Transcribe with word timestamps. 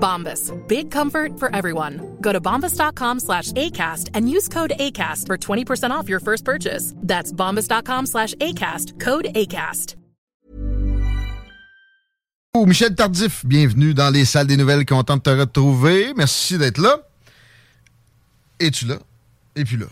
Bombas. 0.00 0.50
Big 0.66 0.90
comfort 0.90 1.38
for 1.38 1.54
everyone. 1.54 2.16
Go 2.20 2.32
to 2.32 2.40
bombas.com 2.40 3.20
slash 3.20 3.52
ACAST 3.52 4.08
and 4.14 4.28
use 4.28 4.48
code 4.48 4.72
ACAST 4.80 5.26
for 5.26 5.36
20% 5.36 5.90
off 5.90 6.08
your 6.08 6.20
first 6.20 6.44
purchase. 6.44 6.94
That's 6.96 7.32
bombas.com 7.32 8.06
slash 8.06 8.34
ACAST. 8.34 8.98
Code 8.98 9.26
ACAST. 9.34 9.96
Oh, 12.52 12.66
Michel 12.66 12.96
Tardif, 12.96 13.46
bienvenue 13.46 13.94
dans 13.94 14.10
les 14.10 14.24
salles 14.24 14.48
des 14.48 14.56
nouvelles. 14.56 14.84
Content 14.84 15.16
de 15.16 15.22
te 15.22 15.30
retrouver. 15.30 16.12
Merci 16.16 16.58
d'être 16.58 16.78
là. 16.78 16.96
Es-tu 18.58 18.86
là? 18.86 18.96
Et 19.54 19.64
puis 19.64 19.76
là? 19.76 19.86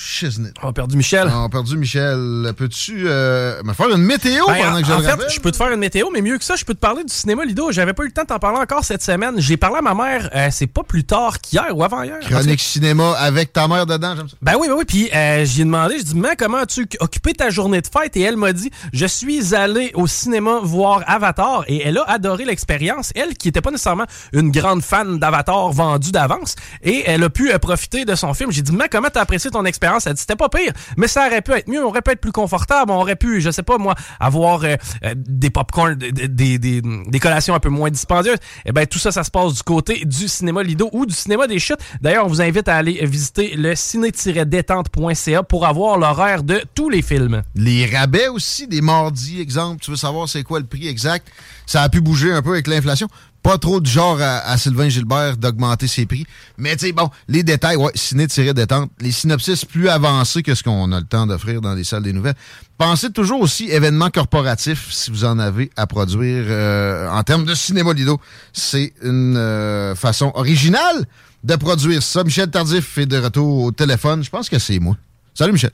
Shiznit. 0.00 0.52
On 0.62 0.68
a 0.68 0.72
perdu 0.72 0.96
Michel. 0.96 1.28
On 1.34 1.44
a 1.44 1.48
perdu 1.48 1.76
Michel. 1.76 2.52
Peux-tu 2.56 3.04
euh, 3.08 3.60
me 3.64 3.72
faire 3.72 3.88
une 3.90 4.02
météo 4.02 4.46
Ben, 4.46 4.54
pendant 4.62 4.76
en, 4.78 4.80
que 4.80 4.86
je 4.86 4.92
en 4.92 5.00
fait, 5.00 5.06
rappelle? 5.08 5.28
je 5.28 5.40
peux 5.40 5.50
te 5.50 5.56
faire 5.56 5.72
une 5.72 5.80
météo, 5.80 6.06
mais 6.12 6.22
mieux 6.22 6.38
que 6.38 6.44
ça, 6.44 6.54
je 6.54 6.64
peux 6.64 6.74
te 6.74 6.78
parler 6.78 7.02
du 7.02 7.12
cinéma 7.12 7.44
Lido. 7.44 7.72
J'avais 7.72 7.92
pas 7.94 8.04
eu 8.04 8.06
le 8.06 8.12
temps 8.12 8.22
de 8.22 8.28
t'en 8.28 8.38
parler 8.38 8.60
encore 8.60 8.84
cette 8.84 9.02
semaine. 9.02 9.34
J'ai 9.38 9.56
parlé 9.56 9.78
à 9.78 9.82
ma 9.82 9.94
mère, 9.94 10.30
euh, 10.36 10.48
c'est 10.52 10.68
pas 10.68 10.84
plus 10.84 11.02
tard 11.02 11.40
qu'hier 11.40 11.76
ou 11.76 11.82
avant-hier. 11.82 12.20
Chronique 12.20 12.60
cinéma 12.60 13.12
avec 13.18 13.52
ta 13.52 13.66
mère 13.66 13.86
dedans, 13.86 14.14
j'aime 14.16 14.28
ça. 14.28 14.36
Ben 14.40 14.54
oui, 14.60 14.68
ben 14.68 14.74
oui. 14.78 14.84
Puis 14.86 15.10
euh, 15.12 15.44
j'ai 15.44 15.64
demandé, 15.64 15.98
je 15.98 16.04
dis, 16.04 16.14
mais 16.14 16.36
comment 16.36 16.58
as-tu 16.58 16.88
occupé 17.00 17.32
ta 17.34 17.50
journée 17.50 17.80
de 17.80 17.88
fête? 17.88 18.16
Et 18.16 18.20
elle 18.22 18.36
m'a 18.36 18.52
dit, 18.52 18.70
je 18.92 19.04
suis 19.06 19.52
allé 19.52 19.90
au 19.94 20.06
cinéma 20.06 20.60
voir 20.62 21.02
Avatar 21.08 21.64
et 21.66 21.82
elle 21.84 21.98
a 21.98 22.04
adoré 22.08 22.44
l'expérience. 22.44 23.10
Elle, 23.16 23.34
qui 23.34 23.48
était 23.48 23.60
pas 23.60 23.72
nécessairement 23.72 24.06
une 24.32 24.52
grande 24.52 24.82
fan 24.82 25.18
d'Avatar 25.18 25.72
vendu 25.72 26.12
d'avance, 26.12 26.54
et 26.84 27.02
elle 27.06 27.24
a 27.24 27.30
pu 27.30 27.50
euh, 27.52 27.58
profiter 27.58 28.04
de 28.04 28.14
son 28.14 28.32
film. 28.32 28.52
J'ai 28.52 28.62
dit, 28.62 28.72
mais 28.72 28.88
comment 28.88 29.08
t'as 29.12 29.22
apprécié 29.22 29.50
ton 29.50 29.64
expérience? 29.64 29.87
Elle 30.06 30.14
dit, 30.14 30.20
c'était 30.20 30.36
pas 30.36 30.48
pire, 30.48 30.72
mais 30.96 31.08
ça 31.08 31.26
aurait 31.26 31.42
pu 31.42 31.52
être 31.52 31.68
mieux. 31.68 31.84
On 31.84 31.88
aurait 31.88 32.02
pu 32.02 32.12
être 32.12 32.20
plus 32.20 32.32
confortable. 32.32 32.90
On 32.92 33.00
aurait 33.00 33.16
pu, 33.16 33.40
je 33.40 33.50
sais 33.50 33.62
pas 33.62 33.78
moi, 33.78 33.94
avoir 34.20 34.64
euh, 34.64 34.76
euh, 35.04 35.14
des 35.16 35.50
popcorn, 35.50 35.94
des, 35.94 36.58
des, 36.58 37.20
collations 37.20 37.54
un 37.54 37.60
peu 37.60 37.68
moins 37.68 37.90
dispendieuses. 37.90 38.38
Et 38.64 38.72
ben 38.72 38.86
tout 38.86 38.98
ça, 38.98 39.12
ça 39.12 39.24
se 39.24 39.30
passe 39.30 39.54
du 39.54 39.62
côté 39.62 40.04
du 40.04 40.28
cinéma 40.28 40.62
Lido 40.62 40.88
ou 40.92 41.06
du 41.06 41.14
cinéma 41.14 41.46
des 41.46 41.58
chutes. 41.58 41.80
D'ailleurs, 42.00 42.24
on 42.24 42.28
vous 42.28 42.42
invite 42.42 42.68
à 42.68 42.76
aller 42.76 43.04
visiter 43.04 43.54
le 43.56 43.74
ciné-détente.ca 43.74 45.42
pour 45.42 45.66
avoir 45.66 45.98
l'horaire 45.98 46.42
de 46.42 46.62
tous 46.74 46.88
les 46.90 47.02
films. 47.02 47.42
Les 47.54 47.86
rabais 47.86 48.28
aussi, 48.28 48.66
des 48.66 48.80
mardis, 48.80 49.40
exemple. 49.40 49.80
Tu 49.80 49.90
veux 49.90 49.96
savoir 49.96 50.28
c'est 50.28 50.42
quoi 50.42 50.60
le 50.60 50.66
prix 50.66 50.88
exact? 50.88 51.28
Ça 51.66 51.82
a 51.82 51.88
pu 51.88 52.00
bouger 52.00 52.32
un 52.32 52.42
peu 52.42 52.52
avec 52.52 52.66
l'inflation. 52.66 53.08
Pas 53.42 53.56
trop 53.56 53.80
du 53.80 53.90
genre 53.90 54.20
à, 54.20 54.38
à 54.40 54.58
Sylvain 54.58 54.88
Gilbert 54.88 55.36
d'augmenter 55.36 55.86
ses 55.86 56.06
prix. 56.06 56.26
Mais 56.58 56.76
tu 56.76 56.86
sais, 56.86 56.92
bon, 56.92 57.08
les 57.28 57.42
détails, 57.42 57.76
ouais, 57.76 57.92
ciné-détente, 57.94 58.90
les 59.00 59.12
synopsis 59.12 59.64
plus 59.64 59.88
avancés 59.88 60.42
que 60.42 60.54
ce 60.54 60.62
qu'on 60.62 60.90
a 60.92 61.00
le 61.00 61.06
temps 61.06 61.26
d'offrir 61.26 61.60
dans 61.60 61.74
les 61.74 61.84
salles 61.84 62.02
des 62.02 62.12
nouvelles. 62.12 62.34
Pensez 62.76 63.10
toujours 63.10 63.40
aussi 63.40 63.70
événements 63.70 64.10
corporatifs 64.10 64.88
si 64.92 65.10
vous 65.10 65.24
en 65.24 65.38
avez 65.38 65.70
à 65.76 65.86
produire 65.86 66.44
euh, 66.48 67.08
en 67.10 67.22
termes 67.22 67.44
de 67.44 67.54
cinéma 67.54 67.92
Lido. 67.92 68.20
C'est 68.52 68.92
une 69.02 69.36
euh, 69.36 69.94
façon 69.94 70.30
originale 70.34 71.06
de 71.44 71.56
produire 71.56 72.02
ça. 72.02 72.24
Michel 72.24 72.50
Tardif 72.50 72.98
est 72.98 73.06
de 73.06 73.18
retour 73.18 73.64
au 73.64 73.70
téléphone. 73.72 74.22
Je 74.24 74.30
pense 74.30 74.48
que 74.48 74.58
c'est 74.58 74.78
moi. 74.80 74.96
Salut 75.34 75.52
Michel. 75.52 75.70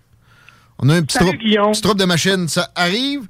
On 0.79 0.89
a 0.91 0.97
un 0.97 1.03
petit 1.03 1.19
Salut, 1.19 1.31
troupe, 1.31 1.41
Guillaume. 1.41 1.73
petit 1.73 1.83
troupe 1.83 1.99
de 1.99 2.05
machines. 2.05 2.49
Ça 2.49 2.71
arrive. 2.75 3.23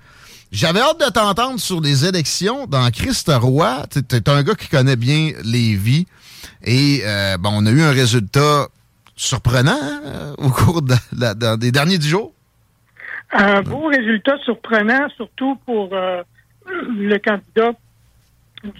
J'avais 0.54 0.78
hâte 0.78 1.00
de 1.00 1.10
t'entendre 1.10 1.58
sur 1.58 1.80
les 1.80 2.06
élections 2.06 2.66
dans 2.66 2.88
Christ 2.92 3.28
Roy. 3.28 3.82
T'es 4.08 4.28
un 4.28 4.44
gars 4.44 4.54
qui 4.54 4.68
connaît 4.68 4.94
bien 4.94 5.32
les 5.44 5.74
vies. 5.74 6.06
Et 6.62 7.00
euh, 7.04 7.36
bon, 7.38 7.50
on 7.54 7.66
a 7.66 7.70
eu 7.72 7.82
un 7.82 7.90
résultat 7.90 8.68
surprenant 9.16 9.76
hein, 9.82 10.34
au 10.38 10.50
cours 10.50 10.80
de 10.80 10.94
la- 11.18 11.34
dans 11.34 11.58
des 11.58 11.72
derniers 11.72 11.98
dix 11.98 12.08
jours. 12.08 12.32
Un 13.32 13.62
beau 13.62 13.88
résultat 13.88 14.38
surprenant, 14.44 15.08
surtout 15.16 15.56
pour 15.66 15.90
euh, 15.92 16.22
le 16.66 17.18
candidat 17.18 17.72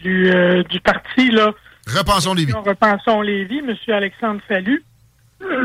du, 0.01 0.31
euh, 0.31 0.63
du 0.63 0.79
parti, 0.79 1.33
là. 1.33 1.51
Repensons 1.89 2.35
les 2.35 2.45
vies. 2.45 2.53
Repensons 2.53 3.21
Lévis, 3.21 3.59
M. 3.59 3.75
Alexandre 3.89 4.41
Fallu. 4.47 4.85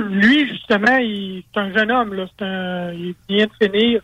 Lui, 0.10 0.50
justement, 0.50 0.98
il, 0.98 1.44
c'est 1.54 1.60
un 1.60 1.72
jeune 1.72 1.92
homme, 1.92 2.16
là. 2.16 2.26
Un, 2.42 2.94
il 2.94 3.14
vient 3.30 3.46
de 3.46 3.52
finir, 3.68 4.02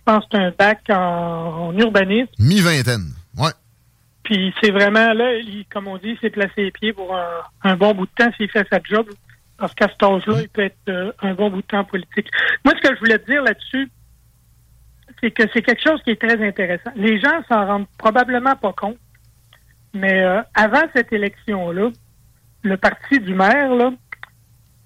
je 0.00 0.12
pense, 0.12 0.24
c'est 0.30 0.38
un 0.38 0.50
bac 0.58 0.80
en, 0.90 1.68
en 1.68 1.78
urbanisme. 1.78 2.30
Mi-vingtaine. 2.38 3.12
Ouais. 3.36 3.50
Puis 4.22 4.52
c'est 4.62 4.70
vraiment 4.70 5.12
là, 5.12 5.34
il- 5.36 5.64
comme 5.72 5.86
on 5.88 5.96
dit, 5.98 6.10
il 6.10 6.18
s'est 6.18 6.30
placé 6.30 6.52
les 6.64 6.70
pieds 6.70 6.92
pour 6.92 7.14
un, 7.14 7.28
un 7.62 7.76
bon 7.76 7.94
bout 7.94 8.06
de 8.06 8.10
temps 8.16 8.30
s'il 8.36 8.50
fait 8.50 8.66
sa 8.70 8.78
job. 8.82 9.06
Parce 9.58 9.74
qu'à 9.74 9.88
cet 9.88 10.02
âge-là, 10.02 10.40
il 10.40 10.48
peut 10.48 10.62
être 10.62 10.76
euh, 10.88 11.12
un 11.20 11.34
bon 11.34 11.50
bout 11.50 11.60
de 11.60 11.66
temps 11.66 11.84
politique. 11.84 12.28
Moi, 12.64 12.72
ce 12.82 12.88
que 12.88 12.94
je 12.94 13.00
voulais 13.00 13.18
te 13.18 13.30
dire 13.30 13.42
là-dessus, 13.42 13.90
c'est 15.20 15.30
que 15.32 15.42
c'est 15.52 15.60
quelque 15.62 15.82
chose 15.86 16.00
qui 16.02 16.10
est 16.12 16.20
très 16.20 16.42
intéressant. 16.46 16.90
Les 16.96 17.20
gens 17.20 17.42
s'en 17.48 17.66
rendent 17.66 17.86
probablement 17.98 18.56
pas 18.56 18.72
compte, 18.72 18.96
mais 19.92 20.22
euh, 20.22 20.40
avant 20.54 20.82
cette 20.94 21.12
élection-là, 21.12 21.90
le 22.62 22.76
parti 22.78 23.18
du 23.20 23.34
maire 23.34 23.74
là, 23.74 23.90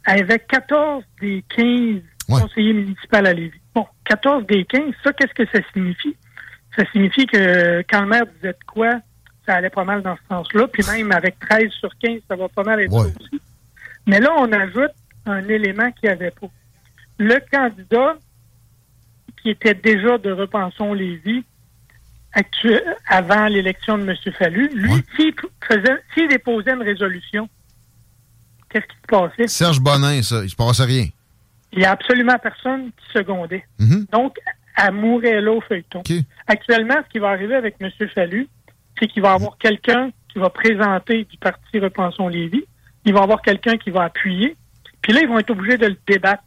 avait 0.07 0.41
14 0.41 1.05
des 1.21 1.45
15 1.57 2.03
conseillers 2.41 2.73
municipaux 2.73 3.17
à 3.17 3.33
Lévis. 3.33 3.61
Bon, 3.75 3.87
14 4.05 4.47
des 4.47 4.65
15, 4.65 4.93
ça, 5.03 5.13
qu'est-ce 5.13 5.35
que 5.35 5.47
ça 5.53 5.59
signifie? 5.73 6.17
Ça 6.77 6.85
signifie 6.93 7.27
que 7.27 7.83
quand 7.89 8.03
le 8.03 8.07
maire 8.07 8.27
disait 8.27 8.53
de 8.53 8.65
quoi, 8.67 9.01
ça 9.47 9.55
allait 9.55 9.71
pas 9.71 9.85
mal 9.85 10.03
dans 10.03 10.17
ce 10.17 10.23
sens-là. 10.29 10.67
Puis 10.69 10.85
même 10.87 11.13
avec 11.13 11.39
13 11.39 11.71
sur 11.71 11.91
15, 11.99 12.21
ça 12.29 12.37
va 12.37 12.49
pas 12.49 12.63
mal 12.63 12.81
être 12.81 12.93
aussi. 12.93 13.41
Mais 14.07 14.21
là, 14.21 14.31
on 14.39 14.51
ajoute 14.53 14.93
un 15.27 15.49
élément 15.49 15.91
qu'il 15.93 16.09
n'y 16.09 16.15
avait 16.15 16.31
pas. 16.31 16.49
Le 17.19 17.39
candidat 17.51 18.17
qui 19.43 19.51
était 19.51 19.75
déjà 19.75 20.19
de 20.19 20.33
Repensons 20.33 20.95
Lévis 20.95 21.45
avant 23.07 23.47
l'élection 23.47 23.97
de 23.99 24.03
M. 24.03 24.17
Fallu, 24.37 24.69
lui, 24.75 25.05
s'il 25.15 25.33
faisait, 25.69 26.03
s'il 26.13 26.29
déposait 26.29 26.73
une 26.73 26.83
résolution, 26.83 27.49
qu'est-ce 28.69 28.87
qui 28.87 28.97
se 28.97 29.07
passait? 29.07 29.47
Serge 29.47 29.81
Bonin, 29.81 30.23
ça, 30.23 30.43
il 30.43 30.51
se 30.51 30.57
passe 30.57 30.81
rien. 30.81 31.07
Il 31.75 31.81
n'y 31.81 31.85
a 31.85 31.91
absolument 31.91 32.39
personne 32.39 32.91
qui 32.93 33.19
secondait. 33.19 33.65
Mhm. 33.79 34.07
Donc, 34.13 34.39
elle 34.77 34.93
mourait 34.93 35.41
là 35.41 35.53
au 35.53 35.61
feuilleton. 35.61 36.03
Actuellement, 36.47 36.97
ce 37.05 37.11
qui 37.11 37.19
va 37.19 37.31
arriver 37.31 37.55
avec 37.55 37.77
M. 37.81 37.91
Fallu, 38.15 38.49
c'est 38.99 39.09
qu'il 39.09 39.23
va 39.23 39.33
y 39.33 39.35
avoir 39.35 39.59
quelqu'un 39.59 40.11
qui 40.33 40.39
va 40.39 40.51
présenter 40.51 41.25
du 41.25 41.37
parti 41.39 41.79
Repensons 41.79 42.29
Lévis. 42.29 42.65
Il 43.05 43.13
va 43.13 43.21
y 43.21 43.23
avoir 43.23 43.43
quelqu'un 43.43 43.77
qui 43.77 43.91
va 43.91 44.05
appuyer. 44.05 44.57
Puis 45.03 45.13
là, 45.13 45.21
ils 45.21 45.29
vont 45.29 45.39
être 45.39 45.51
obligés 45.51 45.79
de 45.79 45.87
le 45.87 45.97
débattre 46.07 46.43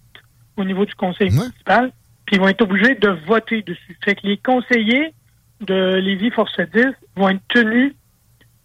au 0.55 0.63
niveau 0.63 0.85
du 0.85 0.95
conseil 0.95 1.29
municipal. 1.29 1.91
Puis 2.25 2.35
ils 2.35 2.39
vont 2.39 2.47
être 2.47 2.61
obligés 2.61 2.95
de 2.95 3.09
voter 3.09 3.61
dessus. 3.61 3.97
Fait 4.03 4.15
que 4.15 4.25
les 4.27 4.38
conseillers 4.38 5.13
de 5.61 5.95
Lévis 5.95 6.31
Force 6.31 6.59
10 6.59 6.85
vont 7.15 7.29
être 7.29 7.41
tenus 7.50 7.94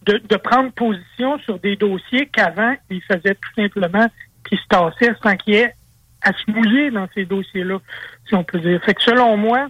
de, 0.07 0.19
de 0.19 0.37
prendre 0.37 0.73
position 0.73 1.39
sur 1.41 1.59
des 1.61 1.77
dossiers 1.77 2.27
qu'avant, 2.27 2.75
ils 2.91 3.03
faisaient 3.03 3.35
tout 3.35 3.55
simplement 3.55 4.09
qu'ils 4.49 4.59
se 4.59 4.67
tassaient 4.69 5.15
sans 5.23 5.37
qu'il 5.37 5.55
y 5.55 5.57
ait 5.59 5.75
à 6.23 6.33
se 6.33 6.51
mouiller 6.51 6.91
dans 6.91 7.09
ces 7.15 7.25
dossiers-là, 7.25 7.79
si 8.27 8.35
on 8.35 8.45
peut 8.45 8.61
dire. 8.61 8.83
Fait 8.85 8.95
que 8.95 9.03
selon 9.03 9.37
moi, 9.37 9.69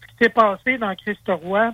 ce 0.00 0.06
qui 0.06 0.24
s'est 0.24 0.30
passé 0.30 0.78
dans 0.78 0.94
Christ-Roi, 0.94 1.72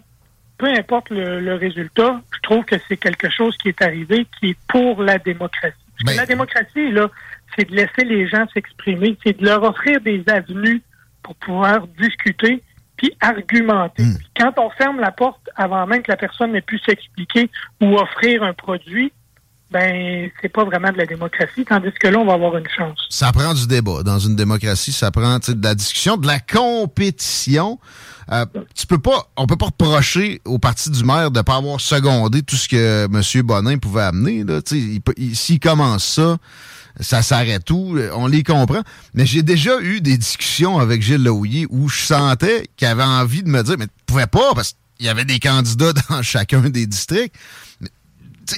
peu 0.57 0.67
importe 0.67 1.11
le, 1.11 1.41
le 1.41 1.55
résultat, 1.55 2.21
je 2.35 2.41
trouve 2.43 2.65
que 2.65 2.77
c'est 2.89 2.97
quelque 2.97 3.31
chose 3.31 3.57
qui 3.59 3.69
est 3.69 3.83
arrivé 3.83 4.27
qui 4.39 4.51
est 4.51 4.59
pour 4.69 5.03
la 5.03 5.19
démocratie. 5.19 5.77
Parce 6.05 6.15
que 6.15 6.21
la 6.21 6.27
démocratie, 6.27 6.91
là, 6.91 7.09
c'est 7.57 7.69
de 7.69 7.75
laisser 7.75 8.05
les 8.05 8.27
gens 8.29 8.47
s'exprimer, 8.53 9.17
c'est 9.25 9.39
de 9.39 9.45
leur 9.45 9.63
offrir 9.63 10.01
des 10.01 10.23
avenues 10.29 10.83
pour 11.23 11.35
pouvoir 11.37 11.87
discuter 11.99 12.63
puis 12.97 13.13
argumenter. 13.21 14.03
Puis 14.03 14.29
quand 14.39 14.59
on 14.59 14.71
ferme 14.71 14.99
la 15.01 15.13
porte 15.13 15.49
avant 15.55 15.87
même 15.87 16.03
que 16.03 16.11
la 16.11 16.17
personne 16.17 16.53
n'ait 16.53 16.61
pu 16.61 16.79
s'expliquer 16.81 17.49
ou 17.81 17.97
offrir 17.97 18.43
un 18.43 18.53
produit, 18.53 19.13
ben 19.71 20.31
c'est 20.41 20.49
pas 20.49 20.65
vraiment 20.65 20.91
de 20.91 20.97
la 20.97 21.05
démocratie, 21.05 21.65
tandis 21.65 21.91
que 22.01 22.09
là, 22.09 22.19
on 22.19 22.25
va 22.25 22.35
avoir 22.35 22.57
une 22.57 22.69
chance. 22.69 22.99
Ça 23.11 23.33
prend 23.33 23.53
du 23.53 23.67
débat. 23.67 24.03
Dans 24.03 24.19
une 24.19 24.35
démocratie, 24.35 24.93
ça 24.93 25.11
prend 25.11 25.39
de 25.39 25.63
la 25.63 25.75
discussion, 25.75 26.17
de 26.17 26.27
la 26.27 26.41
compétition. 26.41 27.79
Euh, 28.33 28.47
tu 28.75 28.87
peux 28.87 28.99
pas, 28.99 29.31
on 29.37 29.47
peut 29.47 29.57
pas 29.57 29.67
reprocher 29.67 30.41
au 30.47 30.59
parti 30.59 30.91
du 30.91 31.05
maire 31.05 31.31
de 31.31 31.41
pas 31.43 31.57
avoir 31.57 31.81
secondé 31.81 32.43
tout 32.43 32.57
ce 32.57 32.69
que 32.69 33.05
M. 33.05 33.43
Bonin 33.43 33.79
pouvait 33.79 34.03
amener. 34.03 34.45
S'il 35.35 35.61
commence 35.61 36.05
ça, 36.05 36.39
ça 37.01 37.23
s'arrête 37.23 37.65
tout. 37.65 37.99
On 38.15 38.27
les 38.27 38.43
comprend. 38.43 38.83
Mais 39.13 39.27
j'ai 39.27 39.43
déjà 39.43 39.81
eu 39.81 40.01
des 40.01 40.17
discussions 40.17 40.79
avec 40.79 41.03
Gilles 41.03 41.23
Laouillet 41.23 41.67
où 41.69 41.89
je 41.89 42.01
sentais 42.01 42.69
qu'il 42.77 42.89
avait 42.89 43.03
envie 43.03 43.43
de 43.43 43.49
me 43.49 43.63
dire, 43.63 43.77
mais 43.79 43.87
tu 43.87 43.93
pouvais 44.07 44.27
pas 44.27 44.55
parce 44.55 44.75
qu'il 44.97 45.07
y 45.07 45.11
avait 45.11 45.27
des 45.27 45.39
candidats 45.39 45.93
dans 46.09 46.23
chacun 46.23 46.61
des 46.61 46.87
districts 46.87 47.35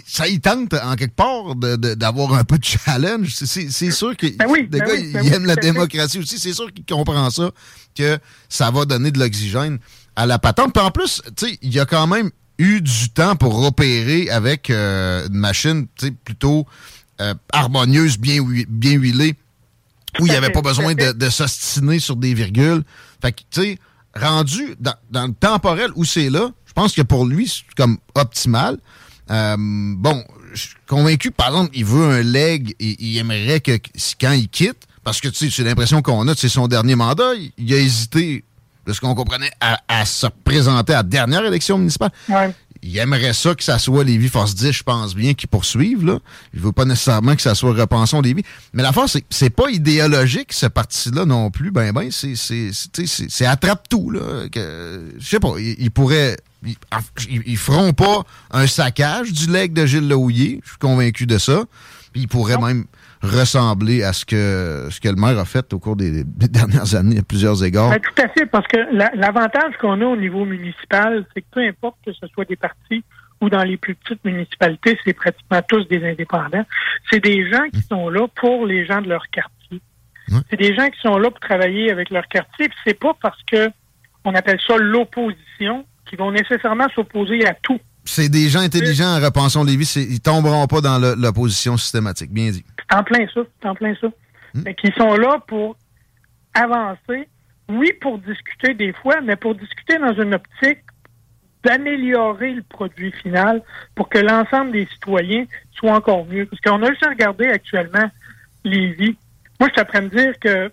ça 0.07 0.29
y 0.29 0.41
tente 0.41 0.75
en 0.75 0.95
quelque 0.95 1.15
part 1.15 1.55
d'avoir 1.57 2.35
un 2.35 2.45
peu 2.45 2.59
de 2.59 2.65
challenge. 2.65 3.29
C'est 3.35 3.91
sûr 3.91 4.17
que 4.17 4.27
ben 4.37 4.47
oui, 4.49 4.63
ben 4.65 4.81
gars, 4.81 4.87
ben 5.13 5.33
aiment 5.33 5.47
la 5.47 5.57
démocratie 5.57 6.19
aussi. 6.19 6.39
C'est 6.39 6.53
sûr 6.53 6.73
qu'ils 6.73 6.85
comprennent 6.85 7.31
ça, 7.31 7.51
que 7.95 8.19
ça 8.49 8.71
va 8.71 8.85
donner 8.85 9.11
de 9.11 9.19
l'oxygène 9.19 9.79
à 10.17 10.27
la 10.27 10.39
patente. 10.39 10.73
Puis 10.73 10.83
en 10.83 10.91
plus, 10.91 11.23
il 11.63 11.73
y 11.73 11.81
a 11.81 11.87
quand 11.87 12.07
même 12.07 12.31
eu 12.59 12.81
du 12.81 13.09
temps 13.11 13.37
pour 13.37 13.63
opérer 13.65 14.29
avec 14.31 14.71
euh, 14.71 15.27
une 15.29 15.39
machine 15.39 15.87
plutôt 16.25 16.67
euh, 17.21 17.35
harmonieuse, 17.53 18.19
bien, 18.19 18.43
bien 18.69 18.93
huilée, 18.93 19.35
où 20.21 20.27
il 20.27 20.31
n'y 20.31 20.37
avait 20.37 20.51
pas 20.51 20.63
besoin 20.63 20.95
de, 20.95 21.13
de 21.13 21.31
s'ostiner 21.31 21.99
sur 21.99 22.17
des 22.17 22.35
virgules. 22.35 22.83
Fait 23.23 23.33
que, 23.33 23.41
tu 23.51 23.61
sais, 23.63 23.79
rendu 24.15 24.75
dans, 24.79 24.95
dans, 25.11 25.27
le 25.27 25.33
temporel 25.33 25.91
où 25.95 26.05
c'est 26.05 26.31
là, 26.31 26.51
je 26.67 26.73
pense 26.73 26.95
que 26.95 27.03
pour 27.03 27.25
lui, 27.25 27.49
c'est 27.49 27.75
comme 27.77 27.99
optimal. 28.15 28.79
Euh, 29.31 29.57
bon, 29.59 30.25
je 30.53 30.61
suis 30.61 30.75
convaincu, 30.87 31.31
par 31.31 31.49
exemple, 31.49 31.71
il 31.75 31.85
veut 31.85 32.05
un 32.05 32.23
leg 32.23 32.75
et 32.81 32.97
il 32.99 33.17
aimerait 33.19 33.61
que 33.61 33.79
quand 34.21 34.33
il 34.33 34.49
quitte, 34.49 34.87
parce 35.05 35.21
que 35.21 35.29
tu 35.29 35.37
sais, 35.37 35.51
c'est 35.51 35.65
l'impression 35.65 36.03
qu'on 36.03 36.27
a, 36.29 36.35
c'est 36.35 36.49
son 36.49 36.69
dernier 36.69 36.97
mandat, 36.97 37.33
il, 37.57 37.73
a 37.73 37.79
hésité, 37.79 38.45
de 38.87 38.93
ce 38.93 39.01
qu'on 39.01 39.15
comprenait, 39.15 39.51
à, 39.61 40.05
se 40.05 40.27
présenter 40.45 40.93
à 40.93 40.97
la 40.97 41.03
dernière 41.05 41.45
élection 41.45 41.79
municipale. 41.79 42.11
Il 42.83 42.97
aimerait 42.97 43.35
ça 43.35 43.55
que 43.55 43.63
ça 43.63 43.79
soit 43.79 44.05
Lévis 44.05 44.31
Force 44.31 44.55
10, 44.55 44.73
je 44.73 44.83
pense 44.83 45.15
bien, 45.15 45.35
qui 45.35 45.47
poursuivent. 45.47 46.05
Là. 46.05 46.19
Il 46.55 46.61
veut 46.61 46.73
pas 46.73 46.87
nécessairement 46.87 47.37
que 47.37 47.43
ça 47.43 47.55
soit 47.55 47.75
Repensons 47.75 48.23
Lévis. 48.23 48.43
Mais 48.73 48.83
la 48.83 48.91
force, 48.93 49.19
c'est 49.29 49.51
pas 49.51 49.69
idéologique, 49.69 50.55
ce 50.55 50.65
parti-là 50.65 51.27
non 51.27 51.51
plus. 51.51 51.73
Ben, 51.73 51.93
ben, 51.93 52.09
c'est 52.11 53.47
attrape-tout. 53.47 54.11
là. 54.11 54.47
Je 54.55 55.27
sais 55.27 55.41
pas, 55.41 55.53
il 55.59 55.91
pourrait 55.91 56.39
ils, 56.65 56.77
ils, 57.47 57.57
feront 57.57 57.93
pas 57.93 58.23
un 58.51 58.67
saccage 58.67 59.33
du 59.33 59.51
leg 59.51 59.73
de 59.73 59.87
Gilles 59.87 60.09
Laouillet, 60.09 60.61
je 60.63 60.71
suis 60.71 60.79
convaincu 60.79 61.27
de 61.27 61.39
ça. 61.39 61.65
Puis 62.13 62.23
ils 62.23 62.29
pourraient 62.29 62.59
même 62.59 62.87
ressembler 63.23 64.03
à 64.03 64.13
ce 64.13 64.25
que 64.25 64.89
ce 64.91 65.01
que 65.01 65.09
le 65.09 65.15
maire 65.15 65.39
a 65.39 65.45
fait 65.45 65.73
au 65.73 65.79
cours 65.79 65.97
des, 65.97 66.25
dernières 66.25 66.95
années 66.95 67.19
à 67.19 67.23
plusieurs 67.23 67.63
égards. 67.63 67.91
Ben, 67.91 68.01
tout 68.01 68.23
à 68.23 68.29
fait, 68.29 68.47
parce 68.47 68.67
que 68.67 68.79
l'avantage 69.17 69.75
qu'on 69.81 70.01
a 70.01 70.05
au 70.05 70.17
niveau 70.17 70.45
municipal, 70.45 71.25
c'est 71.35 71.43
que 71.43 71.47
peu 71.53 71.61
importe 71.61 71.97
que 72.05 72.13
ce 72.13 72.27
soit 72.29 72.47
des 72.47 72.57
partis 72.57 73.05
ou 73.41 73.49
dans 73.49 73.63
les 73.63 73.77
plus 73.77 73.95
petites 73.95 74.25
municipalités, 74.25 74.99
c'est 75.05 75.13
pratiquement 75.13 75.63
tous 75.67 75.87
des 75.89 76.05
indépendants. 76.05 76.67
C'est 77.11 77.21
des 77.21 77.49
gens 77.51 77.69
qui 77.73 77.81
sont 77.83 78.09
là 78.11 78.27
pour 78.35 78.67
les 78.67 78.85
gens 78.85 79.01
de 79.01 79.09
leur 79.09 79.27
quartier. 79.29 79.81
C'est 80.49 80.59
des 80.59 80.75
gens 80.75 80.89
qui 80.89 81.01
sont 81.01 81.19
là 81.19 81.31
pour 81.31 81.41
travailler 81.41 81.91
avec 81.91 82.11
leur 82.11 82.27
quartier. 82.29 82.69
c'est 82.85 82.99
pas 82.99 83.17
parce 83.21 83.43
que 83.45 83.71
on 84.25 84.35
appelle 84.35 84.61
ça 84.67 84.77
l'opposition 84.77 85.87
qui 86.11 86.17
vont 86.17 86.33
nécessairement 86.33 86.89
s'opposer 86.95 87.47
à 87.47 87.55
tout. 87.55 87.79
C'est 88.05 88.29
des 88.29 88.49
gens 88.49 88.61
intelligents 88.61 89.17
en 89.17 89.25
repensant 89.25 89.63
Lévis, 89.63 89.95
ils 89.97 90.21
tomberont 90.21 90.67
pas 90.67 90.81
dans 90.81 90.99
l'opposition 91.17 91.77
systématique, 91.77 92.33
bien 92.33 92.51
dit. 92.51 92.65
C'est 92.91 92.97
en 92.97 93.05
plein 93.05 93.27
ça, 93.33 93.41
c'est 93.63 93.69
en 93.69 93.75
plein 93.75 93.95
ça. 94.01 94.09
Hmm. 94.09 94.63
Mais 94.65 94.75
qui 94.75 94.91
sont 94.99 95.15
là 95.15 95.39
pour 95.47 95.77
avancer, 96.55 97.29
oui, 97.69 97.93
pour 98.01 98.19
discuter 98.19 98.75
des 98.75 98.93
fois, 98.93 99.21
mais 99.21 99.37
pour 99.37 99.55
discuter 99.55 99.99
dans 99.99 100.13
une 100.15 100.35
optique 100.35 100.81
d'améliorer 101.63 102.55
le 102.55 102.63
produit 102.63 103.13
final 103.13 103.63
pour 103.95 104.09
que 104.09 104.19
l'ensemble 104.19 104.73
des 104.73 104.87
citoyens 104.87 105.45
soit 105.73 105.93
encore 105.93 106.27
mieux. 106.27 106.47
Parce 106.47 106.61
qu'on 106.63 106.83
a 106.83 106.89
juste 106.89 107.07
à 107.07 107.11
regarder 107.11 107.47
actuellement 107.47 108.11
Lévis. 108.65 109.17
Moi, 109.61 109.69
je 109.69 109.75
t'apprends 109.75 109.99
à 109.99 110.09
dire 110.09 110.33
que 110.41 110.73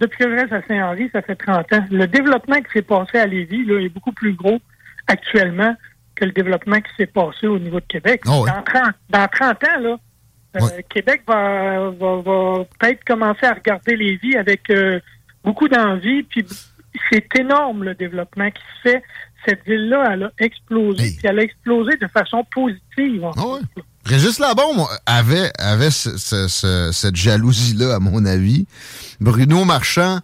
depuis 0.00 0.18
que 0.18 0.30
je 0.30 0.34
reste 0.40 0.52
à 0.52 0.62
Saint-Henri, 0.66 1.10
ça 1.12 1.22
fait 1.22 1.36
30 1.36 1.72
ans. 1.72 1.84
Le 1.90 2.06
développement 2.06 2.60
qui 2.60 2.72
s'est 2.72 2.82
passé 2.82 3.18
à 3.18 3.26
Lévis 3.26 3.64
là, 3.64 3.80
est 3.80 3.88
beaucoup 3.88 4.12
plus 4.12 4.32
gros 4.32 4.60
actuellement 5.06 5.74
que 6.14 6.24
le 6.24 6.32
développement 6.32 6.80
qui 6.80 6.90
s'est 6.96 7.06
passé 7.06 7.46
au 7.46 7.58
niveau 7.58 7.80
de 7.80 7.86
Québec. 7.86 8.22
Oh 8.26 8.44
dans, 8.46 8.62
30, 8.62 8.94
dans 9.10 9.28
30 9.28 9.64
ans, 9.64 9.80
là, 9.80 9.98
euh, 10.56 10.80
Québec 10.88 11.22
va, 11.26 11.90
va, 11.90 12.64
peut-être 12.78 13.04
commencer 13.04 13.46
à 13.46 13.54
regarder 13.54 13.96
Lévis 13.96 14.36
avec 14.36 14.68
euh, 14.70 15.00
beaucoup 15.42 15.68
d'envie. 15.68 16.22
Puis 16.24 16.46
c'est 17.10 17.26
énorme 17.38 17.84
le 17.84 17.94
développement 17.94 18.50
qui 18.50 18.62
se 18.62 18.90
fait. 18.90 19.02
Cette 19.46 19.64
ville-là, 19.64 20.10
elle 20.12 20.24
a 20.24 20.32
explosé. 20.38 21.16
Puis 21.16 21.20
elle 21.24 21.38
a 21.38 21.42
explosé 21.42 21.96
de 21.96 22.06
façon 22.08 22.44
positive. 22.44 23.28
Oh 23.38 23.58
Régis 24.04 24.38
Labombe 24.38 24.86
avait, 25.06 25.52
avait 25.58 25.90
cette 25.90 27.16
jalousie-là, 27.16 27.96
à 27.96 27.98
mon 28.00 28.24
avis. 28.24 28.66
Bruno 29.20 29.64
Marchand, 29.64 30.20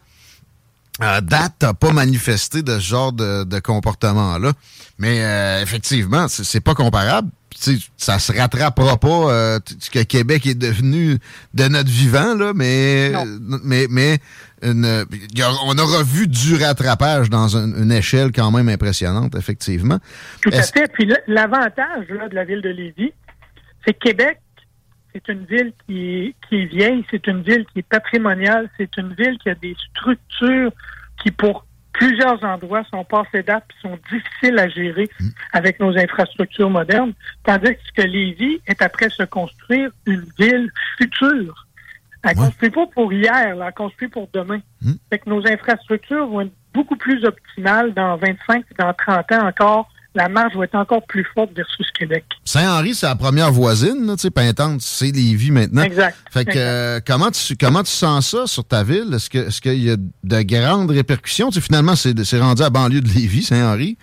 à 1.01 1.21
date, 1.21 1.63
n'a 1.63 1.75
pas 1.75 1.93
manifesté 1.93 2.63
de 2.63 2.79
ce 2.79 2.85
genre 2.85 3.13
de, 3.13 3.59
comportement-là. 3.61 4.53
Mais 4.99 5.21
euh, 5.23 5.63
effectivement, 5.63 6.27
c'est 6.29 6.61
pas 6.61 6.75
comparable. 6.75 7.29
T'sais, 7.55 7.79
ça 7.97 8.19
se 8.19 8.33
rattrapera 8.33 8.99
pas 8.99 9.09
euh, 9.09 9.59
ce 9.81 9.91
que 9.91 10.03
Québec 10.03 10.47
est 10.47 10.55
devenu 10.55 11.19
de 11.55 11.69
notre 11.69 11.89
vivant, 11.89 12.35
là, 12.35 12.53
mais, 12.55 13.13
mais, 13.65 13.87
mais 13.89 14.21
on 14.63 15.79
aura 15.79 16.03
vu 16.03 16.27
du 16.27 16.57
rattrapage 16.57 17.31
dans 17.31 17.57
une, 17.57 17.93
échelle 17.93 18.33
quand 18.33 18.51
même 18.51 18.69
impressionnante, 18.69 19.35
effectivement. 19.37 19.99
Tout 20.41 20.51
à 20.53 20.63
fait. 20.63 20.93
Puis 20.93 21.13
l'avantage 21.27 22.07
de 22.09 22.35
la 22.35 22.45
ville 22.45 22.61
de 22.61 22.71
Lévis, 22.71 23.13
c'est 23.85 23.95
Québec, 23.95 24.39
c'est 25.13 25.33
une 25.33 25.45
ville 25.45 25.73
qui 25.87 26.35
est, 26.53 26.65
vieille, 26.67 27.05
c'est 27.11 27.27
une 27.27 27.43
ville 27.43 27.65
qui 27.73 27.81
est 27.81 27.89
patrimoniale, 27.89 28.69
c'est 28.77 28.97
une 28.97 29.15
ville 29.15 29.39
qui 29.39 29.49
a 29.49 29.55
des 29.55 29.75
structures 29.91 30.71
qui, 31.23 31.31
pour 31.31 31.65
plusieurs 31.93 32.43
endroits, 32.45 32.85
sont 32.91 33.05
passées 33.05 33.43
date 33.43 33.65
et 33.71 33.89
sont 33.89 33.99
difficiles 34.11 34.59
à 34.59 34.69
gérer 34.69 35.09
mm. 35.19 35.29
avec 35.53 35.81
nos 35.81 35.97
infrastructures 35.99 36.71
modernes, 36.71 37.13
tandis 37.45 37.77
que 37.97 38.03
Lévis 38.03 38.61
est 38.67 38.81
après 38.83 39.09
se 39.09 39.25
construire 39.25 39.91
une 40.07 40.25
ville 40.39 40.71
future. 40.97 41.67
Elle 42.23 42.37
ne 42.37 42.45
construit 42.45 42.71
pas 42.71 42.87
pour 42.87 43.13
hier, 43.13 43.35
elle 43.35 43.73
construit 43.75 44.09
pour 44.09 44.29
demain. 44.33 44.61
Mm. 44.83 44.93
Fait 45.11 45.19
que 45.19 45.31
nos 45.31 45.47
infrastructures 45.47 46.27
vont 46.27 46.43
être 46.43 46.53
beaucoup 46.75 46.97
plus 46.97 47.25
optimales 47.25 47.95
dans 47.95 48.17
25 48.17 48.65
dans 48.79 48.93
30 48.93 49.33
ans 49.33 49.47
encore 49.49 49.91
la 50.15 50.29
marge 50.29 50.57
va 50.57 50.65
être 50.65 50.75
encore 50.75 51.05
plus 51.07 51.27
forte 51.35 51.53
versus 51.55 51.87
Québec. 51.93 52.25
Saint-Henri, 52.45 52.95
c'est 52.95 53.07
la 53.07 53.15
première 53.15 53.53
voisine, 53.53 54.15
tu 54.15 54.23
sais, 54.23 54.31
Pintante, 54.31 54.81
c'est 54.81 55.13
Lévis 55.13 55.51
maintenant. 55.51 55.83
Exact. 55.83 56.17
Fait 56.31 56.45
que, 56.45 56.57
euh, 56.57 57.01
comment, 57.07 57.31
tu, 57.31 57.57
comment 57.57 57.83
tu 57.83 57.91
sens 57.91 58.31
ça 58.31 58.47
sur 58.47 58.65
ta 58.65 58.83
ville? 58.83 59.13
Est-ce 59.15 59.61
qu'il 59.61 59.73
est 59.73 59.79
y 59.79 59.91
a 59.91 59.97
de 59.97 60.43
grandes 60.43 60.91
répercussions? 60.91 61.51
Tu 61.51 61.57
sais, 61.57 61.61
finalement, 61.61 61.95
c'est 61.95 62.41
rendu 62.41 62.63
à 62.63 62.71
banlieue 62.71 63.01
de 63.01 63.09
Lévis, 63.09 63.45
Saint-Henri. 63.45 63.99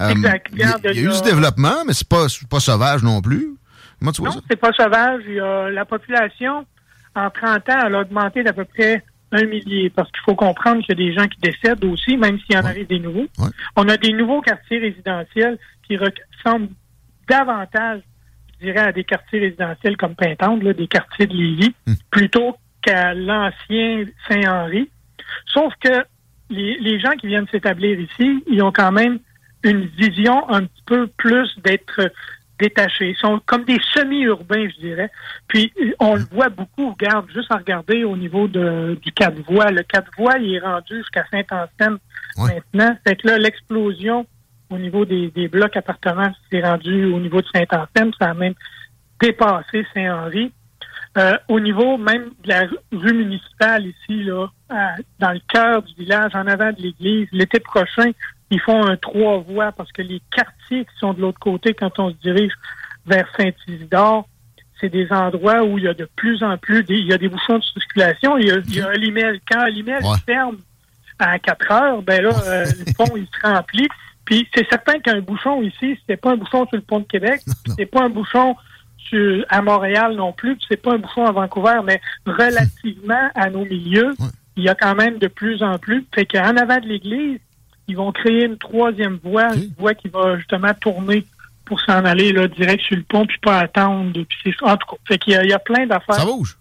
Euh, 0.00 0.08
exact. 0.08 0.46
Il 0.52 0.58
y, 0.58 0.62
a, 0.64 0.76
eu 0.94 1.08
du 1.08 1.22
développement, 1.22 1.84
mais 1.86 1.92
c'est 1.92 2.08
pas, 2.08 2.26
pas 2.48 2.60
sauvage 2.60 3.02
non 3.02 3.20
plus. 3.20 3.54
Comment 3.98 4.12
tu 4.12 4.22
vois 4.22 4.30
non, 4.30 4.40
c'est 4.50 4.56
pas 4.56 4.72
sauvage. 4.72 5.22
la 5.26 5.84
population, 5.84 6.66
en 7.14 7.30
30 7.30 7.68
ans, 7.68 7.82
elle 7.86 7.94
a 7.94 8.00
augmenté 8.00 8.42
d'à 8.42 8.54
peu 8.54 8.64
près 8.64 9.04
un 9.32 9.44
millier, 9.46 9.90
parce 9.90 10.10
qu'il 10.10 10.20
faut 10.24 10.34
comprendre 10.34 10.82
qu'il 10.84 10.98
y 10.98 11.02
a 11.02 11.06
des 11.06 11.14
gens 11.14 11.26
qui 11.26 11.40
décèdent 11.40 11.84
aussi, 11.84 12.16
même 12.16 12.38
s'il 12.40 12.54
y 12.54 12.58
en 12.58 12.64
arrive 12.64 12.86
des 12.86 12.98
nouveaux. 12.98 13.26
On 13.76 13.88
a 13.88 13.96
des 13.96 14.12
nouveaux 14.12 14.40
quartiers 14.40 14.78
résidentiels 14.78 15.58
qui 15.86 15.96
ressemblent 15.96 16.68
davantage, 17.28 18.02
je 18.60 18.66
dirais, 18.66 18.80
à 18.80 18.92
des 18.92 19.04
quartiers 19.04 19.40
résidentiels 19.40 19.96
comme 19.96 20.14
Pintante, 20.14 20.62
des 20.62 20.86
quartiers 20.86 21.26
de 21.26 21.34
Lévis, 21.34 21.74
hmm. 21.86 21.94
plutôt 22.10 22.56
qu'à 22.82 23.14
l'ancien 23.14 24.04
Saint-Henri. 24.28 24.90
Sauf 25.46 25.72
que 25.80 26.04
les, 26.50 26.78
les 26.78 27.00
gens 27.00 27.12
qui 27.12 27.26
viennent 27.28 27.48
s'établir 27.48 27.98
ici, 27.98 28.44
ils 28.46 28.62
ont 28.62 28.72
quand 28.72 28.92
même 28.92 29.18
une 29.64 29.86
vision 29.86 30.48
un 30.50 30.64
petit 30.64 30.82
peu 30.86 31.06
plus 31.06 31.48
d'être 31.64 32.10
détachés. 32.62 33.10
Ils 33.10 33.16
sont 33.16 33.40
comme 33.44 33.64
des 33.64 33.80
semi-urbains, 33.92 34.68
je 34.68 34.80
dirais. 34.80 35.10
Puis, 35.48 35.72
on 35.98 36.14
le 36.14 36.24
voit 36.30 36.48
beaucoup, 36.48 36.90
regarde, 36.90 37.28
juste 37.34 37.50
à 37.50 37.56
regarder 37.56 38.04
au 38.04 38.16
niveau 38.16 38.46
de, 38.46 38.98
du 39.02 39.12
quatre 39.12 39.38
voies. 39.50 39.70
Le 39.70 39.82
quatre 39.82 40.10
voies, 40.16 40.38
il 40.38 40.54
est 40.54 40.60
rendu 40.60 40.96
jusqu'à 40.96 41.24
Saint-Anselme 41.30 41.98
maintenant. 42.38 42.96
Fait 43.06 43.16
que 43.16 43.26
là, 43.26 43.38
l'explosion 43.38 44.26
au 44.70 44.78
niveau 44.78 45.04
des, 45.04 45.48
blocs 45.48 45.76
appartements, 45.76 46.32
c'est 46.50 46.62
rendu 46.62 47.04
au 47.06 47.18
niveau 47.18 47.42
de 47.42 47.46
Saint-Anselme. 47.52 48.12
Ça 48.18 48.30
a 48.30 48.34
même 48.34 48.54
dépassé 49.20 49.84
Saint-Henri. 49.92 50.52
Euh, 51.18 51.36
au 51.48 51.60
niveau 51.60 51.98
même 51.98 52.30
de 52.42 52.48
la 52.48 52.62
rue 52.90 53.12
municipale 53.12 53.86
ici, 53.86 54.22
là, 54.24 54.46
dans 55.18 55.32
le 55.32 55.40
cœur 55.52 55.82
du 55.82 55.94
village, 55.94 56.34
en 56.34 56.46
avant 56.46 56.72
de 56.72 56.80
l'église, 56.80 57.28
l'été 57.32 57.60
prochain, 57.60 58.12
ils 58.52 58.60
font 58.60 58.84
un 58.86 58.96
trois 58.96 59.38
voies 59.38 59.72
parce 59.72 59.90
que 59.92 60.02
les 60.02 60.20
quartiers 60.34 60.84
qui 60.84 60.98
sont 61.00 61.12
de 61.14 61.20
l'autre 61.20 61.38
côté, 61.40 61.74
quand 61.74 61.98
on 61.98 62.10
se 62.10 62.16
dirige 62.22 62.52
vers 63.06 63.26
Saint-Isidore, 63.36 64.28
c'est 64.80 64.88
des 64.88 65.10
endroits 65.12 65.62
où 65.64 65.78
il 65.78 65.84
y 65.84 65.88
a 65.88 65.94
de 65.94 66.08
plus 66.16 66.42
en 66.42 66.56
plus, 66.58 66.82
des, 66.84 66.94
il 66.94 67.06
y 67.06 67.12
a 67.12 67.18
des 67.18 67.28
bouchons 67.28 67.58
de 67.58 67.62
circulation. 67.64 68.36
Il 68.38 68.46
y 68.46 68.50
a, 68.50 68.56
il 68.58 68.74
y 68.74 68.80
a 68.80 68.88
Olimel. 68.88 69.40
Quand 69.50 69.64
Olimel 69.64 70.02
Ouais. 70.04 70.18
ferme 70.26 70.56
à 71.18 71.38
4 71.38 71.70
heures, 71.72 72.02
ben 72.02 72.22
là, 72.22 72.30
euh, 72.46 72.64
le 72.86 72.92
pont, 72.94 73.16
il 73.16 73.26
se 73.26 73.46
remplit. 73.46 73.88
Puis 74.24 74.48
c'est 74.54 74.68
certain 74.68 74.98
qu'un 75.00 75.20
bouchon 75.20 75.62
ici, 75.62 75.98
c'est 76.08 76.16
pas 76.16 76.32
un 76.32 76.36
bouchon 76.36 76.66
sur 76.66 76.76
le 76.76 76.82
pont 76.82 77.00
de 77.00 77.04
Québec, 77.06 77.40
c'est 77.76 77.86
pas 77.86 78.02
un 78.04 78.08
bouchon 78.08 78.54
sur, 78.96 79.44
à 79.48 79.62
Montréal 79.62 80.14
non 80.14 80.32
plus, 80.32 80.56
puis 80.56 80.66
c'est 80.68 80.80
pas 80.80 80.92
un 80.94 80.98
bouchon 80.98 81.26
à 81.26 81.32
Vancouver, 81.32 81.80
mais 81.84 82.00
relativement 82.24 83.30
à 83.34 83.50
nos 83.50 83.64
milieux, 83.64 84.14
Ouais. 84.18 84.26
il 84.56 84.64
y 84.64 84.68
a 84.68 84.74
quand 84.74 84.94
même 84.94 85.18
de 85.18 85.26
plus 85.28 85.62
en 85.62 85.78
plus. 85.78 86.04
Fait 86.14 86.26
qu'en 86.26 86.56
avant 86.56 86.78
de 86.78 86.86
l'église, 86.86 87.38
ils 87.88 87.96
vont 87.96 88.12
créer 88.12 88.44
une 88.46 88.58
troisième 88.58 89.18
voie, 89.24 89.54
une 89.54 89.72
voie 89.78 89.94
qui 89.94 90.08
va 90.08 90.36
justement 90.38 90.72
tourner 90.80 91.26
pour 91.64 91.80
s'en 91.80 92.04
aller 92.04 92.32
là, 92.32 92.48
direct 92.48 92.82
sur 92.84 92.96
le 92.96 93.02
pont, 93.02 93.26
puis 93.26 93.38
pas 93.42 93.58
attendre. 93.60 94.12
Puis 94.12 94.38
c'est- 94.44 94.62
en 94.66 94.76
tout 94.76 94.86
cas, 94.90 94.96
fait 95.08 95.18
qu'il 95.18 95.32
y 95.32 95.36
a, 95.36 95.44
il 95.44 95.50
y 95.50 95.52
a 95.52 95.58
plein 95.58 95.86
d'affaires. 95.86 96.16
Ça 96.16 96.24
bouge. 96.24 96.56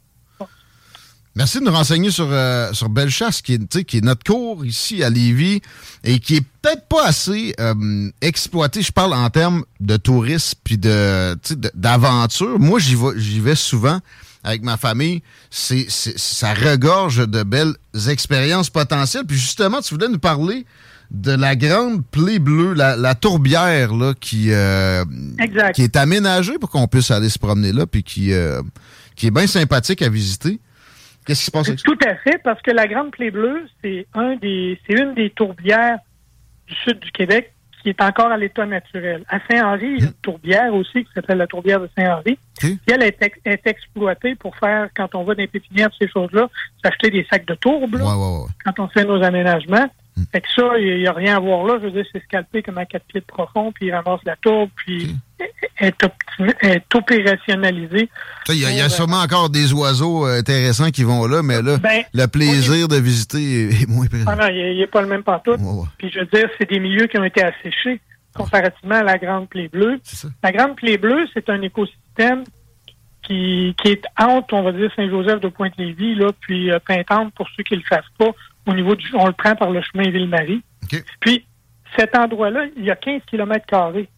Merci 1.34 1.60
de 1.60 1.63
nous 1.63 1.72
renseigner 1.72 2.12
sur, 2.12 2.28
euh, 2.30 2.74
sur 2.74 2.90
Bellechasse, 2.90 3.42
qui 3.42 3.54
est, 3.54 3.84
qui 3.86 3.98
est 4.00 4.04
notre 4.04 4.24
cours 4.30 4.66
ici 4.66 5.01
à 5.01 5.10
Lévis 5.10 5.62
et 6.04 6.20
qui 6.20 6.36
est 6.36 6.46
peut-être 6.62 6.86
pas 6.90 7.06
assez 7.06 7.56
euh, 7.58 8.10
exploité. 8.22 8.82
Je 8.82 8.92
parle 8.92 9.13
en 9.13 9.30
termes 9.30 9.63
de 9.80 9.96
tourisme 9.96 10.60
puis 10.66 10.78
de, 10.78 11.38
d'aventure. 11.74 12.60
Moi, 12.60 12.80
j'y 12.80 12.96
vais, 12.96 13.13
j'y 13.18 13.40
vais 13.40 13.56
souvent 13.56 14.00
avec 14.44 14.62
ma 14.62 14.75
famille. 14.75 15.22
C'est- 15.50 15.90
ça 15.90 16.54
regorge 16.54 17.25
de 17.25 17.44
belles 17.44 17.75
expériences 18.10 18.70
potentielles. 18.70 19.24
Puis 19.25 19.38
justement, 19.38 19.80
tu 19.80 19.94
voulais 19.94 20.10
nous 20.10 20.20
parler 20.20 20.66
de 21.12 21.34
la 21.34 21.56
grande 21.58 22.06
plaie 22.08 22.39
bleue, 22.39 22.74
la, 22.74 22.96
la 22.96 23.15
tourbière 23.15 23.94
là, 23.94 24.13
qui, 24.20 24.48
euh, 24.53 25.03
qui 25.74 25.84
est 25.84 25.96
aménagée 25.98 26.58
pour 26.58 26.70
qu'on 26.70 26.88
puisse 26.88 27.12
aller 27.12 27.27
se 27.30 27.38
promener 27.38 27.74
là, 27.74 27.86
puis 27.86 28.01
qui, 28.01 28.32
euh, 28.32 28.62
qui 29.15 29.27
est 29.27 29.32
bien 29.32 29.46
sympathique 29.46 30.01
à 30.01 30.10
visiter. 30.10 30.60
Qu'est-ce 31.25 31.39
qui 31.41 31.46
se 31.48 31.51
passe 31.51 31.68
avec? 31.68 31.84
Tout 31.84 31.98
à 32.08 32.15
fait, 32.15 32.39
parce 32.44 32.62
que 32.62 32.72
la 32.72 32.88
Grande 32.88 33.12
Plaie 33.12 33.30
Bleue, 33.30 33.68
c'est 33.84 34.08
un 34.13 34.36
des, 34.38 34.80
c'est 34.88 34.94
une 35.00 35.13
des 35.13 35.30
tourbières 35.32 36.00
du 36.68 36.74
sud 36.75 37.00
du 37.00 37.12
Québec 37.12 37.53
qui 37.84 37.89
est 37.89 38.01
encore 38.01 38.32
à 38.32 38.38
l'état 38.38 38.65
naturel. 38.65 39.24
À 39.27 39.39
Saint-Henri, 39.50 39.96
il 39.98 40.00
y 40.01 40.03
a 40.03 40.08
une 40.08 40.13
tourbière 40.22 40.74
aussi 40.74 41.03
qui 41.03 41.10
s'appelle 41.13 41.39
la 41.39 41.48
tourbière 41.48 41.80
de 41.82 41.89
Saint-Henri. 41.98 42.34
OK. 42.34 42.60
Puis 42.60 42.80
elle 42.88 43.03
est, 43.03 43.18
ex- 43.22 43.39
est 43.44 43.65
exploitée 43.68 44.36
pour 44.36 44.56
faire, 44.56 44.88
quand 44.96 45.13
on 45.15 45.24
va 45.24 45.34
dans 45.36 45.41
les 45.41 45.48
pépinières, 45.48 45.89
ces 46.00 46.08
choses-là, 46.08 46.48
s'acheter 46.84 47.10
des 47.10 47.25
sacs 47.30 47.46
de 47.48 47.56
tourbe, 47.56 47.96
là, 47.96 48.06
Ouais, 48.06 48.12
ouais, 48.13 48.41
ouais. 48.44 48.50
quand 48.63 48.80
on 48.84 48.88
fait 48.88 49.03
nos 49.03 49.22
aménagements. 49.24 49.89
Fait 50.32 50.42
que 50.42 50.48
ça, 50.56 50.78
il 50.78 51.00
n'y 51.00 51.08
a 51.08 51.13
rien 51.13 51.38
à 51.38 51.40
voir 51.40 51.66
là. 51.66 51.78
Je 51.82 51.88
veux 51.88 51.92
dire, 51.92 52.06
c'est 52.12 52.24
scalpé 52.24 52.62
comme 52.62 52.78
à 52.78 52.86
quatre 52.86 53.06
pieds 53.06 53.22
de 53.22 53.25
profond, 53.25 53.72
puis 53.72 53.88
il 53.88 53.92
ramasse 53.94 54.22
la 54.25 54.36
tourbe, 54.36 54.70
puis 54.75 55.16
est, 55.80 56.96
opérationnalisé. 56.96 58.10
Il 58.50 58.56
y 58.56 58.66
a, 58.66 58.72
il 58.72 58.78
y 58.78 58.82
a 58.82 58.84
Ouais. 58.84 58.90
sûrement 58.90 59.22
encore 59.22 59.50
des 59.50 59.74
oiseaux 59.74 60.28
euh, 60.28 60.40
intéressants 60.40 60.90
qui 60.92 61.04
vont 61.04 61.25
là, 61.25 61.42
mais 61.44 61.62
là, 61.62 61.78
Ben, 61.78 62.04
le 62.13 62.25
plaisir 62.28 62.88
de 62.88 62.98
visiter 62.98 63.70
est, 63.70 63.88
moins 63.90 64.08
présent. 64.08 64.25
Ah 64.28 64.36
non, 64.36 64.48
il 64.50 64.78
n'est 64.78 64.88
pas 64.88 65.01
le 65.01 65.08
même 65.08 65.24
ouais. 65.25 65.86
Puis 65.98 66.12
je 66.12 66.20
veux 66.20 66.25
dire, 66.25 66.50
c'est 66.58 66.70
des 66.70 66.80
milieux 66.80 67.08
qui 67.08 67.18
ont 67.18 67.24
été 67.24 67.44
asséchés 67.44 68.00
comparativement 68.36 68.96
à 68.96 69.04
la 69.04 69.18
Grande 69.18 69.50
Plaie 69.50 69.68
Bleue. 69.68 70.00
La 70.44 70.51
Grande 70.51 70.75
Plaie 70.75 70.98
Bleue, 70.98 71.28
c'est 71.34 71.50
un 71.50 71.62
écosystème 71.62 72.44
qui, 73.24 73.75
qui 73.82 73.90
est 73.90 74.04
entre, 74.18 74.54
on 74.54 74.63
va 74.63 74.72
dire, 74.72 74.92
Saint-Joseph 74.96 75.42
de 75.42 75.50
Pointe-Lévis, 75.50 76.16
là, 76.16 76.32
puis 76.40 76.72
euh, 76.72 76.80
Pintante, 76.86 77.34
pour 77.34 77.48
ceux 77.56 77.63
qui 77.63 77.75
le 77.75 77.84
savent 77.90 78.01
pas, 78.18 78.32
au 78.68 78.74
niveau 78.74 78.96
du, 78.96 79.08
on 79.15 79.27
le 79.27 79.34
prend 79.34 79.56
par 79.56 79.72
le 79.72 79.82
chemin 79.82 80.10
Ville-Marie. 80.10 80.63
Puis, 81.20 81.46
cet 81.98 82.15
endroit-là, 82.15 82.65
il 82.77 82.86
y 82.86 82.91
a 82.91 82.96
15 82.96 83.22
km 83.30 83.65
carrés 83.65 84.10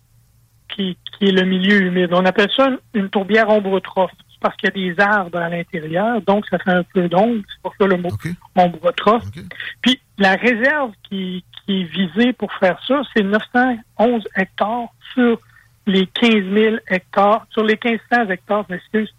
qui, 0.70 0.98
qui 1.18 1.26
est 1.26 1.32
le 1.32 1.44
milieu 1.44 1.82
humide. 1.82 2.10
On 2.12 2.26
appelle 2.26 2.50
ça 2.56 2.68
une, 2.68 2.80
une 2.94 3.10
tourbière 3.10 3.50
ombrotrophe. 3.50 4.12
C'est 4.32 4.40
parce 4.40 4.56
qu'il 4.58 4.70
y 4.70 4.72
a 4.72 4.94
des 4.94 5.02
arbres 5.02 5.38
à 5.38 5.50
l'intérieur, 5.50 6.22
donc 6.22 6.46
ça 6.50 6.60
fait 6.60 6.72
un 6.72 6.84
peu 6.84 7.08
d'ombre. 7.08 7.42
C'est 7.48 7.62
pour 7.62 7.74
ça 7.80 7.88
le 7.88 7.98
mot 7.98 8.10
OK. 8.10 8.28
ombrotrophe. 8.56 9.26
OK. 9.28 9.44
Puis 9.82 10.00
la 10.18 10.36
réserve 10.36 10.92
qui, 11.10 11.44
qui 11.66 11.82
est 11.82 11.84
visée 11.86 12.34
pour 12.34 12.52
faire 12.54 12.80
ça, 12.88 13.02
c'est 13.16 13.24
911 13.24 14.24
hectares 14.36 14.90
sur 15.14 15.40
les 15.86 16.08
15 16.08 16.32
000 16.54 16.76
hectares, 16.90 17.46
sur 17.52 17.64
les 17.64 17.78
1500 17.84 18.30
hectares, 18.30 18.66
je 18.70 18.76
m'excuse, 18.76 19.14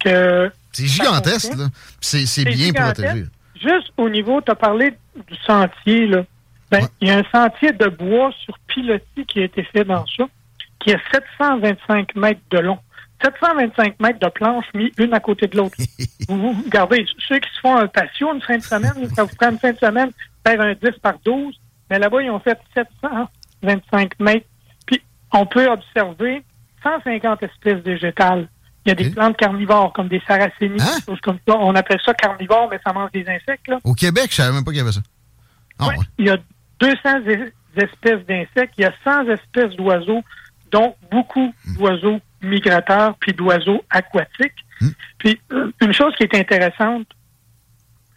que 0.00 0.50
C'est 0.72 0.86
gigantesque, 0.86 1.54
là. 1.56 1.66
C'est 2.00 2.44
bien 2.44 2.72
protégé. 2.72 3.24
Juste 3.60 3.92
au 3.96 4.08
niveau, 4.08 4.40
tu 4.40 4.50
as 4.50 4.54
parlé 4.54 4.92
du 5.28 5.36
sentier, 5.46 6.06
là. 6.06 6.24
Ben, 6.70 6.82
Ouais. 6.82 6.88
il 7.00 7.08
y 7.08 7.10
a 7.10 7.18
un 7.18 7.24
sentier 7.32 7.72
de 7.72 7.88
bois 7.88 8.32
sur 8.44 8.56
pilotis 8.68 9.26
qui 9.26 9.40
a 9.40 9.44
été 9.44 9.62
fait 9.64 9.84
dans 9.84 10.06
ça, 10.06 10.24
qui 10.78 10.92
a 10.94 10.98
725 11.12 12.14
mètres 12.14 12.40
de 12.50 12.58
long. 12.58 12.78
725 13.22 13.98
mètres 14.00 14.18
de 14.20 14.28
planches 14.28 14.72
mis 14.74 14.92
une 14.96 15.12
à 15.12 15.20
côté 15.20 15.46
de 15.48 15.56
l'autre. 15.56 15.76
vous, 16.28 16.52
vous 16.54 16.62
regardez, 16.62 17.04
ceux 17.18 17.38
qui 17.38 17.50
se 17.54 17.60
font 17.60 17.76
un 17.76 17.88
patio 17.88 18.32
une 18.32 18.40
fin 18.40 18.56
de 18.56 18.62
semaine, 18.62 19.08
ça 19.14 19.24
vous 19.24 19.34
prend 19.36 19.50
une 19.50 19.58
fin 19.58 19.72
de 19.72 19.78
semaine, 19.78 20.10
faire 20.46 20.60
un 20.60 20.72
10 20.74 20.98
par 21.02 21.18
12, 21.24 21.54
mais 21.90 21.98
là-bas, 21.98 22.22
ils 22.22 22.30
ont 22.30 22.38
fait 22.40 22.58
725 22.74 24.18
mètres. 24.20 24.46
Puis, 24.86 25.02
on 25.32 25.44
peut 25.46 25.68
observer 25.68 26.42
150 26.82 27.42
espèces 27.42 27.82
végétales. 27.82 28.48
Il 28.86 28.88
y 28.88 28.92
a 28.92 28.94
des 28.94 29.10
plantes 29.10 29.36
carnivores, 29.36 29.92
comme 29.92 30.08
des 30.08 30.22
saracénies, 30.26 30.80
Hein? 30.80 30.96
des 31.00 31.04
choses 31.12 31.20
comme 31.20 31.38
ça. 31.46 31.54
On 31.58 31.74
appelle 31.74 32.00
ça 32.04 32.14
carnivore, 32.14 32.68
mais 32.70 32.80
ça 32.84 32.92
mange 32.92 33.10
des 33.12 33.28
insectes, 33.28 33.68
là. 33.68 33.78
Au 33.84 33.92
Québec, 33.94 34.28
je 34.30 34.36
savais 34.36 34.52
même 34.54 34.64
pas 34.64 34.70
qu'il 34.70 34.78
y 34.78 34.82
avait 34.82 34.92
ça. 34.92 35.00
Ah, 35.78 35.88
Ouais. 35.88 35.98
ouais. 35.98 36.04
Il 36.18 36.26
y 36.26 36.30
a 36.30 36.38
200 36.80 37.26
es- 37.26 37.52
espèces 37.76 38.24
d'insectes, 38.26 38.74
il 38.78 38.82
y 38.82 38.84
a 38.84 38.92
100 39.04 39.28
espèces 39.28 39.76
d'oiseaux, 39.76 40.22
dont 40.70 40.94
beaucoup 41.10 41.52
d'oiseaux 41.76 42.20
migrateurs 42.42 43.16
puis 43.20 43.32
d'oiseaux 43.32 43.84
aquatiques. 43.90 44.64
Hmm. 44.80 44.88
Puis 45.18 45.38
euh, 45.52 45.70
une 45.82 45.92
chose 45.92 46.14
qui 46.16 46.22
est 46.24 46.34
intéressante, 46.34 47.06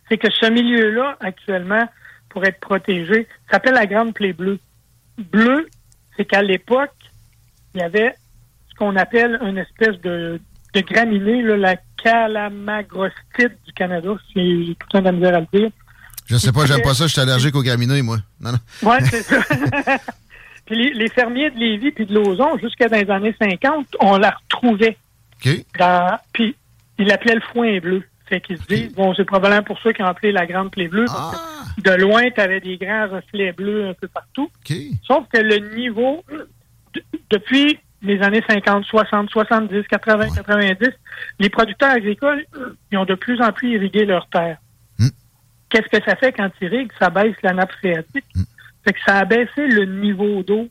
c'est 0.10 0.18
que 0.18 0.32
ce 0.32 0.50
milieu-là, 0.50 1.18
actuellement, 1.20 1.84
pour 2.30 2.46
être 2.46 2.60
protégé, 2.60 3.28
s'appelle 3.52 3.74
la 3.74 3.86
Grande 3.86 4.14
Plaie 4.14 4.34
Bleue. 4.34 4.60
Bleu, 5.18 5.68
c'est 6.16 6.26
qu'à 6.26 6.42
l'époque, 6.42 6.94
il 7.76 7.82
y 7.82 7.84
avait 7.84 8.16
ce 8.70 8.76
qu'on 8.76 8.96
appelle 8.96 9.40
une 9.44 9.58
espèce 9.58 10.00
de, 10.02 10.40
de 10.74 10.82
graminée, 10.82 11.42
là, 11.44 11.58
la 11.58 11.76
calamagrostide 12.04 13.56
du 13.66 13.74
Canada. 13.74 14.10
J'ai 14.36 14.76
tout 14.80 14.88
temps 14.90 15.00
de 15.00 15.06
la 15.06 15.12
misère 15.12 15.36
à 15.36 15.40
le 15.42 15.48
dire. 15.60 15.70
Je 16.28 16.38
sais 16.38 16.52
pas, 16.52 16.66
j'aime 16.66 16.82
pas 16.82 16.94
ça, 16.94 17.06
je 17.08 17.12
suis 17.12 17.22
allergique 17.22 17.56
aux 17.56 17.64
graminées, 17.64 18.02
moi. 18.02 18.18
Non, 18.40 18.52
non. 18.54 18.58
Oui, 18.84 18.96
c'est 19.10 19.24
ça. 19.24 19.42
puis 20.66 20.76
les, 20.76 20.94
les 20.94 21.10
fermiers 21.10 21.52
de 21.52 21.60
Lévis 21.60 21.92
puis 21.92 22.06
de 22.06 22.14
Lauson, 22.14 22.58
jusqu'à 22.60 22.88
dans 22.88 22.98
les 22.98 23.10
années 23.12 23.36
50, 23.40 23.88
on 24.00 24.18
la 24.18 24.32
retrouvait. 24.32 24.98
OK. 25.46 25.66
Dans, 25.78 26.18
puis 26.32 26.56
ils 26.98 27.08
l'appelaient 27.08 27.36
le 27.36 27.42
foin 27.42 27.80
bleu. 27.80 28.04
Fait 28.28 28.40
qu'ils 28.40 28.58
se 28.58 28.64
disent, 28.68 28.94
bon, 28.96 29.14
c'est 29.16 29.26
probablement 29.26 29.64
pour 29.64 29.80
ça 29.82 29.92
qu'ils 29.92 30.06
ont 30.06 30.08
appelé 30.08 30.32
la 30.32 30.46
grande 30.46 30.72
plaie 30.72 30.88
bleue. 30.88 31.06
parce 31.06 31.36
Ah, 31.36 31.66
que 31.76 31.82
de 31.90 31.96
loin, 32.02 32.24
tu 32.32 32.40
avais 32.40 32.62
des 32.62 32.78
grands 32.78 33.10
reflets 33.10 33.52
bleus 33.52 33.90
un 33.90 33.94
peu 33.94 34.08
partout. 34.08 34.50
Sauf 35.06 35.26
que 35.32 35.40
le 35.40 35.76
niveau, 35.76 36.24
de- 36.30 37.04
depuis 37.30 37.78
les 38.04 38.22
années 38.22 38.44
50, 38.48 38.86
60, 38.86 39.30
70, 39.30 39.88
80, 39.88 40.36
90, 40.36 40.90
les 41.40 41.50
producteurs 41.50 41.92
agricoles, 41.92 42.46
ils 42.92 42.98
ont 42.98 43.06
de 43.06 43.16
plus 43.16 43.42
en 43.42 43.52
plus 43.52 43.76
irrigué 43.76 44.06
leurs 44.06 44.28
terres. 44.28 44.58
Hmm. 45.00 45.08
Qu'est-ce 45.70 45.88
que 45.88 46.04
ça 46.06 46.16
fait 46.18 46.34
quand 46.34 46.50
ils 46.62 46.66
irriguent? 46.66 46.92
Ça 47.00 47.10
baisse 47.10 47.36
la 47.42 47.54
nappe 47.54 47.72
phréatique. 47.72 48.26
Fait 48.86 48.94
que 48.94 49.00
ça 49.06 49.18
a 49.20 49.26
baissé 49.26 49.68
le 49.68 49.86
niveau 49.86 50.44
d'eau 50.44 50.68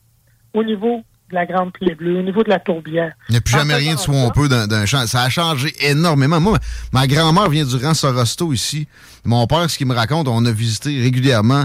au 0.52 0.62
niveau 0.62 1.02
de 1.32 1.36
la 1.36 1.46
grande 1.46 1.72
plaie 1.72 1.94
bleue, 1.94 2.18
au 2.18 2.22
niveau 2.22 2.44
de 2.44 2.50
la 2.50 2.60
tourbière. 2.60 3.12
Il 3.28 3.32
n'y 3.32 3.38
a 3.38 3.40
plus 3.40 3.54
En 3.54 3.58
jamais 3.58 3.74
rien 3.74 3.94
de 3.94 4.00
faisant 4.00 4.12
swampeux 4.12 4.48
dans, 4.48 4.66
dans 4.66 4.76
un 4.76 4.86
champ. 4.86 5.06
Ça 5.06 5.22
a 5.22 5.28
changé 5.30 5.74
énormément. 5.80 6.40
Moi, 6.40 6.58
ma, 6.92 7.06
grand-mère 7.06 7.48
vient 7.48 7.64
du 7.64 7.76
rang 7.76 7.94
Sorosto 7.94 8.52
ici. 8.52 8.86
Mon 9.24 9.46
père, 9.46 9.68
ce 9.70 9.78
qu'il 9.78 9.86
me 9.86 9.94
raconte, 9.94 10.28
on 10.28 10.44
a 10.44 10.52
visité 10.52 11.00
régulièrement 11.00 11.64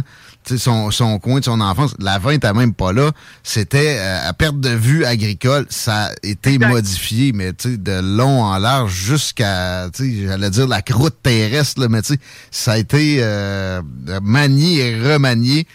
son, 0.55 0.91
son 0.91 1.19
coin 1.19 1.39
de 1.39 1.45
son 1.45 1.59
enfance. 1.59 1.93
La 1.99 2.17
vin 2.19 2.31
n'était 2.31 2.53
même 2.53 2.73
pas 2.73 2.93
là. 2.93 3.11
C'était 3.43 3.97
euh, 3.99 4.29
à 4.29 4.33
perte 4.33 4.59
de 4.59 4.69
vue 4.69 5.03
agricole. 5.03 5.65
Ça 5.69 6.05
a 6.05 6.11
été 6.23 6.53
Exact. 6.53 6.69
modifié, 6.69 7.31
mais 7.33 7.53
tu 7.53 7.71
sais, 7.71 7.77
de 7.77 7.99
long 8.01 8.43
en 8.43 8.57
large 8.57 8.93
jusqu'à, 8.93 9.89
tu 9.93 10.03
sais, 10.03 10.27
j'allais 10.27 10.49
dire 10.49 10.67
la 10.67 10.81
croûte 10.81 11.17
terrestre, 11.21 11.81
là, 11.81 11.89
mais 11.89 12.01
ça 12.51 12.71
a 12.71 12.77
été 12.77 13.17
euh, 13.19 13.81
manié 14.21 14.87
et 14.87 15.13
remanié. 15.13 15.67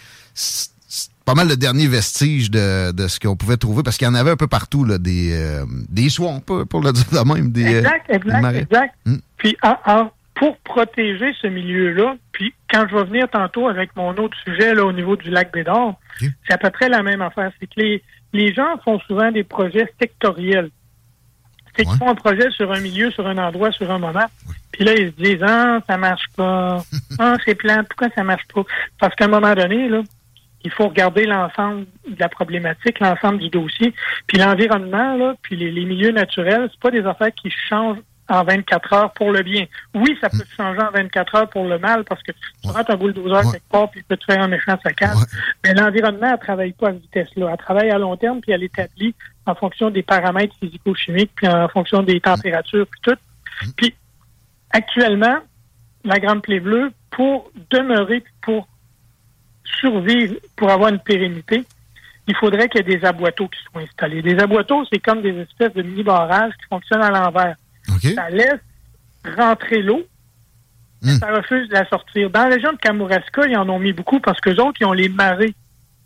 Pas 1.24 1.34
mal 1.34 1.48
le 1.48 1.56
dernier 1.56 1.86
vestige 1.86 2.50
de, 2.50 2.92
de 2.92 3.06
ce 3.08 3.20
qu'on 3.20 3.36
pouvait 3.36 3.56
trouver, 3.56 3.82
parce 3.82 3.96
qu'il 3.96 4.06
y 4.06 4.10
en 4.10 4.14
avait 4.14 4.30
un 4.32 4.36
peu 4.36 4.48
partout, 4.48 4.84
là, 4.84 4.98
des, 4.98 5.32
euh, 5.32 5.64
des 5.88 6.08
swamps, 6.08 6.40
pour 6.40 6.80
le 6.80 6.92
dire 6.92 7.04
de 7.12 7.32
même. 7.34 7.52
Des, 7.52 7.74
euh, 7.74 7.78
Exact, 7.78 8.08
des 8.08 8.14
exact, 8.16 8.56
exact. 8.56 8.94
Hmm. 9.06 9.16
Puis 9.36 9.56
en- 9.62 9.78
en- 9.86 10.10
pour 10.34 10.56
protéger 10.58 11.32
ce 11.40 11.46
milieu-là, 11.46 12.16
puis 12.32 12.52
quand 12.72 12.86
je 12.90 12.96
vais 12.96 13.04
venir 13.04 13.28
tantôt 13.30 13.68
avec 13.68 13.94
mon 13.94 14.10
autre 14.16 14.36
sujet 14.44 14.74
là, 14.74 14.84
au 14.84 14.92
niveau 14.92 15.14
du 15.14 15.30
lac 15.30 15.52
Bédard, 15.52 15.94
c'est 16.18 16.52
à 16.54 16.58
peu 16.58 16.70
près 16.70 16.88
la 16.88 17.02
même 17.02 17.22
affaire. 17.22 17.52
C'est 17.60 17.66
que 17.66 17.74
les, 17.80 18.02
les 18.32 18.52
gens 18.52 18.76
font 18.84 18.98
souvent 19.00 19.30
des 19.30 19.44
projets 19.44 19.86
sectoriels. 20.00 20.70
C'est 21.76 21.84
qu'ils 21.84 21.92
Ouais. 21.92 21.98
font 21.98 22.10
un 22.10 22.14
projet 22.14 22.50
sur 22.50 22.72
un 22.72 22.80
milieu, 22.80 23.10
sur 23.12 23.26
un 23.26 23.38
endroit, 23.38 23.70
sur 23.72 23.90
un 23.90 23.98
moment. 23.98 24.26
Puis 24.72 24.84
là, 24.84 24.94
ils 24.94 25.12
se 25.12 25.22
disent 25.22 25.42
Ah, 25.46 25.78
ça 25.88 25.96
marche 25.96 26.26
pas. 26.36 26.82
Ah, 27.18 27.36
c'est 27.44 27.54
plan, 27.54 27.84
pourquoi 27.88 28.08
ça 28.14 28.24
marche 28.24 28.46
pas? 28.52 28.62
Parce 28.98 29.14
qu'à 29.14 29.26
un 29.26 29.28
moment 29.28 29.54
donné, 29.54 29.88
là, 29.88 30.02
il 30.64 30.70
faut 30.70 30.88
regarder 30.88 31.24
l'ensemble 31.24 31.86
de 32.08 32.18
la 32.18 32.28
problématique, 32.28 33.00
l'ensemble 33.00 33.38
du 33.38 33.48
dossier. 33.48 33.92
Puis 34.26 34.38
l'environnement, 34.38 35.16
là, 35.16 35.34
puis 35.42 35.56
les, 35.56 35.70
les 35.70 35.84
milieux 35.84 36.12
naturels, 36.12 36.68
c'est 36.70 36.80
pas 36.80 36.90
des 36.90 37.04
affaires 37.04 37.32
qui 37.34 37.50
changent 37.50 37.98
en 38.28 38.44
24 38.44 38.92
heures 38.92 39.12
pour 39.12 39.32
le 39.32 39.42
bien. 39.42 39.66
Oui, 39.94 40.16
ça 40.20 40.30
peut 40.30 40.44
changer 40.56 40.80
en 40.80 40.90
24 40.90 41.34
heures 41.34 41.50
pour 41.50 41.64
le 41.64 41.78
mal 41.78 42.04
parce 42.04 42.22
que 42.22 42.32
tu 42.32 42.70
rentres 42.70 42.90
un 42.92 42.96
bulldozer 42.96 43.44
Ouais. 43.44 43.52
quelque 43.52 43.68
part 43.70 43.90
puis 43.90 44.02
peut 44.02 44.16
te 44.16 44.24
faire 44.24 44.40
un 44.40 44.48
méchant 44.48 44.78
saccade. 44.82 45.16
Ouais. 45.16 45.24
Mais 45.64 45.74
l'environnement, 45.74 46.30
elle 46.32 46.38
travaille 46.38 46.72
pas 46.72 46.88
à 46.88 46.92
cette 46.92 47.02
vitesse-là. 47.02 47.48
Elle 47.50 47.56
travaille 47.58 47.90
à 47.90 47.98
long 47.98 48.16
terme 48.16 48.40
puis 48.40 48.52
elle 48.52 48.62
établit 48.62 49.14
en 49.44 49.54
fonction 49.54 49.90
des 49.90 50.02
paramètres 50.02 50.54
physico-chimiques 50.60 51.32
puis 51.34 51.48
en 51.48 51.68
fonction 51.68 52.02
des 52.02 52.20
températures 52.20 52.86
puis 52.86 53.00
tout. 53.02 53.18
Puis 53.76 53.94
actuellement, 54.70 55.38
la 56.04 56.18
Grande 56.18 56.42
Plaie 56.42 56.60
Bleue, 56.60 56.92
pour 57.10 57.50
demeurer, 57.70 58.24
pour 58.40 58.66
survivre, 59.64 60.34
pour 60.56 60.70
avoir 60.70 60.90
une 60.90 60.98
pérennité, 61.00 61.64
il 62.28 62.36
faudrait 62.36 62.68
qu'il 62.68 62.86
y 62.86 62.92
ait 62.92 62.98
des 62.98 63.04
aboiteaux 63.04 63.48
qui 63.48 63.58
soient 63.70 63.82
installés. 63.82 64.22
Des 64.22 64.38
aboiteaux, 64.38 64.84
c'est 64.92 65.00
comme 65.00 65.22
des 65.22 65.36
espèces 65.40 65.72
de 65.74 65.82
mini-barrages 65.82 66.52
qui 66.52 66.66
fonctionnent 66.68 67.02
à 67.02 67.10
l'envers. 67.10 67.56
Ça 68.14 68.30
laisse 68.30 68.60
rentrer 69.36 69.82
l'eau, 69.82 70.02
Hmm. 71.04 71.18
ça 71.18 71.32
refuse 71.34 71.68
de 71.68 71.74
la 71.74 71.88
sortir. 71.88 72.30
Dans 72.30 72.44
la 72.48 72.54
région 72.54 72.72
de 72.72 72.76
Kamouraska, 72.78 73.46
ils 73.48 73.56
en 73.56 73.68
ont 73.68 73.80
mis 73.80 73.92
beaucoup 73.92 74.20
parce 74.20 74.40
que 74.40 74.50
autres, 74.50 74.78
ils 74.80 74.84
ont 74.86 74.92
les 74.92 75.08
marées 75.08 75.52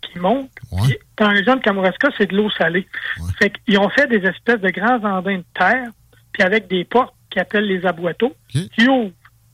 qui 0.01 0.17
montent. 0.17 0.49
Ouais. 0.71 0.87
Puis, 0.87 0.97
Dans 1.17 1.27
la 1.27 1.33
région 1.33 1.55
de 1.55 1.61
Kamouraska, 1.61 2.07
c'est 2.17 2.31
de 2.31 2.35
l'eau 2.35 2.49
salée. 2.49 2.87
Ouais. 3.19 3.31
Fait 3.37 3.51
qu'ils 3.51 3.77
ont 3.77 3.89
fait 3.89 4.07
des 4.07 4.27
espèces 4.27 4.59
de 4.59 4.69
grands 4.71 4.97
andins 5.03 5.37
de 5.37 5.43
terre, 5.53 5.89
puis 6.31 6.41
avec 6.41 6.67
des 6.67 6.83
portes 6.83 7.13
qui 7.29 7.39
appellent 7.39 7.67
les 7.67 7.85
aboiteaux, 7.85 8.33
qui 8.47 8.89
ouvrent. 8.89 9.11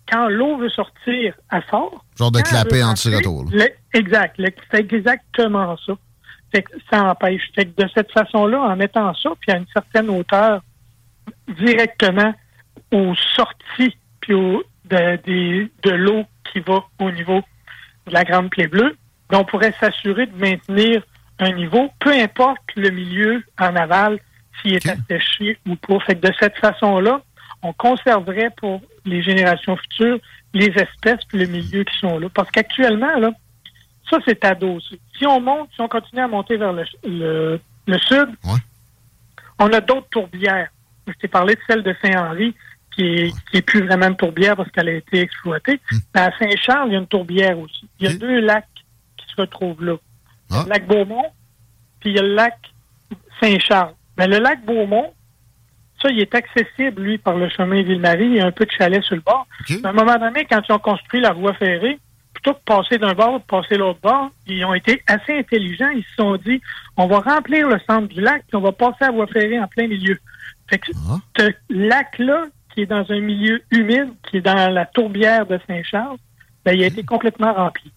Quand 0.09 0.29
l'eau 0.29 0.57
veut 0.59 0.69
sortir, 0.69 1.33
elle 1.51 1.63
sort. 1.69 2.05
Genre 2.17 2.31
de 2.31 2.39
clapet 2.39 2.81
anti-retour. 2.81 3.45
Exact. 3.93 4.41
C'est 4.71 4.91
exactement 4.93 5.77
ça. 5.85 5.93
Fait 6.53 6.63
que 6.63 6.71
ça 6.91 7.03
empêche. 7.03 7.41
Fait 7.55 7.65
que 7.65 7.81
de 7.83 7.89
cette 7.93 8.11
façon-là, 8.11 8.59
en 8.61 8.75
mettant 8.75 9.13
ça, 9.15 9.29
puis 9.39 9.51
à 9.51 9.57
une 9.57 9.67
certaine 9.73 10.09
hauteur, 10.09 10.61
directement 11.47 12.33
aux 12.91 13.15
sorties 13.35 13.95
puis 14.21 14.33
au, 14.33 14.63
de, 14.85 15.17
des- 15.25 15.71
de 15.83 15.89
l'eau 15.91 16.23
qui 16.51 16.59
va 16.59 16.83
au 16.99 17.11
niveau 17.11 17.41
de 18.07 18.13
la 18.13 18.23
Grande 18.23 18.49
Plaie 18.49 18.67
Bleue, 18.67 18.95
ben, 19.29 19.39
on 19.39 19.45
pourrait 19.45 19.73
s'assurer 19.79 20.27
de 20.27 20.35
maintenir 20.37 21.01
un 21.39 21.51
niveau, 21.51 21.89
peu 21.99 22.11
importe 22.11 22.61
le 22.75 22.89
milieu 22.89 23.43
en 23.59 23.75
aval, 23.75 24.19
s'il 24.61 24.75
est 24.75 24.87
asséché 24.87 25.57
ou 25.67 25.75
pas. 25.75 25.99
Fait 26.01 26.15
que 26.15 26.27
de 26.27 26.33
cette 26.39 26.57
façon-là, 26.57 27.21
on 27.63 27.73
conserverait 27.73 28.51
pour 28.57 28.81
les 29.05 29.21
générations 29.23 29.75
futures 29.77 30.19
les 30.53 30.67
espèces 30.67 31.23
puis 31.27 31.39
le 31.39 31.47
milieu 31.47 31.83
qui 31.83 31.97
sont 31.97 32.19
là. 32.19 32.27
Parce 32.31 32.51
qu'actuellement, 32.51 33.17
là, 33.17 33.31
ça, 34.09 34.17
c'est 34.27 34.43
adossé. 34.45 34.99
Si 35.17 35.25
on 35.25 35.39
monte, 35.39 35.69
si 35.73 35.81
on 35.81 35.87
continue 35.87 36.21
à 36.21 36.27
monter 36.27 36.57
vers 36.57 36.73
le, 36.73 36.83
le, 37.03 37.59
le 37.87 37.97
sud, 37.99 38.29
Ouais. 38.45 38.59
on 39.59 39.71
a 39.73 39.79
d'autres 39.81 40.07
tourbières. 40.09 40.69
Je 41.07 41.13
t'ai 41.13 41.27
parlé 41.27 41.55
de 41.55 41.59
celle 41.67 41.83
de 41.83 41.95
Saint-Henri, 42.01 42.53
qui 42.95 43.01
est, 43.05 43.33
qui 43.49 43.57
est 43.57 43.61
plus 43.61 43.85
vraiment 43.85 44.07
une 44.07 44.15
tourbière 44.15 44.55
parce 44.55 44.69
qu'elle 44.71 44.89
a 44.89 44.93
été 44.93 45.19
exploitée. 45.19 45.79
Mais 46.13 46.21
à 46.21 46.31
Saint-Charles, 46.37 46.89
il 46.89 46.93
y 46.93 46.95
a 46.95 46.99
une 46.99 47.07
tourbière 47.07 47.57
aussi. 47.59 47.87
Il 47.99 48.07
y 48.09 48.13
a 48.13 48.15
deux 48.17 48.39
lacs 48.39 48.67
qui 49.17 49.25
se 49.33 49.41
retrouvent 49.41 49.83
là. 49.83 49.95
Ah. 50.51 50.63
Le 50.65 50.69
lac 50.69 50.87
Beaumont, 50.87 51.25
puis 51.99 52.11
il 52.11 52.15
y 52.15 52.19
a 52.19 52.21
le 52.21 52.35
lac 52.35 52.57
Saint-Charles. 53.41 53.93
Mais 54.17 54.27
le 54.27 54.37
lac 54.39 54.63
Beaumont, 54.65 55.13
ça, 56.01 56.09
il 56.09 56.19
est 56.19 56.35
accessible, 56.35 57.01
lui, 57.01 57.17
par 57.17 57.35
le 57.37 57.49
chemin 57.49 57.81
Ville-Marie. 57.81 58.25
Il 58.25 58.35
y 58.35 58.39
a 58.41 58.45
un 58.45 58.51
peu 58.51 58.65
de 58.65 58.71
chalet 58.71 59.01
sur 59.03 59.15
le 59.15 59.21
bord. 59.21 59.47
OK? 59.61 59.77
À 59.83 59.89
un 59.89 59.93
moment 59.93 60.17
donné, 60.17 60.45
quand 60.49 60.61
ils 60.67 60.71
ont 60.73 60.79
construit 60.79 61.21
la 61.21 61.31
voie 61.33 61.53
ferrée, 61.53 61.97
plutôt 62.43 62.59
que 62.59 62.63
passer 62.65 62.97
d'un 62.97 63.13
bord, 63.13 63.41
passer 63.43 63.77
l'autre 63.77 63.99
bord, 64.01 64.29
ils 64.47 64.63
ont 64.65 64.73
été 64.73 65.01
assez 65.07 65.37
intelligents. 65.37 65.89
Ils 65.89 66.03
se 66.03 66.15
sont 66.17 66.35
dit, 66.35 66.61
on 66.97 67.07
va 67.07 67.19
remplir 67.19 67.67
le 67.69 67.79
centre 67.87 68.07
du 68.07 68.21
lac, 68.21 68.43
puis 68.47 68.57
on 68.57 68.61
va 68.61 68.73
passer 68.73 68.97
la 69.01 69.11
voie 69.11 69.27
ferrée 69.27 69.59
en 69.59 69.67
plein 69.67 69.87
milieu. 69.87 70.19
Fait 70.69 70.77
que 70.77 70.91
Ah. 71.09 71.17
ce 71.39 71.51
lac-là, 71.69 72.45
qui 72.73 72.81
est 72.81 72.85
dans 72.85 73.05
un 73.09 73.19
milieu 73.19 73.61
humide, 73.71 74.09
qui 74.29 74.37
est 74.37 74.41
dans 74.41 74.73
la 74.73 74.85
tourbière 74.85 75.45
de 75.45 75.59
Saint-Charles, 75.67 76.17
ben, 76.65 76.73
il 76.73 76.83
a 76.83 76.87
été 76.87 77.03
complètement 77.03 77.53
rempli 77.53 77.91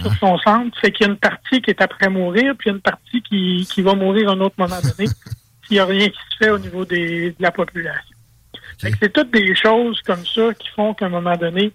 sur 0.00 0.12
son 0.14 0.38
centre. 0.38 0.78
Fait 0.80 0.90
qu'il 0.90 1.06
y 1.06 1.10
a 1.10 1.12
une 1.12 1.18
partie 1.18 1.60
qui 1.60 1.70
est 1.70 1.82
après 1.82 2.08
mourir, 2.08 2.54
puis 2.56 2.68
il 2.68 2.70
y 2.70 2.72
a 2.72 2.76
une 2.76 2.82
partie 2.82 3.22
qui, 3.22 3.68
qui 3.70 3.82
va 3.82 3.94
mourir 3.94 4.30
à 4.30 4.32
un 4.32 4.40
autre 4.40 4.56
moment 4.58 4.80
donné 4.80 5.08
s'il 5.66 5.74
n'y 5.76 5.78
a 5.78 5.86
rien 5.86 6.08
qui 6.08 6.18
se 6.30 6.36
fait 6.38 6.50
au 6.50 6.58
niveau 6.58 6.84
des, 6.84 7.30
de 7.30 7.36
la 7.42 7.50
population. 7.50 8.16
Fait 8.78 8.90
que 8.90 8.98
c'est 9.00 9.12
toutes 9.12 9.30
des 9.32 9.54
choses 9.54 10.00
comme 10.02 10.24
ça 10.26 10.54
qui 10.54 10.68
font 10.70 10.94
qu'à 10.94 11.06
un 11.06 11.10
moment 11.10 11.36
donné, 11.36 11.72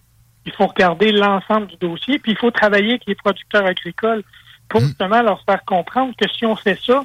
il 0.48 0.54
faut 0.54 0.68
regarder 0.68 1.12
l'ensemble 1.12 1.68
du 1.68 1.76
dossier, 1.76 2.20
puis 2.20 2.32
il 2.32 2.38
faut 2.38 2.52
travailler 2.52 2.92
avec 2.92 3.06
les 3.06 3.16
producteurs 3.16 3.66
agricoles 3.66 4.24
pour 4.70 4.80
justement 4.80 5.22
leur 5.22 5.44
faire 5.44 5.64
comprendre 5.66 6.14
que 6.18 6.28
si 6.30 6.46
on 6.46 6.56
fait 6.56 6.80
ça, 6.86 7.04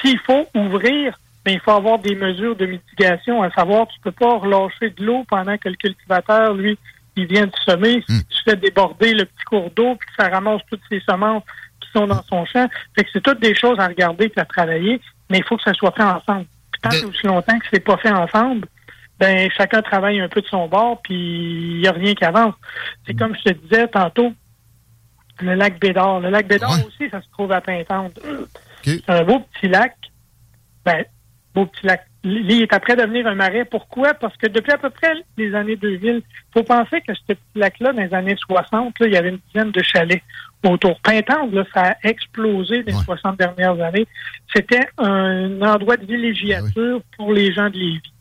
s'il 0.00 0.18
faut 0.18 0.46
ouvrir, 0.54 1.18
ben, 1.44 1.52
il 1.52 1.60
faut 1.60 1.72
avoir 1.72 1.98
des 1.98 2.14
mesures 2.14 2.56
de 2.56 2.64
mitigation, 2.64 3.42
à 3.42 3.50
savoir 3.50 3.86
tu 3.88 4.00
peux 4.00 4.12
pas 4.12 4.38
relâcher 4.38 4.90
de 4.90 5.04
l'eau 5.04 5.24
pendant 5.28 5.58
que 5.58 5.68
le 5.68 5.74
cultivateur, 5.74 6.54
lui, 6.54 6.78
il 7.16 7.26
vient 7.26 7.46
de 7.46 7.52
semer. 7.66 8.02
Si 8.08 8.24
tu 8.24 8.42
fais 8.44 8.56
déborder 8.56 9.12
le 9.12 9.26
petit 9.26 9.44
cours 9.44 9.70
d'eau, 9.76 9.94
puis 9.96 10.08
que 10.08 10.22
ça 10.22 10.30
ramasse 10.30 10.62
toutes 10.70 10.80
ces 10.88 11.00
semences 11.00 11.42
qui 11.80 11.90
sont 11.92 12.06
dans 12.06 12.22
son 12.22 12.46
champ. 12.46 12.68
Fait 12.96 13.04
que 13.04 13.10
c'est 13.12 13.22
toutes 13.22 13.40
des 13.40 13.54
choses 13.54 13.78
à 13.78 13.88
regarder 13.88 14.32
et 14.34 14.40
à 14.40 14.46
travailler, 14.46 14.98
mais 15.28 15.38
il 15.38 15.44
faut 15.44 15.58
que 15.58 15.62
ça 15.62 15.74
soit 15.74 15.92
fait 15.92 16.02
ensemble. 16.02 16.46
Puis 16.72 16.80
tant 16.80 16.88
que 16.88 17.06
aussi 17.06 17.26
longtemps 17.26 17.58
que 17.58 17.66
c'est 17.70 17.80
pas 17.80 17.98
fait 17.98 18.12
ensemble, 18.12 18.66
ben 19.22 19.48
chacun 19.56 19.82
travaille 19.82 20.20
un 20.20 20.28
peu 20.28 20.40
de 20.40 20.46
son 20.48 20.66
bord, 20.66 21.00
puis 21.02 21.14
il 21.14 21.80
n'y 21.80 21.86
a 21.86 21.92
rien 21.92 22.12
qui 22.14 22.24
avance. 22.24 22.54
C'est 23.06 23.14
comme 23.16 23.36
je 23.36 23.52
te 23.52 23.58
disais 23.60 23.86
tantôt, 23.86 24.32
le 25.40 25.54
lac 25.54 25.78
Bédard. 25.78 26.18
Le 26.18 26.28
lac 26.28 26.48
Bédard 26.48 26.72
Ouais. 26.72 26.84
aussi, 26.88 27.08
ça 27.08 27.20
se 27.22 27.30
trouve 27.30 27.52
à 27.52 27.60
Pintante. 27.60 28.18
C'est 28.82 29.08
un 29.08 29.22
beau 29.22 29.38
petit 29.38 29.68
lac. 29.68 29.94
Ben, 30.84 31.04
beau 31.54 31.66
petit 31.66 31.86
lac. 31.86 32.04
Il 32.24 32.50
est 32.62 32.72
après 32.72 32.96
devenir 32.96 33.26
un 33.28 33.34
marais. 33.36 33.64
Pourquoi? 33.64 34.14
Parce 34.14 34.36
que 34.36 34.46
depuis 34.48 34.72
à 34.72 34.78
peu 34.78 34.90
près 34.90 35.12
les 35.36 35.54
années 35.54 35.76
2000, 35.76 36.22
faut 36.52 36.62
penser 36.64 37.00
que 37.06 37.14
ce 37.14 37.20
petit 37.26 37.40
lac-là, 37.56 37.92
dans 37.92 38.02
les 38.02 38.14
années 38.14 38.36
60, 38.46 38.98
là, 39.00 39.06
il 39.06 39.12
y 39.12 39.16
avait 39.16 39.30
une 39.30 39.40
dizaine 39.52 39.70
de 39.70 39.82
chalets 39.82 40.22
autour. 40.64 41.00
Pintante, 41.00 41.52
là, 41.52 41.64
ça 41.74 41.82
a 41.90 41.96
explosé 42.08 42.82
dans 42.82 42.90
les 42.92 42.96
Ouais. 42.96 43.04
60 43.04 43.36
dernières 43.38 43.80
années. 43.80 44.06
C'était 44.54 44.86
un 44.98 45.60
endroit 45.62 45.96
de 45.96 46.06
villégiature 46.06 47.00
pour 47.16 47.32
les 47.32 47.52
gens 47.52 47.70
de 47.70 47.76
Lévis. 47.78 48.11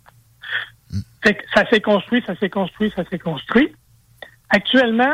Fait 1.24 1.36
que 1.36 1.44
ça 1.54 1.68
s'est 1.70 1.82
construit, 1.82 2.24
ça 2.26 2.36
s'est 2.36 2.50
construit, 2.50 2.92
ça 2.96 3.04
s'est 3.10 3.20
construit. 3.20 3.72
Actuellement, 4.50 5.14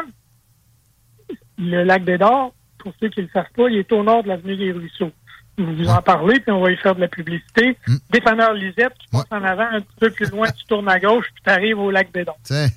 le 1.58 1.84
lac 1.84 2.04
Bédard, 2.04 2.52
pour 2.80 2.94
ceux 3.00 3.10
qui 3.10 3.20
ne 3.22 3.26
le 3.26 3.32
savent 3.32 3.52
pas, 3.56 3.70
il 3.70 3.78
est 3.78 3.92
au 3.92 4.04
nord 4.04 4.24
de 4.24 4.30
l'avenue 4.30 4.56
des 4.56 4.72
Ruisseaux. 4.72 5.12
Vous 5.58 5.76
vous 5.76 5.90
en 5.90 6.02
parlez, 6.02 6.40
puis 6.40 6.52
on 6.52 6.62
va 6.62 6.72
y 6.72 6.78
faire 6.78 6.96
de 6.96 7.02
la 7.02 7.08
publicité. 7.08 7.78
Mm. 7.88 7.96
Dépanneur 8.12 8.54
Lisette, 8.54 8.94
tu 9.00 9.08
passes 9.12 9.22
Ouais. 9.32 9.38
en 9.38 9.44
avant 9.44 9.68
un 9.72 9.82
petit 9.82 9.96
peu 10.00 10.10
plus 10.12 10.30
loin, 10.32 10.50
tu 10.52 10.64
tournes 10.66 10.88
à 10.90 11.00
gauche, 11.00 11.26
puis 11.34 11.44
tu 11.44 11.50
arrives 11.50 11.80
au 11.80 11.90
lac 11.90 12.12
Bédard. 12.12 12.38
Tiens. 12.44 12.68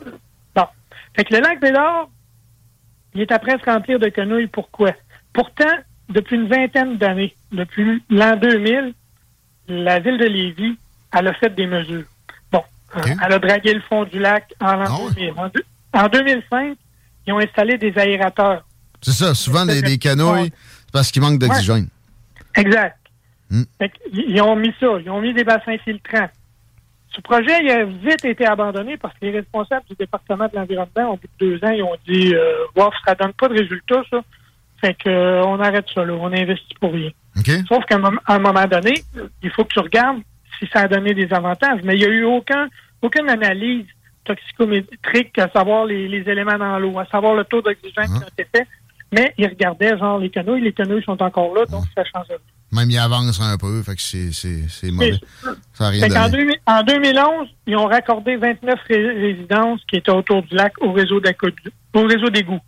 Bon. 0.54 0.64
Fait 1.14 1.24
que 1.24 1.34
le 1.34 1.40
lac 1.40 1.60
Bédard, 1.60 2.08
il 3.14 3.20
est 3.20 3.32
après 3.32 3.58
se 3.58 3.64
remplir 3.64 3.98
de 3.98 4.08
quenouilles. 4.08 4.46
Pourquoi? 4.46 4.92
Pourtant, 5.32 5.72
depuis 6.08 6.36
une 6.36 6.48
vingtaine 6.48 6.96
d'années, 6.96 7.34
depuis 7.52 8.02
l'an 8.08 8.36
2000, 8.36 8.94
la 9.68 9.98
ville 10.00 10.16
de 10.18 10.24
Lévis, 10.26 10.78
elle 11.12 11.28
a 11.28 11.34
fait 11.34 11.54
des 11.54 11.66
mesures. 11.66 12.06
Euh, 12.96 13.00
elle 13.24 13.32
a 13.32 13.38
dragué 13.38 13.74
le 13.74 13.80
fond 13.82 14.04
du 14.04 14.18
lac 14.18 14.52
en 14.60 14.76
l'an 14.76 14.84
Ah 14.86 15.04
ouais? 15.04 15.14
2000. 15.14 15.32
En, 15.36 15.48
deux- 15.48 15.64
en 15.92 16.08
2005, 16.08 16.76
ils 17.26 17.32
ont 17.32 17.38
installé 17.38 17.78
des 17.78 17.96
aérateurs. 17.96 18.64
C'est 19.00 19.12
ça. 19.12 19.34
Souvent, 19.34 19.64
des, 19.64 19.80
des 19.82 19.98
c'est 20.00 20.52
parce 20.92 21.10
qu'il 21.10 21.22
manque 21.22 21.38
d'oxygène. 21.38 21.88
Exact. 22.56 22.98
Hmm. 23.48 23.62
Ils 24.12 24.40
ont 24.42 24.56
mis 24.56 24.74
ça. 24.80 24.86
Ils 25.02 25.10
ont 25.10 25.20
mis 25.20 25.32
des 25.32 25.44
bassins 25.44 25.78
filtrants. 25.84 26.28
Ce 27.14 27.20
projet 27.20 27.58
il 27.62 27.70
a 27.70 27.84
vite 27.84 28.24
été 28.24 28.46
abandonné 28.46 28.96
parce 28.96 29.14
que 29.14 29.26
les 29.26 29.32
responsables 29.32 29.84
du 29.88 29.96
département 29.96 30.46
de 30.46 30.54
l'environnement, 30.54 31.12
au 31.12 31.16
bout 31.16 31.28
de 31.40 31.56
deux 31.58 31.66
ans, 31.66 31.70
ils 31.70 31.82
ont 31.82 31.96
dit 32.06 32.34
euh, 32.34 32.54
Wow, 32.76 32.90
ça 33.04 33.14
donne 33.14 33.32
pas 33.32 33.48
de 33.48 33.58
résultat, 33.58 34.02
ça. 34.10 34.20
Fait 34.80 34.94
que 34.94 35.08
euh, 35.08 35.42
on 35.44 35.58
arrête 35.60 35.86
ça, 35.92 36.04
là. 36.04 36.12
On 36.14 36.32
investit 36.32 36.74
pour 36.80 36.92
rien. 36.92 37.10
Sauf 37.68 37.84
qu'à 37.86 37.96
un, 37.96 38.38
moment 38.38 38.66
donné, 38.66 39.02
il 39.42 39.50
faut 39.50 39.64
que 39.64 39.72
tu 39.72 39.80
regardes 39.80 40.18
si 40.60 40.68
ça 40.72 40.80
a 40.82 40.88
donné 40.88 41.14
des 41.14 41.32
avantages. 41.32 41.80
Mais 41.82 41.94
il 41.96 41.98
n'y 42.00 42.04
a 42.04 42.08
eu 42.08 42.24
aucun, 42.24 42.68
aucune 43.02 43.28
analyse 43.28 43.86
toxicométrique 44.24 45.38
à 45.38 45.48
savoir 45.50 45.86
les, 45.86 46.08
les 46.08 46.28
éléments 46.30 46.58
dans 46.58 46.78
l'eau, 46.78 46.98
à 46.98 47.06
savoir 47.06 47.34
le 47.34 47.44
taux 47.44 47.62
d'oxygène 47.62 48.06
qui 48.06 48.24
a 48.24 48.28
été 48.28 48.46
fait. 48.54 48.66
Mais 49.12 49.34
ils 49.38 49.46
regardaient, 49.48 49.98
genre, 49.98 50.18
les 50.18 50.30
canouilles. 50.30 50.60
Les 50.62 50.72
canouilles 50.72 51.02
sont 51.02 51.20
encore 51.20 51.52
là, 51.54 51.64
donc 51.66 51.84
ça 51.96 52.04
change 52.04 52.26
rien. 52.28 52.36
Même 52.72 52.88
il 52.88 52.98
avance 52.98 53.40
un 53.40 53.58
peu, 53.58 53.82
fait 53.82 53.96
que 53.96 54.02
c'est, 54.02 54.30
c'est, 54.32 54.68
c'est 54.68 54.92
mauvais. 54.92 55.18
Ça 55.72 55.88
rien 55.88 56.06
donné. 56.28 56.30
2000 56.30 56.56
en 56.66 56.82
2011, 56.84 57.48
ils 57.66 57.76
ont 57.76 57.86
raccordé 57.86 58.36
29 58.36 58.78
ré- 58.88 59.06
résidences 59.12 59.80
qui 59.88 59.96
étaient 59.96 60.12
autour 60.12 60.44
du 60.44 60.54
lac 60.54 60.72
au 60.80 60.92
réseau 60.92 61.20
au 61.94 62.06
réseau 62.06 62.30
d'égouts. 62.30 62.60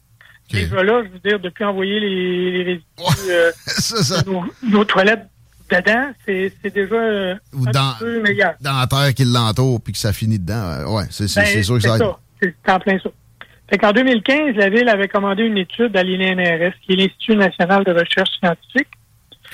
Ok. 0.51 0.59
Déjà 0.59 0.83
là, 0.83 1.03
je 1.05 1.09
veux 1.11 1.19
dire, 1.21 1.39
depuis 1.39 1.63
envoyer 1.65 2.01
les, 2.01 2.51
les 2.51 2.63
résidus, 2.65 3.31
euh, 3.31 3.53
ça, 3.67 4.03
ça, 4.03 4.23
nos, 4.29 4.43
nos 4.69 4.85
toilettes 4.85 5.29
dedans, 5.81 6.13
c'est 6.27 6.73
déjà 6.75 6.95
euh, 6.95 7.35
Ou 7.55 7.67
un 7.69 7.71
dans- 7.71 7.95
peu 7.99 8.21
meilleur. 8.21 8.55
dans 8.61 8.79
la 8.79 8.87
terre 8.87 9.15
qui 9.15 9.25
l'entoure 9.25 9.81
puis 9.83 9.93
que 9.93 9.99
ça 9.99 10.13
finit 10.13 10.39
dedans, 10.39 10.55
euh, 10.55 10.85
ouais, 10.87 11.05
c'est, 11.11 11.25
Ben, 11.35 11.63
sûr 11.63 11.75
que 11.77 11.81
ça. 11.81 12.19
C'est 12.41 12.55
en 12.71 12.79
plein 12.81 12.99
ça. 12.99 13.11
Fait 13.71 13.79
qu'en 13.79 13.93
2015, 13.93 14.55
la 14.57 14.69
Ville 14.69 14.89
avait 14.89 15.09
commandé 15.09 15.45
une 15.45 15.57
étude 15.57 15.97
à 15.97 16.03
l'INRS, 16.03 16.75
qui 16.83 16.93
est 16.93 16.97
l'Institut 16.97 17.37
national 17.37 17.85
de 17.85 17.93
recherche 17.93 18.31
scientifique, 18.39 18.89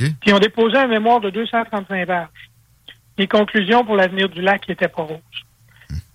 OK. 0.01 0.07
puis 0.21 0.33
ont 0.33 0.39
déposé 0.39 0.77
un 0.77 0.89
mémoire 0.89 1.21
de 1.21 1.31
235 1.31 2.07
pages. 2.07 2.27
Les 3.17 3.27
conclusions 3.29 3.85
pour 3.85 3.95
l'avenir 3.97 4.29
du 4.29 4.41
lac 4.41 4.69
n'étaient 4.69 4.89
pas 4.89 5.03
roses. 5.03 5.19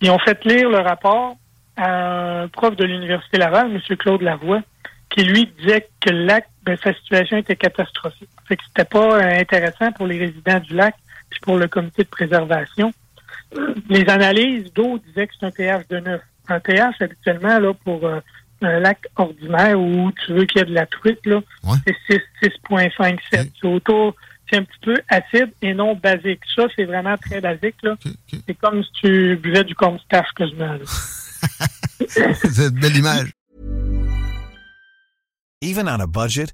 Ils 0.01 0.09
ont 0.11 0.19
fait 0.19 0.43
lire 0.45 0.69
le 0.69 0.79
rapport 0.79 1.35
à 1.77 2.41
un 2.41 2.47
prof 2.49 2.75
de 2.75 2.83
l'Université 2.85 3.37
Laval, 3.37 3.71
M. 3.71 3.97
Claude 3.97 4.21
Lavoie, 4.21 4.61
qui 5.09 5.23
lui 5.23 5.49
disait 5.59 5.87
que 6.01 6.09
le 6.09 6.25
lac, 6.25 6.47
ben, 6.63 6.77
sa 6.83 6.93
situation 6.93 7.37
était 7.37 7.55
catastrophique. 7.55 8.29
Fait 8.47 8.55
que 8.57 8.63
c'était 8.67 8.85
pas 8.89 9.17
euh, 9.17 9.39
intéressant 9.39 9.91
pour 9.93 10.07
les 10.07 10.17
résidents 10.19 10.59
du 10.59 10.73
lac 10.75 10.95
puis 11.29 11.39
pour 11.41 11.57
le 11.57 11.67
comité 11.67 12.03
de 12.03 12.09
préservation. 12.09 12.93
Les 13.89 14.07
analyses 14.09 14.71
d'eau 14.73 14.99
disaient 15.07 15.27
que 15.27 15.33
c'est 15.39 15.45
un 15.45 15.51
pH 15.51 15.87
de 15.89 15.99
9. 15.99 16.21
Un 16.49 16.59
pH, 16.59 16.95
habituellement, 17.01 17.59
là, 17.59 17.73
pour 17.85 18.05
euh, 18.05 18.19
un 18.61 18.79
lac 18.79 18.99
ordinaire 19.15 19.79
où 19.79 20.11
tu 20.25 20.33
veux 20.33 20.45
qu'il 20.45 20.59
y 20.59 20.61
ait 20.61 20.67
de 20.67 20.73
la 20.73 20.85
truite, 20.85 21.25
là, 21.25 21.39
Ouais. 21.63 21.77
c'est 22.07 22.21
6, 22.41 22.49
6.57. 22.69 23.17
Ok. 23.41 23.47
C'est 23.61 23.67
autour, 23.67 24.15
c'est 24.49 24.57
un 24.57 24.63
petit 24.63 24.79
peu 24.81 24.95
acide 25.09 25.51
et 25.61 25.73
non 25.73 25.95
basique. 25.95 26.41
Ça, 26.55 26.63
c'est 26.75 26.83
vraiment 26.85 27.15
très 27.17 27.39
basique, 27.41 27.75
là. 27.83 27.95
C'est 28.45 28.53
comme 28.55 28.83
si 28.83 28.91
tu 29.01 29.35
buvais 29.37 29.63
du 29.63 29.73
cornstarch 29.75 30.31
quasiment, 30.35 30.73
là. 30.73 30.79
C'est 32.07 32.67
une 32.69 32.79
belle 32.79 32.97
image. 32.97 33.31
Even 35.61 35.87
on 35.87 35.99
a 35.99 36.07
budget, 36.07 36.53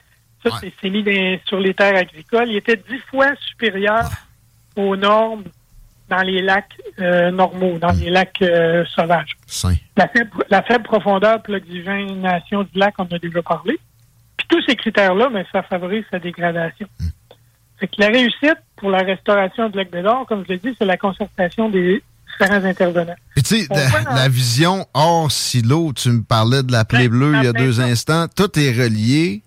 ça, 0.43 0.49
Ouais. 0.55 0.73
c'est- 0.81 0.89
mis 0.89 1.03
dans- 1.03 1.39
sur 1.45 1.59
les 1.59 1.73
terres 1.73 1.95
agricoles, 1.95 2.49
ils 2.49 2.57
étaient 2.57 2.75
dix 2.89 2.99
fois 3.09 3.27
supérieurs 3.49 4.09
aux 4.75 4.95
normes 4.95 5.43
dans 6.09 6.21
les 6.23 6.41
lacs 6.41 6.65
euh, 6.99 7.31
normaux, 7.31 7.77
dans 7.79 7.91
les 7.93 8.09
lacs 8.09 8.41
euh, 8.41 8.83
sauvages. 8.95 9.35
Sain. 9.47 9.75
La 9.95 10.07
faible, 10.09 10.29
la 10.49 10.61
faible 10.61 10.83
profondeur 10.83 11.39
et 11.47 11.51
l'oxygénation 11.51 12.63
du 12.63 12.77
lac, 12.79 12.95
on 12.97 13.03
en 13.03 13.15
a 13.15 13.19
déjà 13.19 13.41
parlé. 13.41 13.79
Puis 14.37 14.47
tous 14.49 14.61
ces 14.67 14.75
critères-là, 14.75 15.29
mais 15.31 15.45
ça 15.51 15.63
favorise 15.63 16.03
sa 16.11 16.19
dégradation. 16.19 16.87
Fait 17.79 17.87
que 17.87 17.93
la 17.99 18.07
réussite 18.07 18.57
pour 18.75 18.89
la 18.89 18.99
restauration 18.99 19.69
du 19.69 19.77
lac 19.77 19.89
Bédard, 19.89 20.25
comme 20.27 20.43
je 20.47 20.53
l'ai 20.53 20.59
dit, 20.59 20.75
c'est 20.77 20.85
la 20.85 20.97
concertation 20.97 21.69
des 21.69 22.03
différents 22.31 22.63
intervenants. 22.65 23.15
Puis 23.35 23.43
tu 23.43 23.55
sais, 23.61 23.67
la, 24.13 24.27
vision 24.29 24.85
hors 24.93 25.31
silo, 25.31 25.93
tu 25.93 26.09
me 26.09 26.23
parlais 26.23 26.61
de 26.63 26.71
la 26.71 26.85
plaie 26.85 27.03
Ouais, 27.03 27.07
bleue 27.09 27.33
il 27.37 27.43
y 27.43 27.47
a 27.47 27.53
deux 27.53 27.79
instants, 27.81 28.27
tout 28.27 28.59
est 28.59 28.71
relié. 28.71 29.41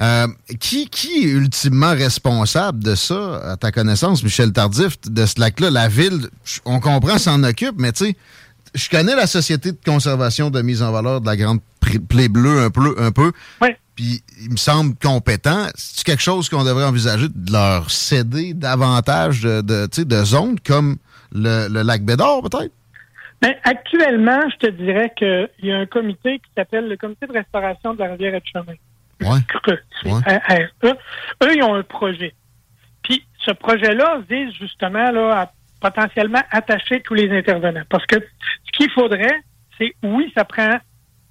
Euh, 0.00 0.26
qui, 0.58 0.88
qui 0.88 1.24
est 1.24 1.30
ultimement 1.30 1.90
responsable 1.90 2.82
de 2.82 2.94
ça, 2.94 3.52
à 3.52 3.56
ta 3.56 3.70
connaissance, 3.70 4.24
Michel 4.24 4.52
Tardif, 4.52 4.98
de 5.02 5.26
ce 5.26 5.38
lac-là? 5.38 5.70
La 5.70 5.88
ville, 5.88 6.28
on 6.64 6.80
comprend, 6.80 7.18
s'en 7.18 7.44
occupe, 7.44 7.74
mais 7.76 7.92
tu 7.92 8.06
sais, 8.06 8.16
je 8.74 8.88
connais 8.88 9.14
la 9.14 9.26
Société 9.26 9.72
de 9.72 9.78
conservation 9.84 10.50
de 10.50 10.62
mise 10.62 10.82
en 10.82 10.92
valeur 10.92 11.20
de 11.20 11.26
la 11.26 11.36
Grande 11.36 11.60
Plaie 12.08 12.28
Bleue 12.28 12.60
un 12.60 12.70
peu, 12.70 12.94
un 12.98 13.12
peu. 13.12 13.32
Ouais. 13.60 13.76
Puis 13.94 14.22
il 14.42 14.52
me 14.52 14.56
semble 14.56 14.94
compétent. 14.96 15.66
C'est 15.74 16.04
quelque 16.04 16.22
chose 16.22 16.48
qu'on 16.48 16.64
devrait 16.64 16.84
envisager 16.84 17.28
de 17.28 17.52
leur 17.52 17.90
céder 17.90 18.54
davantage 18.54 19.42
de, 19.42 19.60
de, 19.60 20.24
zones 20.24 20.58
comme 20.60 20.96
le, 21.32 21.68
le 21.68 21.82
lac 21.82 22.02
Bédard, 22.02 22.40
peut-être? 22.40 22.72
Ben, 23.42 23.54
actuellement, 23.64 24.40
je 24.52 24.68
te 24.68 24.70
dirais 24.70 25.12
qu'il 25.16 25.48
y 25.64 25.72
a 25.72 25.76
un 25.76 25.86
comité 25.86 26.38
qui 26.38 26.50
s'appelle 26.56 26.88
le 26.88 26.96
Comité 26.96 27.26
de 27.26 27.32
restauration 27.32 27.92
de 27.92 27.98
la 27.98 28.12
rivière 28.12 28.34
et 28.34 28.40
de 28.40 28.46
chemin. 28.46 28.74
Ouais. 29.24 30.70
Eux, 31.42 31.54
ils 31.54 31.62
ont 31.62 31.74
un 31.74 31.82
projet. 31.82 32.34
Puis 33.02 33.24
ce 33.44 33.50
projet-là 33.52 34.20
vise 34.28 34.52
justement 34.54 35.10
là, 35.10 35.42
à 35.42 35.52
potentiellement 35.80 36.42
attacher 36.50 37.00
tous 37.00 37.14
les 37.14 37.36
intervenants. 37.36 37.82
Parce 37.88 38.06
que 38.06 38.16
ce 38.16 38.72
qu'il 38.72 38.90
faudrait, 38.90 39.42
c'est 39.78 39.94
oui, 40.02 40.32
ça 40.34 40.44
prend 40.44 40.78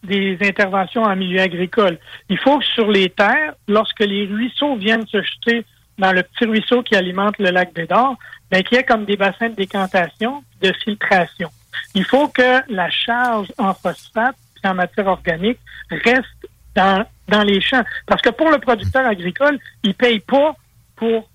des 0.04 0.38
interventions 0.42 1.04
en 1.04 1.16
milieu 1.16 1.40
agricole. 1.40 1.98
Il 2.30 2.38
faut 2.40 2.60
que 2.60 2.66
sur 2.66 2.90
les 2.90 3.10
terres, 3.10 3.54
lorsque 3.68 4.00
les 4.00 4.26
ruisseaux 4.26 4.76
viennent 4.76 5.08
se 5.08 5.22
jeter 5.22 5.66
dans 5.98 6.12
le 6.12 6.24
petit 6.24 6.46
ruisseau 6.46 6.82
qui 6.82 6.96
alimente 6.96 7.38
le 7.38 7.52
lac 7.52 7.74
Bédard, 7.74 8.16
ben, 8.50 8.64
qu'il 8.64 8.78
y 8.78 8.82
ait 8.82 8.84
comme 8.84 9.06
des 9.06 9.18
bassins 9.18 9.50
de 9.50 9.56
décantation, 9.56 10.44
de 10.62 10.74
filtration. 10.84 11.50
Il 11.94 12.04
faut 12.04 12.28
que 12.28 12.62
la 12.74 12.90
charge 12.90 13.52
en 13.58 13.74
phosphate 13.74 14.36
et 14.64 14.68
en 14.68 14.74
matière 14.74 15.08
organique 15.08 15.60
reste 15.90 16.48
dans, 16.76 17.06
dans 17.28 17.44
les 17.44 17.62
champs. 17.62 17.84
Parce 18.08 18.22
que 18.22 18.30
pour 18.30 18.50
le 18.52 18.58
producteur 18.60 19.06
agricole, 19.06 19.60
il 19.84 19.94
paye 19.94 20.20
pas 20.20 20.56
pour 20.96 21.30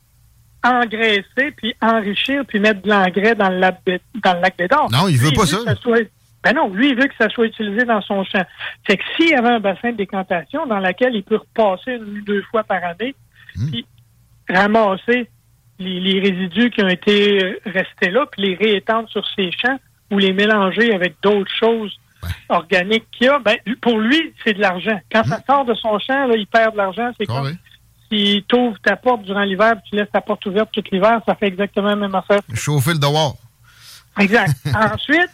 engraisser, 0.65 1.53
puis 1.57 1.75
enrichir, 1.81 2.45
puis 2.47 2.59
mettre 2.59 2.83
de 2.83 2.91
l'engrais 2.91 3.35
dans 3.35 3.51
le 3.51 3.59
lac, 3.59 3.79
dans 4.23 4.35
le 4.35 4.41
lac 4.41 4.57
Bédard. 4.57 4.91
Non, 4.91 5.09
il 5.09 5.17
veut 5.19 5.29
Lui, 5.31 5.37
pas 5.37 5.47
ça. 5.47 5.59
que 5.65 5.75
soit- 5.81 6.09
ben 6.43 6.53
non, 6.55 6.73
lui, 6.73 6.91
il 6.91 6.97
veut 6.97 7.07
que 7.07 7.15
ça 7.19 7.29
soit 7.29 7.47
utilisé 7.47 7.85
dans 7.85 8.01
son 8.03 8.25
champ. 8.25 8.45
Fait 8.85 8.97
que 8.97 9.03
s'il 9.17 9.31
y 9.31 9.35
avait 9.35 9.49
un 9.49 9.61
bassin 9.61 9.93
de 9.93 9.97
décantation 9.97 10.67
dans 10.67 10.79
lequel 10.79 11.15
il 11.15 11.23
peut 11.25 11.37
repasser 11.37 11.93
une 11.93 12.19
ou 12.19 12.23
deux 12.23 12.43
fois 12.51 12.65
par 12.65 12.83
année, 12.85 13.15
Hmm. 13.57 13.71
puis 13.71 13.87
ramasser 14.51 15.31
les, 15.79 15.99
les 16.01 16.21
résidus 16.21 16.71
qui 16.71 16.83
ont 16.83 16.89
été 16.89 17.59
restés 17.65 18.11
là, 18.11 18.27
puis 18.31 18.43
les 18.43 18.55
réétendre 18.55 19.09
sur 19.09 19.27
ses 19.35 19.51
champs 19.53 19.79
ou 20.11 20.19
les 20.19 20.33
mélanger 20.35 20.93
avec 20.95 21.15
d'autres 21.23 21.51
choses 21.59 21.97
organiques 22.49 23.07
qu'il 23.13 23.27
y 23.27 23.31
a, 23.31 23.39
ben, 23.39 23.57
pour 23.81 23.99
lui, 23.99 24.33
c'est 24.45 24.55
de 24.55 24.61
l'argent. 24.61 24.99
Quand 25.13 25.25
ça 25.25 25.41
sort 25.47 25.65
de 25.65 25.75
son 25.75 25.99
champ, 25.99 26.27
là, 26.27 26.35
il 26.37 26.47
perd 26.47 26.73
de 26.73 26.79
l'argent. 26.79 27.11
C'est 27.19 27.27
comme 27.27 27.37
Carré. 27.45 27.55
si 28.11 28.45
tu 28.49 28.57
ouvres 28.57 28.79
ta 28.83 28.97
porte 28.97 29.23
durant 29.23 29.43
l'hiver 29.43 29.75
tu 29.89 29.97
laisses 29.97 30.11
ta 30.13 30.21
porte 30.21 30.45
ouverte 30.47 30.71
tout 30.73 30.83
l'hiver, 30.91 31.21
ça 31.27 31.35
fait 31.35 31.47
exactement 31.49 31.89
la 31.89 31.97
même 31.97 32.15
affaire. 32.15 32.41
Chauffer 32.55 32.93
le 32.95 32.99
devoir. 32.99 33.35
Exact. 34.19 34.55
Ensuite, 34.75 35.31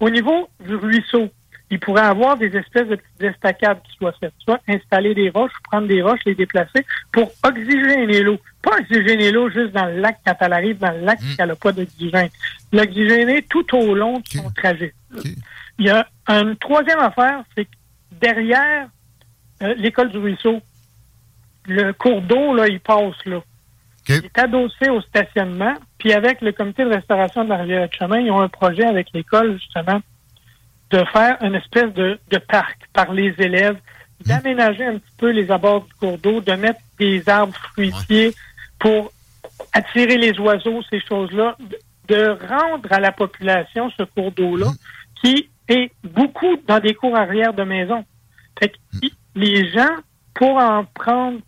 au 0.00 0.10
niveau 0.10 0.48
du 0.64 0.74
ruisseau, 0.74 1.28
il 1.68 1.80
pourrait 1.80 2.02
avoir 2.02 2.36
des 2.36 2.46
espèces 2.56 2.86
de 2.86 2.94
petites 2.94 3.34
estacades 3.34 3.78
qui 3.82 3.96
soient 3.96 4.14
faites. 4.20 4.32
Soit 4.38 4.60
installer 4.68 5.14
des 5.14 5.30
roches, 5.30 5.50
prendre 5.64 5.88
des 5.88 6.00
roches, 6.00 6.20
les 6.24 6.36
déplacer 6.36 6.86
pour 7.12 7.32
oxygéner 7.44 8.22
l'eau. 8.22 8.38
Pas 8.62 8.78
oxygéner 8.78 9.32
l'eau 9.32 9.50
juste 9.50 9.72
dans 9.72 9.86
le 9.86 9.98
lac 10.00 10.18
quand 10.24 10.36
elle 10.40 10.52
arrive 10.52 10.78
dans 10.78 10.92
le 10.92 11.00
lac 11.00 11.20
Mm. 11.20 11.24
et 11.32 11.36
qu'elle 11.36 11.48
n'a 11.48 11.56
pas 11.56 11.72
d'oxygène. 11.72 12.28
L'oxygéner 12.72 13.42
tout 13.42 13.66
au 13.76 13.94
long 13.96 14.20
de 14.20 14.26
son 14.28 14.48
trajet. 14.50 14.94
Il 15.78 15.86
y 15.86 15.90
a 15.90 16.06
une 16.28 16.56
troisième 16.56 16.98
affaire, 17.00 17.42
c'est 17.54 17.64
que 17.66 17.70
derrière 18.12 18.88
euh, 19.62 19.74
l'école 19.76 20.10
du 20.10 20.18
ruisseau, 20.18 20.60
le 21.66 21.92
cours 21.92 22.22
d'eau, 22.22 22.54
là, 22.54 22.68
il 22.68 22.80
passe 22.80 23.14
là. 23.26 23.40
Il 24.08 24.26
est 24.26 24.38
adossé 24.38 24.88
au 24.88 25.00
stationnement. 25.00 25.74
Puis 25.98 26.12
avec 26.12 26.40
le 26.40 26.52
comité 26.52 26.84
de 26.84 26.90
restauration 26.90 27.42
de 27.44 27.48
la 27.48 27.56
rivière 27.56 27.88
de 27.88 27.92
chemin, 27.94 28.20
ils 28.20 28.30
ont 28.30 28.40
un 28.40 28.48
projet 28.48 28.84
avec 28.84 29.08
l'école, 29.12 29.54
justement, 29.58 30.00
de 30.90 31.02
faire 31.12 31.36
une 31.42 31.56
espèce 31.56 31.92
de, 31.94 32.18
de 32.30 32.38
parc 32.38 32.78
par 32.92 33.12
les 33.12 33.34
élèves, 33.38 33.76
d'aménager 34.24 34.84
un 34.84 34.98
petit 34.98 35.12
peu 35.18 35.30
les 35.30 35.50
abords 35.50 35.82
du 35.86 35.92
cours 35.94 36.18
d'eau, 36.18 36.40
de 36.40 36.52
mettre 36.52 36.80
des 36.98 37.28
arbres 37.28 37.54
fruitiers 37.72 38.32
pour 38.78 39.12
attirer 39.72 40.16
les 40.18 40.38
oiseaux, 40.38 40.82
ces 40.88 41.00
choses-là, 41.00 41.56
de- 41.58 41.78
de 42.14 42.38
rendre 42.48 42.86
à 42.92 43.00
la 43.00 43.10
population 43.10 43.90
ce 43.90 44.04
cours 44.04 44.30
d'eau-là, 44.30 44.68
qui 45.20 45.48
est 45.68 45.90
beaucoup 46.04 46.56
dans 46.66 46.78
des 46.80 46.94
cours 46.94 47.16
arrière 47.16 47.52
de 47.54 47.62
maison. 47.64 48.04
Fait 48.58 48.68
que 48.70 48.76
i- 49.02 49.12
les 49.34 49.68
gens, 49.70 49.94
pour 50.34 50.56
en 50.56 50.84
prendre 50.84 51.38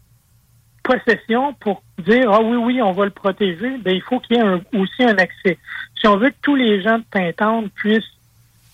possession 0.83 1.53
pour 1.55 1.83
dire 1.99 2.31
ah 2.31 2.41
oui, 2.43 2.57
oui, 2.57 2.83
on 2.83 2.93
va 2.93 3.05
le 3.05 3.11
protéger, 3.11 3.77
ben 3.79 3.95
il 3.95 4.03
faut 4.03 4.21
qu'il 4.21 4.37
y 4.37 4.39
ait 4.41 4.43
un- 4.43 4.61
aussi 4.75 5.03
un 5.05 5.17
accès. 5.19 5.59
Si 5.99 6.07
on 6.07 6.17
veut 6.17 6.31
que 6.31 6.37
tous 6.43 6.55
les 6.57 6.81
gens 6.83 6.99
de 6.99 7.05
Pintante 7.11 7.71
puissent 7.75 8.05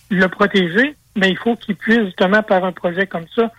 le 0.09 0.27
protéger, 0.27 0.95
ben 1.15 1.27
il 1.29 1.37
faut 1.37 1.55
qu'ils 1.55 1.75
puissent 1.75 2.05
justement 2.05 2.43
par 2.43 2.63
un 2.63 2.71
projet 2.71 3.07
comme 3.07 3.25
ça 3.35 3.51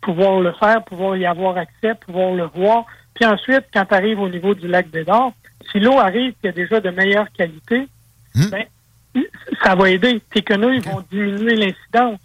pouvoir 0.00 0.40
le 0.40 0.52
faire, 0.52 0.82
pouvoir 0.84 1.16
y 1.16 1.26
avoir 1.26 1.58
accès, 1.58 1.94
pouvoir 1.94 2.32
le 2.34 2.44
voir. 2.44 2.86
Puis 3.14 3.26
ensuite, 3.26 3.64
quand 3.74 3.84
tu 3.84 3.94
arrives 3.94 4.18
au 4.20 4.28
niveau 4.30 4.54
du 4.54 4.66
lac 4.66 4.88
Bédard, 4.88 5.32
si 5.70 5.78
l'eau 5.80 5.98
arrive 5.98 6.32
qui 6.40 6.48
a 6.48 6.52
déjà 6.52 6.80
de 6.80 6.88
meilleure 6.90 7.30
qualité, 7.32 7.86
ben, 8.50 8.64
ça 9.62 9.74
va 9.74 9.90
aider. 9.90 10.20
Tes 10.32 10.42
quenouilles 10.42 10.80
vont 10.80 11.04
diminuer 11.10 11.56
l'incidence. 11.56 12.20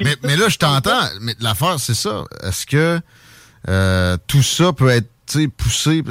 Mais, 0.00 0.16
mais 0.22 0.36
là, 0.36 0.48
je 0.48 0.58
t'entends. 0.58 1.08
Mais 1.20 1.34
l'affaire, 1.40 1.78
c'est 1.78 1.94
ça. 1.94 2.24
Est-ce 2.42 2.66
que 2.66 3.00
euh, 3.68 4.16
tout 4.26 4.42
ça 4.42 4.72
peut 4.72 4.90
être 4.90 5.08
poussé? 5.56 6.02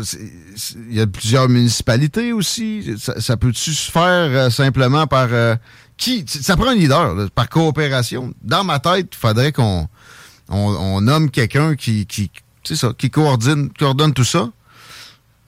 Il 0.89 0.95
y 0.95 1.01
a 1.01 1.07
plusieurs 1.07 1.47
municipalités 1.47 2.33
aussi. 2.33 2.95
Ça, 2.97 3.19
ça 3.21 3.37
peut-tu 3.37 3.73
se 3.73 3.91
faire 3.91 4.01
euh, 4.31 4.49
simplement 4.49 5.07
par. 5.07 5.27
euh, 5.31 5.55
qui? 5.97 6.25
Ça 6.27 6.57
prend 6.57 6.69
un 6.69 6.75
leader, 6.75 7.13
là, 7.15 7.27
par 7.33 7.47
coopération. 7.47 8.33
Dans 8.41 8.63
ma 8.63 8.79
tête, 8.79 9.07
il 9.13 9.17
faudrait 9.17 9.51
qu'on 9.51 9.87
on, 10.49 10.57
on 10.57 11.01
nomme 11.01 11.31
quelqu'un 11.31 11.75
qui, 11.75 12.05
qui, 12.05 12.29
ça, 12.75 12.91
qui 12.97 13.09
coordonne, 13.09 13.71
coordonne 13.71 14.13
tout 14.13 14.25
ça. 14.25 14.49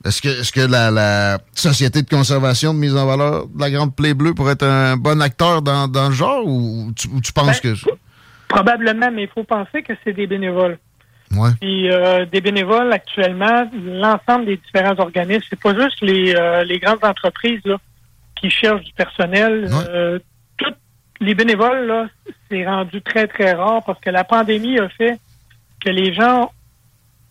Est-ce 0.08 0.22
que, 0.22 0.30
est-ce 0.30 0.52
que 0.52 0.62
la, 0.62 0.90
la 0.90 1.40
Société 1.54 2.02
de 2.02 2.10
conservation 2.10 2.74
de 2.74 2.80
mise 2.80 2.96
en 2.96 3.06
valeur 3.06 3.48
de 3.48 3.60
la 3.60 3.70
Grande 3.70 3.96
Plaie 3.96 4.14
Bleue 4.14 4.34
pourrait 4.34 4.54
être 4.54 4.66
un 4.66 4.96
bon 4.96 5.22
acteur 5.22 5.62
dans, 5.62 5.88
dans 5.88 6.10
le 6.10 6.16
genre 6.16 6.46
ou 6.46 6.92
tu, 6.96 7.08
ou 7.10 7.20
tu 7.22 7.34
penses 7.34 7.62
Ben, 7.62 7.74
que. 7.74 7.90
Probablement, 8.48 9.12
mais 9.12 9.24
il 9.24 9.30
faut 9.30 9.44
penser 9.44 9.84
que 9.84 9.94
c'est 10.04 10.14
des 10.14 10.26
bénévoles. 10.26 10.78
Ouais. 11.36 11.50
Puis 11.60 11.92
euh, 11.92 12.26
des 12.26 12.40
bénévoles 12.40 12.92
actuellement, 12.94 13.70
l'ensemble 13.74 14.46
des 14.46 14.58
différents 14.58 14.98
organismes, 14.98 15.46
c'est 15.50 15.60
pas 15.60 15.78
juste 15.78 16.00
les, 16.02 16.34
euh, 16.34 16.64
les 16.64 16.80
grandes 16.80 17.04
entreprises 17.04 17.60
là, 17.66 17.76
qui 18.40 18.50
cherchent 18.50 18.86
du 18.86 18.94
personnel. 18.94 19.70
Euh, 19.90 20.20
tous 20.58 20.74
les 21.20 21.36
bénévoles, 21.36 21.86
là, 21.86 22.08
c'est 22.50 22.66
rendu 22.66 23.02
très, 23.02 23.28
très 23.28 23.52
rare 23.52 23.84
parce 23.86 24.00
que 24.00 24.10
la 24.10 24.24
pandémie 24.24 24.80
a 24.80 24.88
fait 24.88 25.20
que 25.84 25.90
les 25.90 26.14
gens 26.14 26.52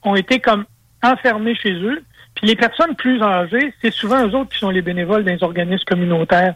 ont 0.02 0.14
été 0.14 0.40
comme 0.40 0.66
enfermés 1.02 1.54
chez 1.54 1.72
eux. 1.72 2.02
Puis 2.36 2.46
les 2.46 2.56
personnes 2.56 2.94
plus 2.94 3.20
âgées, 3.22 3.74
c'est 3.82 3.90
souvent 3.90 4.26
eux 4.26 4.34
autres 4.34 4.50
qui 4.50 4.58
sont 4.58 4.70
les 4.70 4.82
bénévoles 4.82 5.24
les 5.24 5.42
organismes 5.42 5.84
communautaires. 5.84 6.54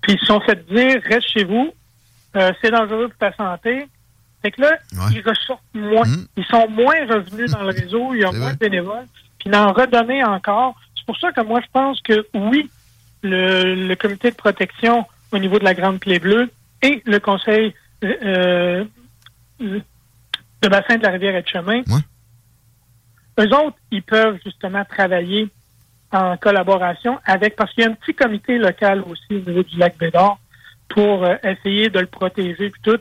Puis 0.00 0.12
ils 0.12 0.18
se 0.18 0.26
sont 0.26 0.40
fait 0.40 0.66
dire, 0.66 1.00
reste 1.08 1.28
chez 1.28 1.44
vous, 1.44 1.72
euh, 2.36 2.52
c'est 2.60 2.70
dangereux 2.70 3.08
pour 3.08 3.18
ta 3.18 3.32
santé. 3.34 3.88
Fait 4.42 4.50
que 4.50 4.60
là, 4.60 4.76
ils 5.12 5.22
ressortent 5.26 5.62
moins. 5.72 6.04
Ils 6.36 6.44
sont 6.44 6.68
moins 6.68 7.06
revenus 7.08 7.50
dans 7.50 7.62
le 7.62 7.70
réseau, 7.70 8.12
il 8.12 8.20
y 8.20 8.24
a 8.24 8.32
moins 8.32 8.52
de 8.52 8.58
bénévoles. 8.58 9.06
Puis 9.38 9.50
d'en 9.50 9.72
redonner 9.72 10.22
encore. 10.24 10.74
C'est 10.96 11.06
pour 11.06 11.18
ça 11.18 11.32
que 11.32 11.40
moi, 11.40 11.60
je 11.60 11.70
pense 11.72 12.00
que 12.02 12.26
oui, 12.34 12.68
le, 13.22 13.88
le 13.88 13.96
comité 13.96 14.30
de 14.30 14.36
protection 14.36 15.06
au 15.32 15.38
niveau 15.38 15.58
de 15.58 15.64
la 15.64 15.74
Grande 15.74 16.00
Plaie 16.00 16.18
Bleue 16.18 16.50
et 16.82 17.02
le 17.06 17.18
conseil 17.18 17.74
euh, 18.04 18.84
de 19.60 20.68
bassin 20.68 20.96
de 20.96 21.02
la 21.02 21.10
rivière 21.10 21.36
et 21.36 21.42
de 21.42 21.48
chemin, 21.48 21.82
eux 23.40 23.48
autres, 23.54 23.76
ils 23.90 24.02
peuvent 24.02 24.38
justement 24.44 24.84
travailler 24.84 25.48
en 26.12 26.36
collaboration 26.36 27.18
avec, 27.24 27.56
parce 27.56 27.72
qu'il 27.72 27.84
y 27.84 27.86
a 27.86 27.90
un 27.90 27.94
petit 27.94 28.14
comité 28.14 28.58
local 28.58 29.02
aussi 29.08 29.42
au 29.44 29.48
niveau 29.50 29.62
du 29.62 29.76
lac 29.78 29.96
Bédard 29.98 30.38
pour 30.88 31.24
euh, 31.24 31.34
essayer 31.42 31.88
de 31.90 31.98
le 31.98 32.06
protéger 32.06 32.70
puis 32.70 32.80
tout. 32.82 33.00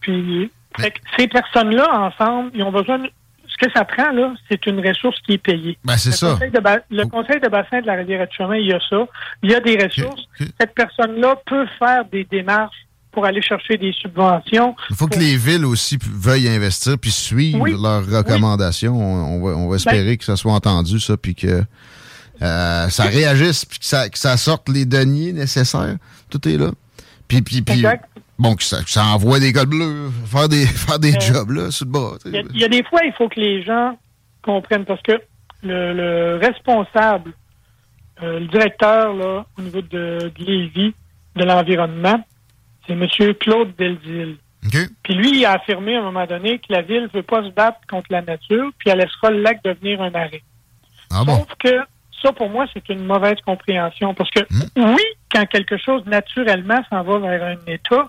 Puis 0.00 0.50
fait 0.78 0.90
que 0.90 0.98
ces 1.16 1.28
personnes-là, 1.28 1.88
ensemble, 2.00 2.50
ils 2.54 2.62
ont 2.62 2.72
besoin 2.72 2.98
de... 2.98 3.10
Ce 3.46 3.66
que 3.66 3.70
ça 3.72 3.84
prend, 3.84 4.10
là, 4.12 4.32
c'est 4.50 4.64
une 4.66 4.86
ressource 4.86 5.20
qui 5.20 5.34
est 5.34 5.38
payée. 5.38 5.78
Ben, 5.84 5.96
c'est 5.98 6.08
le 6.08 6.14
ça. 6.16 6.32
Conseil 6.32 6.50
de 6.50 6.60
ba- 6.60 6.80
le 6.90 7.04
conseil 7.04 7.38
de 7.38 7.48
bassin 7.48 7.80
de 7.82 7.86
la 7.86 7.94
rivière 7.94 8.26
de 8.26 8.32
chemin, 8.32 8.56
il 8.56 8.66
y 8.68 8.72
a 8.72 8.80
ça. 8.80 9.06
Il 9.42 9.50
y 9.50 9.54
a 9.54 9.60
des 9.60 9.76
ressources. 9.76 10.26
Cette 10.58 10.74
personne-là 10.74 11.36
peut 11.44 11.66
faire 11.78 12.04
des 12.06 12.24
démarches 12.24 12.86
pour 13.12 13.24
aller 13.26 13.42
chercher 13.42 13.76
des 13.76 13.92
subventions. 13.92 14.74
Il 14.90 14.96
faut 14.96 15.06
que 15.06 15.18
les 15.18 15.36
villes 15.36 15.64
aussi 15.66 15.98
veuillent 16.00 16.48
investir 16.48 16.98
puis 16.98 17.10
suivre 17.10 17.60
Oui. 17.60 17.72
leurs 17.80 18.06
recommandations. 18.06 18.94
On, 18.98 19.36
on 19.36 19.44
va, 19.44 19.50
on 19.56 19.68
va 19.68 19.76
espérer 19.76 20.02
Ben- 20.04 20.16
que 20.16 20.24
ça 20.24 20.36
soit 20.36 20.52
entendu, 20.52 20.98
ça, 20.98 21.16
puis 21.16 21.34
que 21.34 21.62
euh, 22.42 22.88
ça 22.88 23.04
réagisse, 23.04 23.64
puis 23.66 23.78
que 23.78 23.84
ça, 23.84 24.08
que 24.08 24.18
ça 24.18 24.36
sorte 24.36 24.68
les 24.68 24.84
deniers 24.86 25.32
nécessaires. 25.32 25.96
Tout 26.30 26.48
est 26.48 26.56
là. 26.56 26.70
Puis, 27.28 27.42
puis, 27.42 27.62
puis 27.62 27.74
Exact. 27.76 28.04
bon, 28.38 28.54
que 28.56 28.64
ça, 28.64 28.82
que 28.82 28.90
ça 28.90 29.04
envoie 29.04 29.38
des 29.40 29.52
codes 29.52 29.68
bleus, 29.68 30.10
faire 30.26 30.48
des, 30.48 30.64
faire 30.66 30.98
des 30.98 31.14
Euh, 31.14 31.20
jobs, 31.20 31.50
là, 31.50 31.70
sur 31.70 31.84
le 31.86 31.92
bas. 31.92 32.10
Il 32.24 32.32
y, 32.32 32.38
a, 32.38 32.42
il 32.54 32.60
y 32.60 32.64
a 32.64 32.68
des 32.68 32.82
fois, 32.84 33.00
il 33.04 33.12
faut 33.12 33.28
que 33.28 33.38
les 33.38 33.62
gens 33.62 33.96
comprennent 34.42 34.84
parce 34.86 35.02
que 35.02 35.12
le, 35.62 35.92
le 35.94 36.38
responsable, 36.44 37.32
euh, 38.22 38.40
le 38.40 38.46
directeur 38.48 39.14
là, 39.14 39.44
au 39.58 39.62
niveau 39.62 39.80
de, 39.82 40.32
de 40.36 40.44
Lévis, 40.44 40.94
de 41.36 41.44
l'environnement, 41.44 42.22
c'est 42.86 42.92
M. 42.92 43.34
Claude 43.40 43.74
Deldil. 43.76 44.36
Puis 45.02 45.14
lui, 45.14 45.38
il 45.38 45.44
a 45.44 45.52
affirmé 45.52 45.96
à 45.96 46.00
un 46.00 46.02
moment 46.02 46.26
donné 46.26 46.58
que 46.58 46.72
la 46.72 46.82
ville 46.82 47.02
ne 47.02 47.08
veut 47.08 47.24
pas 47.24 47.42
se 47.42 47.48
battre 47.48 47.78
contre 47.90 48.06
la 48.10 48.22
nature, 48.22 48.70
puis 48.78 48.90
elle 48.90 48.98
laissera 48.98 49.30
le 49.30 49.42
lac 49.42 49.62
devenir 49.64 50.00
un 50.00 50.14
arrêt. 50.14 50.42
Ah 51.10 51.24
bon? 51.24 51.38
Sauf 51.38 51.54
que 51.58 51.80
ça, 52.22 52.32
pour 52.32 52.48
moi, 52.48 52.66
c'est 52.72 52.88
une 52.88 53.04
mauvaise 53.04 53.38
compréhension. 53.44 54.14
Parce 54.14 54.30
que 54.30 54.40
oui, 54.76 55.02
quand 55.32 55.44
quelque 55.46 55.76
chose 55.76 56.06
naturellement 56.06 56.80
s'en 56.88 57.02
va 57.02 57.18
vers 57.18 57.42
un 57.42 57.56
état, 57.66 58.08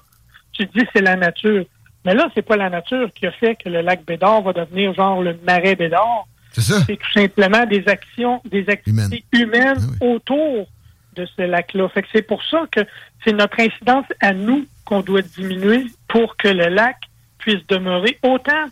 tu 0.52 0.68
te 0.68 0.78
dis 0.78 0.86
c'est 0.94 1.02
la 1.02 1.16
nature. 1.16 1.66
Mais 2.06 2.14
là, 2.14 2.30
c'est 2.36 2.44
pas 2.44 2.58
la 2.58 2.70
nature 2.70 3.12
qui 3.14 3.26
a 3.26 3.32
fait 3.32 3.56
que 3.56 3.70
le 3.70 3.82
lac 3.82 4.06
Bédard 4.06 4.42
va 4.44 4.54
devenir 4.54 4.94
genre 4.94 5.22
le 5.22 5.38
marais 5.46 5.76
Bédard. 5.76 6.28
C'est 6.52 6.98
tout 6.98 7.12
simplement 7.12 7.66
des 7.66 7.88
actions, 7.88 8.42
des 8.46 8.70
activités 8.70 9.24
humaines 9.32 9.80
autour 10.00 10.68
de 11.14 11.28
ce 11.38 11.42
lac-là. 11.44 11.88
Fait 11.90 12.02
que 12.02 12.08
c'est 12.12 12.22
pour 12.22 12.44
ça 12.44 12.66
que 12.72 12.82
c'est 13.24 13.34
notre 13.34 13.60
incidence 13.60 14.06
à 14.22 14.34
nous 14.34 14.66
qu'on 14.86 15.02
doit 15.02 15.22
diminuer 15.22 15.86
pour 16.08 16.36
que 16.38 16.48
le 16.48 16.68
lac 16.68 16.98
puisse 17.38 17.66
demeurer 17.68 18.20
autant 18.24 18.66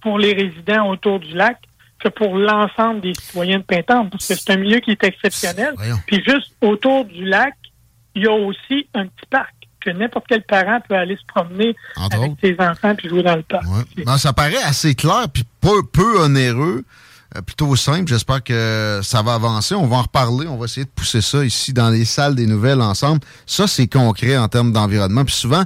pour 0.00 0.18
les 0.18 0.32
résidents 0.32 0.88
autour 0.88 1.20
du 1.20 1.34
lac 1.34 1.58
que 1.98 2.08
pour 2.08 2.36
l'ensemble 2.36 3.00
des 3.00 3.14
citoyens 3.14 3.58
de 3.58 3.64
Pintante, 3.64 4.10
parce 4.10 4.28
que 4.28 4.34
c'est 4.34 4.50
un 4.50 4.56
milieu 4.56 4.78
qui 4.80 4.92
est 4.92 5.04
exceptionnel. 5.04 5.74
Puis 6.06 6.22
juste 6.24 6.54
autour 6.60 7.04
du 7.04 7.24
lac, 7.24 7.54
il 8.14 8.22
y 8.22 8.26
a 8.26 8.32
aussi 8.32 8.88
un 8.94 9.06
petit 9.06 9.26
parc 9.30 9.52
que 9.80 9.90
n'importe 9.90 10.26
quel 10.28 10.42
parent 10.42 10.80
peut 10.88 10.94
aller 10.94 11.16
se 11.16 11.24
promener 11.26 11.74
Entre 11.96 12.16
avec 12.16 12.32
ses 12.40 12.56
enfants 12.58 12.94
puis 12.94 13.08
jouer 13.08 13.22
dans 13.22 13.36
le 13.36 13.42
parc. 13.42 13.64
Ben, 13.96 14.18
ça 14.18 14.32
paraît 14.32 14.62
assez 14.64 14.94
clair 14.94 15.26
puis 15.32 15.44
peu, 15.60 15.82
peu 15.92 16.20
onéreux, 16.24 16.84
plutôt 17.46 17.74
simple. 17.76 18.08
J'espère 18.08 18.42
que 18.42 19.00
ça 19.02 19.22
va 19.22 19.34
avancer. 19.34 19.74
On 19.74 19.86
va 19.86 19.96
en 19.96 20.02
reparler. 20.02 20.46
On 20.48 20.56
va 20.56 20.64
essayer 20.66 20.84
de 20.84 20.90
pousser 20.90 21.20
ça 21.20 21.44
ici 21.44 21.72
dans 21.72 21.90
les 21.90 22.04
salles 22.04 22.34
des 22.34 22.46
nouvelles 22.46 22.80
ensemble. 22.80 23.20
Ça, 23.46 23.66
c'est 23.66 23.86
concret 23.86 24.36
en 24.36 24.48
termes 24.48 24.72
d'environnement. 24.72 25.24
Puis 25.24 25.34
souvent, 25.34 25.64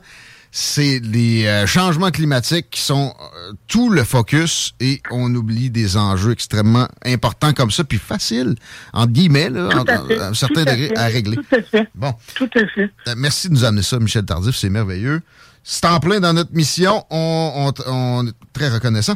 c'est 0.54 1.00
les 1.02 1.46
euh, 1.46 1.66
changements 1.66 2.10
climatiques 2.10 2.68
qui 2.70 2.82
sont 2.82 3.14
euh, 3.18 3.52
tout 3.68 3.88
le 3.88 4.04
focus 4.04 4.74
et 4.80 5.00
on 5.10 5.34
oublie 5.34 5.70
des 5.70 5.96
enjeux 5.96 6.32
extrêmement 6.32 6.88
importants 7.06 7.54
comme 7.54 7.70
ça, 7.70 7.84
puis 7.84 7.96
faciles, 7.96 8.56
entre 8.92 9.12
guillemets, 9.12 9.48
là, 9.48 9.68
Tout 9.70 9.78
en- 9.78 9.84
à 9.84 10.06
fait. 10.06 10.18
à 10.20 10.28
un 10.28 10.34
certain 10.34 10.64
Tout 10.64 10.68
à 10.68 10.72
degré, 10.74 10.88
fait. 10.88 10.98
à 10.98 11.04
régler. 11.06 11.36
Tout 11.36 11.56
à 11.56 11.62
fait. 11.62 11.88
Bon. 11.94 12.12
Tout 12.34 12.50
à 12.54 12.66
fait. 12.66 12.90
Euh, 13.08 13.14
Merci 13.16 13.48
de 13.48 13.54
nous 13.54 13.64
amener 13.64 13.80
ça, 13.82 13.98
Michel 13.98 14.26
Tardif. 14.26 14.54
C'est 14.54 14.68
merveilleux. 14.68 15.22
C'est 15.64 15.86
en 15.86 16.00
plein 16.00 16.20
dans 16.20 16.34
notre 16.34 16.52
mission. 16.52 17.02
On, 17.08 17.72
on- 17.86 17.90
on 17.90 18.26
est 18.26 18.32
très 18.52 18.68
reconnaissant. 18.68 19.14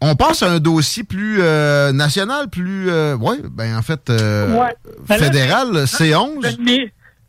On 0.00 0.14
passe 0.14 0.42
à 0.42 0.50
un 0.50 0.60
dossier 0.60 1.04
plus 1.04 1.38
euh, 1.40 1.92
national, 1.92 2.48
plus, 2.48 2.88
euh, 2.88 3.16
ouais, 3.16 3.36
ben 3.50 3.76
en 3.76 3.82
fait, 3.82 4.08
euh, 4.08 4.54
Ouais. 4.58 4.74
Ben 5.08 5.16
là, 5.18 5.24
fédéral, 5.26 5.68
j'ai- 5.74 6.12
C11. 6.12 6.56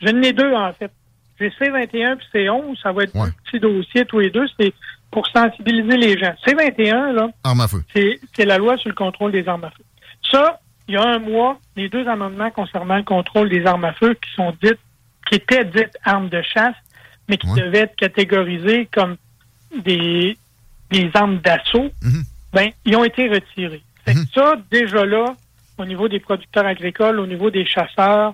Je 0.01 0.09
n'ai- 0.11 0.33
deux, 0.33 0.53
en 0.53 0.71
fait. 0.73 0.91
J'ai 1.39 1.49
C21 1.59 2.15
puis 2.17 2.27
C11. 2.33 2.77
Ça 2.81 2.91
va 2.91 3.03
être 3.03 3.13
deux 3.13 3.31
petits 3.45 3.59
dossiers, 3.59 4.05
tous 4.05 4.19
les 4.19 4.29
deux. 4.29 4.45
C'est 4.59 4.73
pour 5.11 5.27
sensibiliser 5.27 5.97
les 5.97 6.17
gens. 6.17 6.33
C21, 6.47 7.11
là, 7.13 7.27
Arme 7.43 7.61
à 7.61 7.67
feu. 7.67 7.83
c'est 7.93 8.45
la 8.45 8.57
loi 8.57 8.77
sur 8.77 8.89
le 8.89 8.95
contrôle 8.95 9.31
des 9.33 9.45
armes 9.47 9.65
à 9.65 9.69
feu. 9.71 9.83
Ça, 10.31 10.59
il 10.87 10.93
y 10.93 10.97
a 10.97 11.03
un 11.03 11.19
mois, 11.19 11.59
les 11.75 11.89
deux 11.89 12.07
amendements 12.07 12.51
concernant 12.51 12.95
le 12.97 13.03
contrôle 13.03 13.49
des 13.49 13.65
armes 13.65 13.83
à 13.85 13.93
feu 13.93 14.13
qui 14.13 14.29
sont 14.35 14.53
dites, 14.63 14.79
qui 15.29 15.35
étaient 15.35 15.65
dites 15.65 15.97
armes 16.05 16.29
de 16.29 16.41
chasse, 16.41 16.75
mais 17.27 17.37
qui 17.37 17.47
devaient 17.53 17.79
être 17.79 17.95
catégorisées 17.95 18.87
comme 18.93 19.17
des, 19.83 20.37
des 20.91 21.09
armes 21.13 21.39
d'assaut, 21.39 21.91
ben, 22.53 22.69
ils 22.85 22.95
ont 22.95 23.03
été 23.03 23.27
retirés. 23.29 23.81
Fait 24.05 24.13
que 24.13 24.19
ça, 24.33 24.55
déjà 24.71 25.05
là, 25.05 25.35
au 25.77 25.85
niveau 25.85 26.07
des 26.07 26.19
producteurs 26.19 26.65
agricoles, 26.65 27.19
au 27.19 27.27
niveau 27.27 27.49
des 27.49 27.65
chasseurs, 27.65 28.33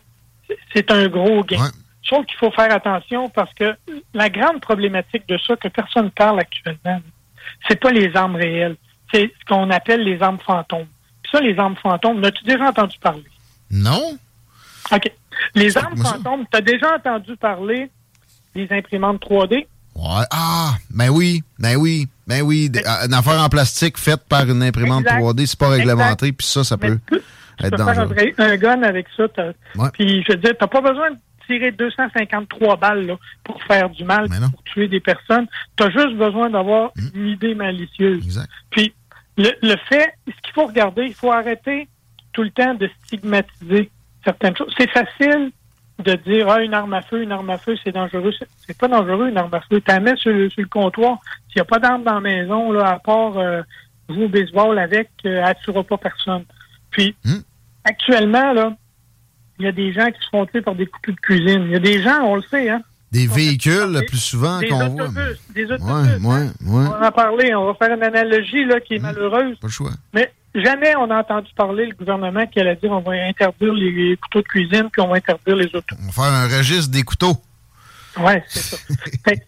c'est- 0.74 0.92
un 0.92 1.08
gros 1.08 1.44
gain. 1.44 1.58
Sauf 2.04 2.26
qu'il 2.26 2.38
faut 2.38 2.52
faire 2.52 2.72
attention 2.74 3.30
parce 3.30 3.54
que 3.54 3.76
la 4.14 4.30
grande 4.30 4.62
problématique 4.62 5.28
de 5.28 5.38
ça 5.46 5.56
que 5.58 5.68
personne 5.68 6.10
parle 6.12 6.40
actuellement, 6.40 7.02
c'est 7.68 7.80
pas 7.80 7.92
les 7.92 8.16
armes 8.16 8.38
réelles. 8.38 8.78
C'est 9.14 9.32
ce 9.40 9.46
qu'on 9.46 9.70
appelle 9.72 10.04
les 10.04 10.22
armes 10.22 10.40
fantômes. 10.40 10.88
Puis 11.24 11.32
ça, 11.34 11.42
les 11.42 11.58
armes 11.60 11.76
fantômes, 11.76 12.24
as-tu 12.24 12.44
déjà 12.46 12.70
entendu 12.70 12.98
parler? 13.00 13.26
Non? 13.70 14.18
OK. 14.92 15.12
Les 15.54 15.78
armes 15.78 15.98
fantômes, 15.98 16.46
tu 16.50 16.58
as 16.58 16.62
déjà 16.62 16.96
entendu 16.96 17.36
parler 17.36 17.90
des 18.56 18.68
imprimantes 18.72 19.20
3D? 19.22 19.68
Ouais. 19.96 20.24
Ah, 20.32 20.76
ben 20.90 21.10
oui, 21.10 21.44
ben 21.60 21.76
oui. 21.76 22.08
Ben 22.28 22.42
oui, 22.42 22.70
une 23.06 23.14
affaire 23.14 23.42
en 23.42 23.50
plastique 23.50 23.98
faite 23.98 24.22
par 24.28 24.50
une 24.50 24.62
imprimante 24.64 25.02
Exact. 25.06 25.20
3D, 25.22 25.46
c'est 25.46 25.60
pas 25.60 25.70
réglementé, 25.70 26.32
puis 26.34 26.46
ça, 26.46 26.64
ça 26.64 26.78
peut 26.78 27.00
tu- 27.08 27.20
tu 27.58 27.66
être 27.66 27.76
peux 27.78 27.84
faire 27.84 28.42
un, 28.52 28.58
gun 28.58 28.84
avec 28.84 29.08
ça. 29.16 29.28
t'as- 29.30 29.54
Ouais. 29.76 29.90
Puis 29.94 30.24
je 30.28 30.34
veux 30.34 30.38
dire, 30.38 30.52
t'as 30.60 30.68
pas 30.68 30.82
besoin 30.82 31.12
de 31.12 31.18
tirer 31.48 31.72
253 31.72 32.76
balles 32.78 33.06
là, 33.08 33.16
pour 33.44 33.62
faire 33.64 33.90
du 33.90 34.04
mal, 34.04 34.28
pour 34.52 34.64
tuer 34.64 34.88
des 34.90 35.00
personnes. 35.00 35.48
Tu 35.78 35.84
as 35.86 35.90
juste 35.90 36.16
besoin 36.18 36.50
d'avoir 36.50 36.92
une 37.16 37.28
idée 37.30 37.56
malicieuse. 37.56 38.24
Exact. 38.26 38.50
Puis 38.70 38.94
le, 39.38 39.50
le 39.62 39.76
fait, 39.90 40.14
ce 40.28 40.34
qu'il 40.44 40.54
faut 40.54 40.66
regarder, 40.66 41.04
il 41.06 41.14
faut 41.14 41.32
arrêter 41.32 41.88
tout 42.34 42.44
le 42.44 42.52
temps 42.52 42.74
de 42.74 42.90
stigmatiser 43.06 43.90
certaines 44.26 44.56
choses. 44.58 44.74
C'est 44.78 44.90
facile 44.92 45.52
de 46.00 46.14
dire 46.14 46.48
ah, 46.50 46.62
une 46.62 46.74
arme 46.74 46.94
à 46.94 47.02
feu, 47.02 47.24
une 47.24 47.32
arme 47.32 47.50
à 47.50 47.58
feu, 47.58 47.76
c'est 47.84 47.92
dangereux. 47.92 48.32
C'est- 48.66 48.78
pas 48.78 48.88
dangereux, 48.88 49.30
une 49.30 49.38
arme 49.38 49.54
à 49.54 49.62
feu. 49.62 49.82
Tu 49.82 49.92
la 49.92 50.00
mets 50.00 50.16
sur, 50.16 50.32
le- 50.32 50.50
sur 50.50 50.62
le 50.62 50.68
comptoir. 50.68 51.18
S'il 51.48 51.58
n'y 51.58 51.62
a 51.62 51.66
pas 51.66 51.80
d'arme 51.80 52.04
dans 52.04 52.16
la 52.16 52.22
maison, 52.22 52.72
là, 52.72 52.90
à 52.90 53.00
part 53.00 53.38
euh, 53.38 53.62
jouer 54.10 54.26
au 54.26 54.30
baseball 54.30 54.78
avec, 54.78 55.10
euh, 55.26 55.42
elle 55.44 55.50
ne 55.50 55.64
tuera 55.64 55.84
pas 55.84 55.98
personne. 55.98 56.44
Puis 56.92 57.16
Hmm? 57.26 57.40
actuellement, 57.84 58.54
là, 58.54 58.76
il 59.60 59.66
y 59.66 59.68
a 59.68 59.72
des 59.72 59.92
gens 59.92 60.06
qui 60.08 60.20
se 60.24 60.30
font 60.30 60.46
tuer 60.46 60.62
par 60.62 60.76
des 60.76 60.86
coups 60.86 61.16
de 61.16 61.20
cuisine. 61.20 61.64
Il 61.66 61.72
y 61.72 61.76
a 61.76 61.80
des 61.80 62.02
gens, 62.02 62.22
on 62.24 62.36
le 62.36 62.44
sait, 62.44 62.70
hein. 62.70 62.82
Des 63.12 63.26
véhicules, 63.26 63.92
le 63.94 64.06
plus 64.06 64.18
souvent 64.22 64.60
qu'on 64.70 64.90
voit. 64.90 65.06
autobus, 65.06 65.40
des 65.56 65.64
autobus. 65.72 65.88
Ouais, 65.88 65.94
hein. 65.94 66.18
ouais, 66.24 66.46
ouais. 66.46 66.86
On 66.88 67.00
va 67.00 67.08
en 67.08 67.12
parler. 67.12 67.56
On 67.56 67.66
va 67.66 67.74
faire 67.76 67.96
une 67.96 68.04
analogie 68.04 68.66
là, 68.66 68.82
qui 68.82 68.96
est 68.96 69.00
malheureuse. 69.00 69.58
Pas 69.60 69.68
le 69.68 69.72
choix. 69.72 69.92
Mais 70.14 70.32
jamais 70.56 70.96
on 70.96 71.10
a 71.10 71.20
entendu 71.20 71.52
parler 71.56 71.86
le 71.86 71.96
gouvernement 71.96 72.46
qui 72.48 72.60
allait 72.60 72.76
dire 72.76 72.92
on 72.92 73.00
va 73.00 73.14
interdire 73.14 73.74
les 73.74 74.18
couteaux 74.18 74.42
de 74.42 74.48
cuisine 74.48 74.90
puis 74.92 75.02
on 75.02 75.08
va 75.08 75.18
interdire 75.18 75.56
les 75.56 75.68
autos. 75.68 75.96
On 76.02 76.08
va 76.08 76.12
faire 76.12 76.34
un 76.34 76.58
registre 76.58 76.92
des 76.92 77.04
couteaux. 77.04 77.38
Ouais, 78.18 78.44
c'est 78.48 78.76
ça. 78.76 78.78
Fait 79.26 79.48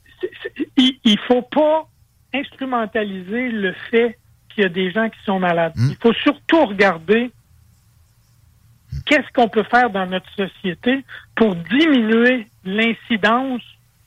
il, 0.77 0.99
il 1.03 1.19
faut 1.27 1.41
pas 1.41 1.87
instrumentaliser 2.33 3.49
le 3.49 3.73
fait 3.89 4.17
qu'il 4.49 4.63
y 4.63 4.65
a 4.65 4.69
des 4.69 4.91
gens 4.91 5.09
qui 5.09 5.19
sont 5.25 5.39
malades. 5.39 5.73
Mm. 5.75 5.89
Il 5.91 5.97
faut 5.97 6.13
surtout 6.13 6.65
regarder 6.65 7.31
qu'est-ce 9.05 9.31
qu'on 9.33 9.47
peut 9.47 9.63
faire 9.63 9.89
dans 9.89 10.05
notre 10.05 10.29
société 10.35 11.03
pour 11.35 11.55
diminuer 11.55 12.47
l'incidence 12.65 13.61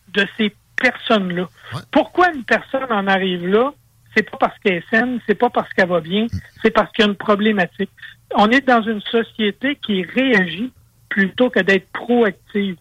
de 0.08 0.26
ces 0.36 0.54
personnes-là. 0.76 1.48
Ouais. 1.74 1.80
Pourquoi 1.90 2.32
une 2.32 2.44
personne 2.44 2.90
en 2.90 3.06
arrive 3.06 3.46
là? 3.46 3.72
C'est 4.16 4.28
pas 4.30 4.36
parce 4.38 4.58
qu'elle 4.58 4.74
est 4.74 4.84
saine, 4.90 5.20
c'est 5.26 5.34
pas 5.34 5.50
parce 5.50 5.72
qu'elle 5.72 5.88
va 5.88 6.00
bien, 6.00 6.26
c'est 6.62 6.70
parce 6.70 6.90
qu'il 6.92 7.04
y 7.04 7.08
a 7.08 7.10
une 7.10 7.16
problématique. 7.16 7.90
On 8.34 8.48
est 8.50 8.66
dans 8.66 8.82
une 8.82 9.00
société 9.02 9.78
qui 9.84 10.02
réagit 10.04 10.72
plutôt 11.08 11.50
que 11.50 11.60
d'être 11.60 11.88
proactive. 11.92 12.76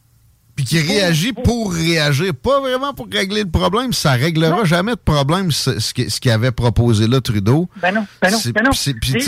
Puis 0.55 0.65
qui 0.65 0.79
réagit 0.81 1.31
pour 1.31 1.73
réagir, 1.73 2.33
pas 2.35 2.59
vraiment 2.59 2.93
pour 2.93 3.07
régler 3.11 3.43
le 3.43 3.49
problème. 3.49 3.93
Ça 3.93 4.11
réglera 4.11 4.57
Non. 4.57 4.65
jamais 4.65 4.91
de 4.91 4.97
problème, 4.99 5.49
ce, 5.49 5.79
ce 5.79 5.93
qui- 5.93 6.09
ce 6.09 6.19
qu'il 6.19 6.29
avait 6.31 6.51
proposé 6.51 7.07
là, 7.07 7.21
Trudeau. 7.21 7.69
Ben 7.81 7.93
non, 7.93 8.05
ben 8.21 8.31
non, 8.31 8.37
ben 8.53 8.63
non. 8.65 8.71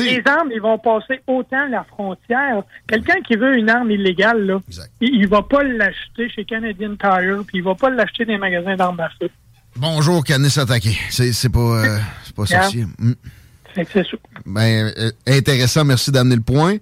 les, 0.04 0.22
armes, 0.26 0.50
ils 0.54 0.62
vont 0.62 0.78
passer 0.78 1.22
autant 1.26 1.66
la 1.70 1.86
frontière. 1.86 2.62
Quelqu'un 2.88 3.22
qui 3.26 3.36
veut 3.38 3.58
une 3.58 3.70
arme 3.70 3.89
illégale, 3.92 4.46
là, 4.46 4.62
il, 5.00 5.16
il 5.16 5.28
va 5.30 5.42
pas 5.42 5.63
l'acheter 5.63 6.30
chez 6.30 6.44
Canadian 6.44 6.96
Tire, 6.98 7.39
puis 7.48 7.60
il 7.60 7.63
va 7.63 7.74
pas 7.76 7.89
l'acheter 7.89 8.26
dans 8.26 8.34
les 8.34 8.38
magasins 8.39 8.76
d'armes 8.76 9.00
à 9.00 9.10
feu. 9.20 9.30
Bonjour, 9.76 10.24
Canis 10.24 10.58
attaqué. 10.60 10.98
C'est 11.10 11.52
pas, 11.52 11.60
euh, 11.60 11.98
pas 12.36 12.44
Yeah. 12.50 12.62
sorcier. 12.64 12.86
Mm. 13.00 13.14
Ben, 14.46 14.94
euh, 14.98 15.12
intéressant, 15.28 15.84
merci 15.84 16.12
d'amener 16.12 16.36
le 16.36 16.42
point. 16.42 16.76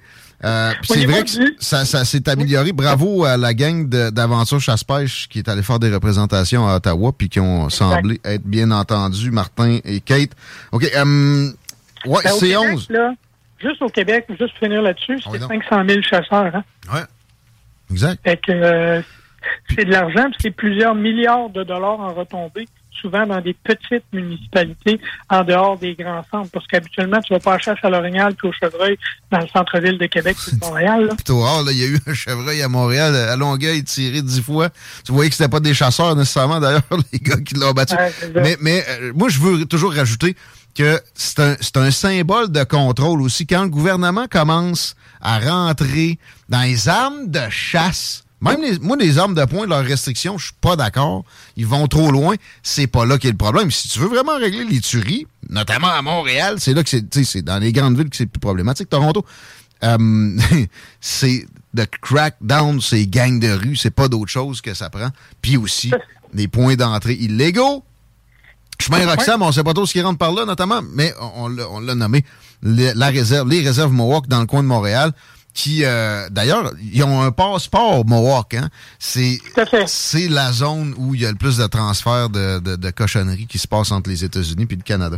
Euh, 0.44 0.74
c'est 0.84 1.06
vrai 1.06 1.24
que 1.24 1.30
du- 1.52 1.56
ça, 1.60 1.86
ça 1.86 2.04
s'est 2.04 2.28
amélioré. 2.28 2.74
Bravo 2.74 3.24
à 3.24 3.38
la 3.38 3.54
gang 3.54 3.88
d'aventure 3.88 4.60
chasse-pêche 4.60 5.30
qui 5.30 5.40
est 5.40 5.48
allée 5.48 5.62
faire 5.64 5.80
des 5.80 5.94
représentations 5.94 6.68
à 6.68 6.76
Ottawa 6.78 7.12
puis 7.18 7.30
qui 7.30 7.40
ont 7.40 7.70
semblé 7.70 8.20
être 8.26 8.44
bien 8.44 8.72
entendus, 8.72 9.32
Martin 9.32 9.80
et 9.86 10.02
Kate. 10.02 10.32
OK, 10.72 10.82
ouais, 10.84 10.90
Ben, 10.96 11.54
c'est 12.06 12.40
Québec, 12.50 12.58
11. 12.74 12.88
là, 12.90 13.14
juste 13.62 13.82
au 13.84 13.90
Québec, 13.90 14.26
juste 14.38 14.58
finir 14.58 14.82
là-dessus, 14.82 15.20
c'est 15.32 15.40
donc. 15.40 15.50
500 15.64 15.84
000 15.88 16.02
chasseurs. 16.02 16.56
Hein? 16.56 16.64
Ouais, 16.92 17.04
exact. 17.92 18.20
Fait 18.24 18.38
que 18.38 18.52
euh, 18.52 19.02
c'est 19.70 19.86
de 19.86 19.92
l'argent, 19.92 20.26
c'est 20.42 20.52
plusieurs 20.52 20.96
milliards 20.96 21.50
de 21.52 21.64
dollars 21.64 22.00
en 22.00 22.14
retombées, 22.16 22.68
souvent 23.00 23.26
dans 23.26 23.42
des 23.42 23.54
petites 23.54 24.04
municipalités 24.14 25.00
en 25.30 25.44
dehors 25.44 25.78
des 25.78 25.96
grands 25.96 26.24
centres. 26.30 26.50
Parce 26.52 26.68
qu'habituellement, 26.68 27.20
tu 27.22 27.34
vas 27.34 27.40
pas 27.40 27.54
à 27.54 27.58
la 27.58 27.60
chasse 27.60 27.78
à 27.84 27.90
l'Orignal 27.90 28.36
puis 28.36 28.48
au 28.48 28.52
Chevreuil 28.52 28.98
dans 29.32 29.40
le 29.40 29.48
centre-ville 29.48 29.98
de 29.98 30.06
Québec 30.06 30.38
ou 30.48 30.56
de 30.56 30.60
Montréal. 30.66 31.06
là. 31.06 31.16
Plutôt 31.16 31.40
rare, 31.40 31.64
là, 31.64 31.72
il 31.72 31.78
y 31.78 31.84
a 31.84 31.88
eu 31.88 32.00
un 32.08 32.14
chevreuil 32.14 32.62
à 32.62 32.68
Montréal, 32.68 33.16
à 33.16 33.36
Longueuil, 33.36 33.84
tiré 33.84 34.22
dix 34.22 34.42
fois. 34.42 34.70
Tu 35.06 35.12
voyais 35.12 35.30
que 35.30 35.36
c'était 35.36 35.50
pas 35.50 35.60
des 35.60 35.74
chasseurs 35.74 36.16
nécessairement, 36.16 36.60
d'ailleurs, 36.60 36.82
les 37.14 37.20
gars 37.20 37.38
qui 37.38 37.56
l'ont 37.56 37.72
battu. 37.72 37.96
Ouais, 37.96 38.12
mais 38.36 38.58
mais 38.62 38.86
euh, 38.90 39.12
moi, 39.16 39.30
je 39.30 39.40
veux 39.40 39.66
toujours 39.66 39.94
rajouter 39.94 40.36
que 40.76 41.02
c'est 41.14 41.40
un, 41.40 41.56
c'est 41.60 41.78
un 41.78 41.92
symbole 41.92 42.52
de 42.52 42.64
contrôle 42.64 43.22
aussi. 43.22 43.46
Quand 43.46 43.64
le 43.64 43.70
gouvernement 43.70 44.28
commence 44.30 44.96
à 45.22 45.40
rentrer 45.40 46.18
dans 46.50 46.62
les 46.62 46.88
armes 46.88 47.28
de 47.28 47.42
chasse, 47.50 48.24
même 48.42 48.62
les, 48.62 48.80
moi, 48.80 48.98
les 48.98 49.18
armes 49.18 49.36
de 49.36 49.46
poing, 49.46 49.68
leurs 49.68 49.86
restrictions, 49.86 50.38
je 50.38 50.46
suis 50.46 50.54
pas 50.60 50.76
d'accord. 50.76 51.24
Ils 51.58 51.68
vont 51.68 51.88
trop 51.88 52.12
loin. 52.12 52.36
C'est 52.64 52.88
pas 52.88 53.06
là 53.06 53.18
qu'est 53.18 53.32
le 53.32 53.38
problème. 53.38 53.70
Si 53.72 53.88
tu 53.90 54.00
veux 54.00 54.08
vraiment 54.08 54.36
régler 54.38 54.66
les 54.66 54.80
tueries, 54.82 55.28
notamment 55.50 55.90
à 55.90 56.02
Montréal, 56.02 56.56
c'est 56.60 56.74
là 56.74 56.84
que 56.84 56.90
c'est, 56.90 57.08
tu 57.10 57.24
sais, 57.24 57.32
c'est 57.32 57.42
dans 57.42 57.60
les 57.60 57.72
grandes 57.72 57.98
villes 57.98 58.10
que 58.10 58.16
c'est 58.18 58.26
plus 58.26 58.40
problématique. 58.40 58.90
Toronto, 58.90 59.26
euh, 59.84 60.38
c'est 61.02 61.46
de 61.74 61.86
crack 62.02 62.36
down 62.42 62.82
ces 62.82 63.08
gangs 63.08 63.40
de 63.40 63.52
rue, 63.52 63.76
c'est 63.76 63.92
pas 63.92 64.08
d'autre 64.08 64.30
chose 64.32 64.60
que 64.62 64.74
ça 64.74 64.90
prend. 64.90 65.10
Puis 65.42 65.56
aussi, 65.58 65.92
des 66.34 66.48
points 66.48 66.76
d'entrée 66.76 67.14
illégaux. 67.14 67.84
Chemin 68.80 69.06
Roxham, 69.08 69.42
on 69.44 69.52
sait 69.52 69.64
pas 69.64 69.74
trop 69.74 69.86
ce 69.86 69.94
qui 69.94 70.02
rentre 70.02 70.18
par 70.18 70.32
là, 70.34 70.44
notamment, 70.46 70.82
mais 70.96 71.14
on, 71.22 71.44
on 71.44 71.48
l'a- 71.50 71.70
on 71.70 71.80
l'a 71.80 71.94
nommé 71.94 72.26
le- 72.64 72.94
la 72.96 73.08
réserve, 73.10 73.48
les 73.48 73.62
réserves 73.62 73.92
Mohawk 73.92 74.28
dans 74.28 74.40
le 74.40 74.48
coin 74.48 74.64
de 74.64 74.68
Montréal, 74.68 75.12
qui, 75.54 75.84
euh, 75.84 76.28
d'ailleurs, 76.30 76.72
ils 76.82 77.04
ont 77.04 77.22
un 77.22 77.32
passeport 77.32 78.06
Mohawk. 78.06 78.54
Hein? 78.54 78.70
C'est, 79.00 79.38
c'est 79.88 80.30
la 80.30 80.52
zone 80.52 80.94
où 80.98 81.14
il 81.16 81.22
y 81.22 81.26
a 81.26 81.30
le 81.32 81.38
plus 81.38 81.58
de 81.58 81.68
transferts 81.68 82.30
de, 82.30 82.60
de, 82.60 82.76
de 82.78 82.90
cochonneries 82.92 83.48
qui 83.48 83.58
se 83.58 83.68
passent 83.68 83.92
entre 83.92 84.10
les 84.10 84.24
États-Unis 84.24 84.68
et 84.70 84.76
le 84.76 84.82
Canada. 84.84 85.18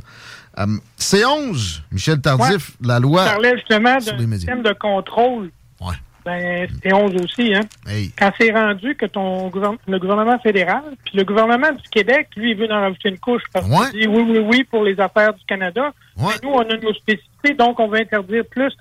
Euh, 0.60 0.66
C11, 1.00 1.82
Michel 1.92 2.20
Tardif, 2.22 2.72
la 2.82 2.98
Je 2.98 3.02
loi. 3.02 3.26
parlais 3.26 3.56
justement 3.58 3.98
d'un 3.98 4.32
système 4.38 4.64
de 4.64 4.74
contrôle. 4.74 5.52
Ouais. 5.82 5.96
Ben, 6.26 6.68
c'est 6.82 6.94
11 6.94 7.16
aussi, 7.22 7.54
hein. 7.54 7.62
Hey. 7.86 8.10
Quand 8.18 8.32
c'est 8.40 8.52
rendu 8.54 8.96
que 8.96 9.06
ton 9.06 9.52
le 9.88 10.00
gouvernement 10.00 10.40
fédéral, 10.40 10.82
puis 11.04 11.18
le 11.18 11.26
gouvernement 11.26 11.72
du 11.74 11.90
Québec, 11.92 12.30
lui, 12.38 12.52
il 12.52 12.58
veut 12.58 12.72
en 12.72 12.80
rajouter 12.80 13.10
une 13.10 13.20
couche 13.20 13.42
parce 13.52 13.68
Ouais. 13.68 13.92
qu'il 13.92 14.00
dit 14.02 14.08
oui, 14.08 14.24
oui, 14.30 14.40
oui 14.40 14.64
pour 14.64 14.84
les 14.86 14.98
affaires 15.02 15.34
du 15.34 15.44
Canada. 15.46 15.92
Ouais. 16.16 16.32
Mais 16.42 16.48
nous, 16.48 16.54
on 16.56 16.62
a 16.62 16.78
nos 16.78 16.94
spécificités, 16.94 17.54
donc 17.60 17.78
on 17.80 17.90
va 17.90 17.98
interdire 17.98 18.44
plus. 18.50 18.72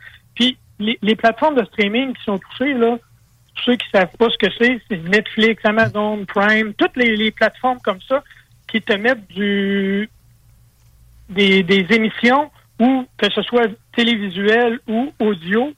Les, 0.82 0.98
les 1.02 1.16
plateformes 1.16 1.54
de 1.54 1.64
streaming 1.66 2.14
qui 2.14 2.22
sont 2.24 2.38
touchées, 2.38 2.74
là, 2.74 2.98
ceux 3.64 3.76
qui 3.76 3.86
savent 3.92 4.16
pas 4.18 4.28
ce 4.30 4.38
que 4.38 4.52
c'est, 4.58 4.80
c'est 4.88 5.02
Netflix, 5.08 5.64
Amazon, 5.64 6.24
Prime, 6.24 6.74
toutes 6.74 6.96
les, 6.96 7.16
les 7.16 7.30
plateformes 7.30 7.78
comme 7.80 8.00
ça 8.08 8.22
qui 8.68 8.80
te 8.80 8.94
mettent 8.94 9.26
du 9.28 10.08
des, 11.28 11.62
des 11.62 11.86
émissions 11.90 12.50
ou 12.80 13.06
que 13.16 13.30
ce 13.30 13.42
soit 13.42 13.68
télévisuel 13.94 14.80
ou 14.88 15.12
audio, 15.20 15.72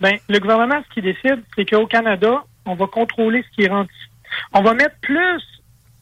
ben 0.00 0.16
le 0.28 0.38
gouvernement, 0.38 0.82
ce 0.88 0.94
qu'il 0.94 1.02
décide, 1.02 1.42
c'est 1.54 1.68
qu'au 1.68 1.86
Canada, 1.86 2.44
on 2.64 2.74
va 2.74 2.86
contrôler 2.86 3.42
ce 3.42 3.54
qui 3.54 3.62
est 3.64 3.68
rendu. 3.68 3.90
On 4.52 4.62
va 4.62 4.74
mettre 4.74 4.96
plus 5.00 5.42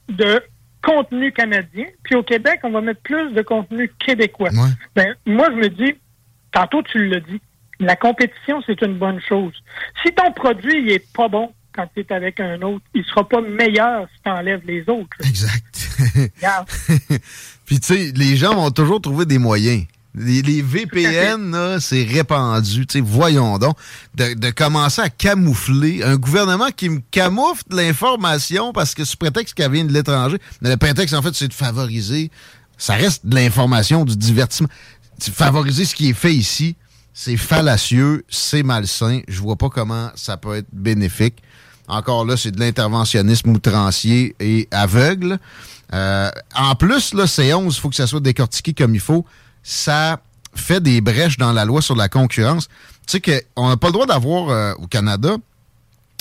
de 0.09 0.43
contenu 0.83 1.33
canadien, 1.33 1.87
puis 2.03 2.15
au 2.15 2.23
Québec, 2.23 2.61
on 2.63 2.71
va 2.71 2.81
mettre 2.83 3.01
plus 3.01 3.33
de 3.33 3.43
contenu 3.43 3.91
québécois. 3.99 4.51
Ouais. 4.51 4.71
Ben, 4.95 5.15
moi, 5.27 5.49
je 5.51 5.57
me 5.57 5.69
dis, 5.69 5.95
tantôt 6.53 6.83
tu 6.83 7.09
l'as 7.09 7.21
dit, 7.21 7.41
la 7.81 7.97
compétition, 7.97 8.63
c'est 8.67 8.81
une 8.83 8.99
bonne 8.99 9.21
chose. 9.29 9.55
Si 10.05 10.13
ton 10.13 10.33
produit 10.33 10.83
il 10.83 10.91
est 10.93 11.13
pas 11.13 11.29
bon 11.29 11.53
quand 11.75 11.89
tu 11.95 12.01
es 12.01 12.13
avec 12.13 12.41
un 12.41 12.61
autre, 12.63 12.85
il 12.95 13.05
sera 13.05 13.29
pas 13.29 13.41
meilleur 13.41 14.07
si 14.15 14.23
tu 14.23 14.31
enlèves 14.31 14.63
les 14.67 14.89
autres. 14.89 15.17
Exact. 15.21 15.89
Puis, 17.67 17.81
tu 17.81 17.87
sais, 17.87 18.13
les 18.15 18.37
gens 18.37 18.55
vont 18.55 18.71
toujours 18.71 19.01
trouver 19.01 19.27
des 19.27 19.39
moyens. 19.39 19.85
Les, 20.17 20.43
les 20.43 20.63
VPN, 20.63 21.51
là, 21.51 21.81
c'est 21.81 22.05
répandu. 22.05 22.87
Tu 22.87 22.99
sais, 22.99 23.05
voyons 23.05 23.59
donc. 23.59 23.77
De, 24.15 24.35
de 24.35 24.51
commencer 24.51 25.03
à 25.03 25.09
camoufler 25.09 26.05
un 26.05 26.15
gouvernement 26.17 26.69
qui 26.71 26.89
me 26.89 27.01
camoufle 27.11 27.65
de 27.69 27.77
l'information 27.77 28.73
parce 28.73 28.95
que 28.95 29.05
sous 29.05 29.17
prétexte 29.17 29.55
qu'elle 29.55 29.73
vient 29.73 29.85
de 29.85 29.93
l'étranger. 29.93 30.39
Mais 30.61 30.71
le 30.71 30.77
prétexte, 30.77 31.15
en 31.15 31.23
fait, 31.23 31.35
c'est 31.35 31.49
de 31.49 31.55
favoriser. 31.55 32.31
Ça 32.79 32.95
reste 32.95 33.27
de 33.27 33.35
l'information, 33.35 34.05
du 34.05 34.17
divertissement. 34.17 34.69
Favoriser 35.19 35.85
ce 35.85 35.95
qui 35.95 36.11
est 36.11 36.15
fait 36.15 36.35
ici, 36.35 36.77
c'est 37.15 37.37
fallacieux, 37.37 38.25
c'est 38.29 38.65
malsain. 38.65 39.21
Je 39.29 39.41
vois 39.41 39.57
pas 39.57 39.69
comment 39.69 40.11
ça 40.17 40.37
peut 40.37 40.57
être 40.57 40.67
bénéfique. 40.73 41.43
Encore 41.87 42.25
là, 42.25 42.37
c'est 42.37 42.51
de 42.51 42.59
l'interventionnisme 42.59 43.51
outrancier 43.51 44.35
et 44.41 44.69
aveugle. 44.73 45.39
Euh, 45.93 46.31
en 46.57 46.75
plus, 46.75 47.15
là, 47.15 47.27
C11, 47.27 47.67
il 47.67 47.81
faut 47.81 47.89
que 47.89 47.95
ça 47.95 48.09
soit 48.09 48.21
décortiqué 48.21 48.75
comme 48.75 48.95
il 48.95 49.01
faut. 49.01 49.25
Ça 49.63 50.21
fait 50.55 50.81
des 50.81 51.01
brèches 51.01 51.37
dans 51.37 51.53
la 51.53 51.65
loi 51.65 51.81
sur 51.83 51.95
la 51.95 52.09
concurrence. 52.09 52.69
Tu 53.07 53.21
sais 53.21 53.21
qu'on 53.21 53.69
n'a 53.69 53.77
pas 53.77 53.89
le 53.89 53.93
droit 53.93 54.07
d'avoir 54.07 54.49
euh, 54.49 54.73
au 54.79 54.89
Canada 54.89 55.37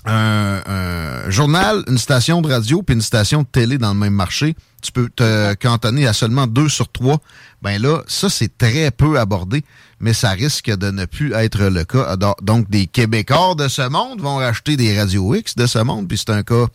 un, 0.06 0.62
un 0.66 1.30
journal, 1.32 1.84
une 1.88 1.98
station 1.98 2.42
de 2.42 2.50
radio 2.50 2.84
puis 2.84 2.94
une 2.94 3.02
station 3.02 3.42
de 3.42 3.48
télé 3.48 3.78
dans 3.78 3.94
le 3.94 4.00
même 4.00 4.14
marché 4.14 4.56
tu 4.84 4.92
peux 4.92 5.10
te 5.10 5.54
cantonner 5.56 6.06
à 6.06 6.14
seulement 6.14 6.46
deux 6.46 6.70
sur 6.70 6.92
trois. 6.92 7.20
Ben 7.62 7.82
là, 7.82 8.02
ça, 8.08 8.30
c'est 8.30 8.58
très 8.58 8.92
peu 8.92 9.18
abordé, 9.18 9.64
mais 10.00 10.14
ça 10.14 10.32
risque 10.32 10.70
de 10.70 10.92
ne 10.92 11.06
plus 11.06 11.34
être 11.34 11.64
le 11.64 11.86
cas. 11.86 12.18
Donc, 12.42 12.70
des 12.70 12.88
Québécois 12.88 13.56
de 13.58 13.70
ce 13.70 13.88
monde 13.88 14.22
vont 14.22 14.36
racheter 14.36 14.76
des 14.76 14.98
Radio 14.98 15.34
X 15.34 15.56
de 15.56 15.66
ce 15.66 15.80
monde, 15.80 16.08
puis 16.08 16.18
c'est 16.18 16.32
un 16.32 16.44
cas 16.44 16.66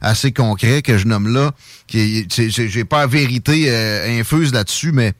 assez 0.00 0.32
concret 0.32 0.80
que 0.80 0.96
je 0.96 1.06
nomme 1.06 1.28
là. 1.28 1.52
J'ai 1.88 2.84
pas 2.84 3.06
vérité 3.06 3.66
euh, 3.68 4.18
infuse 4.20 4.52
là-dessus, 4.52 4.92
mais 4.92 5.12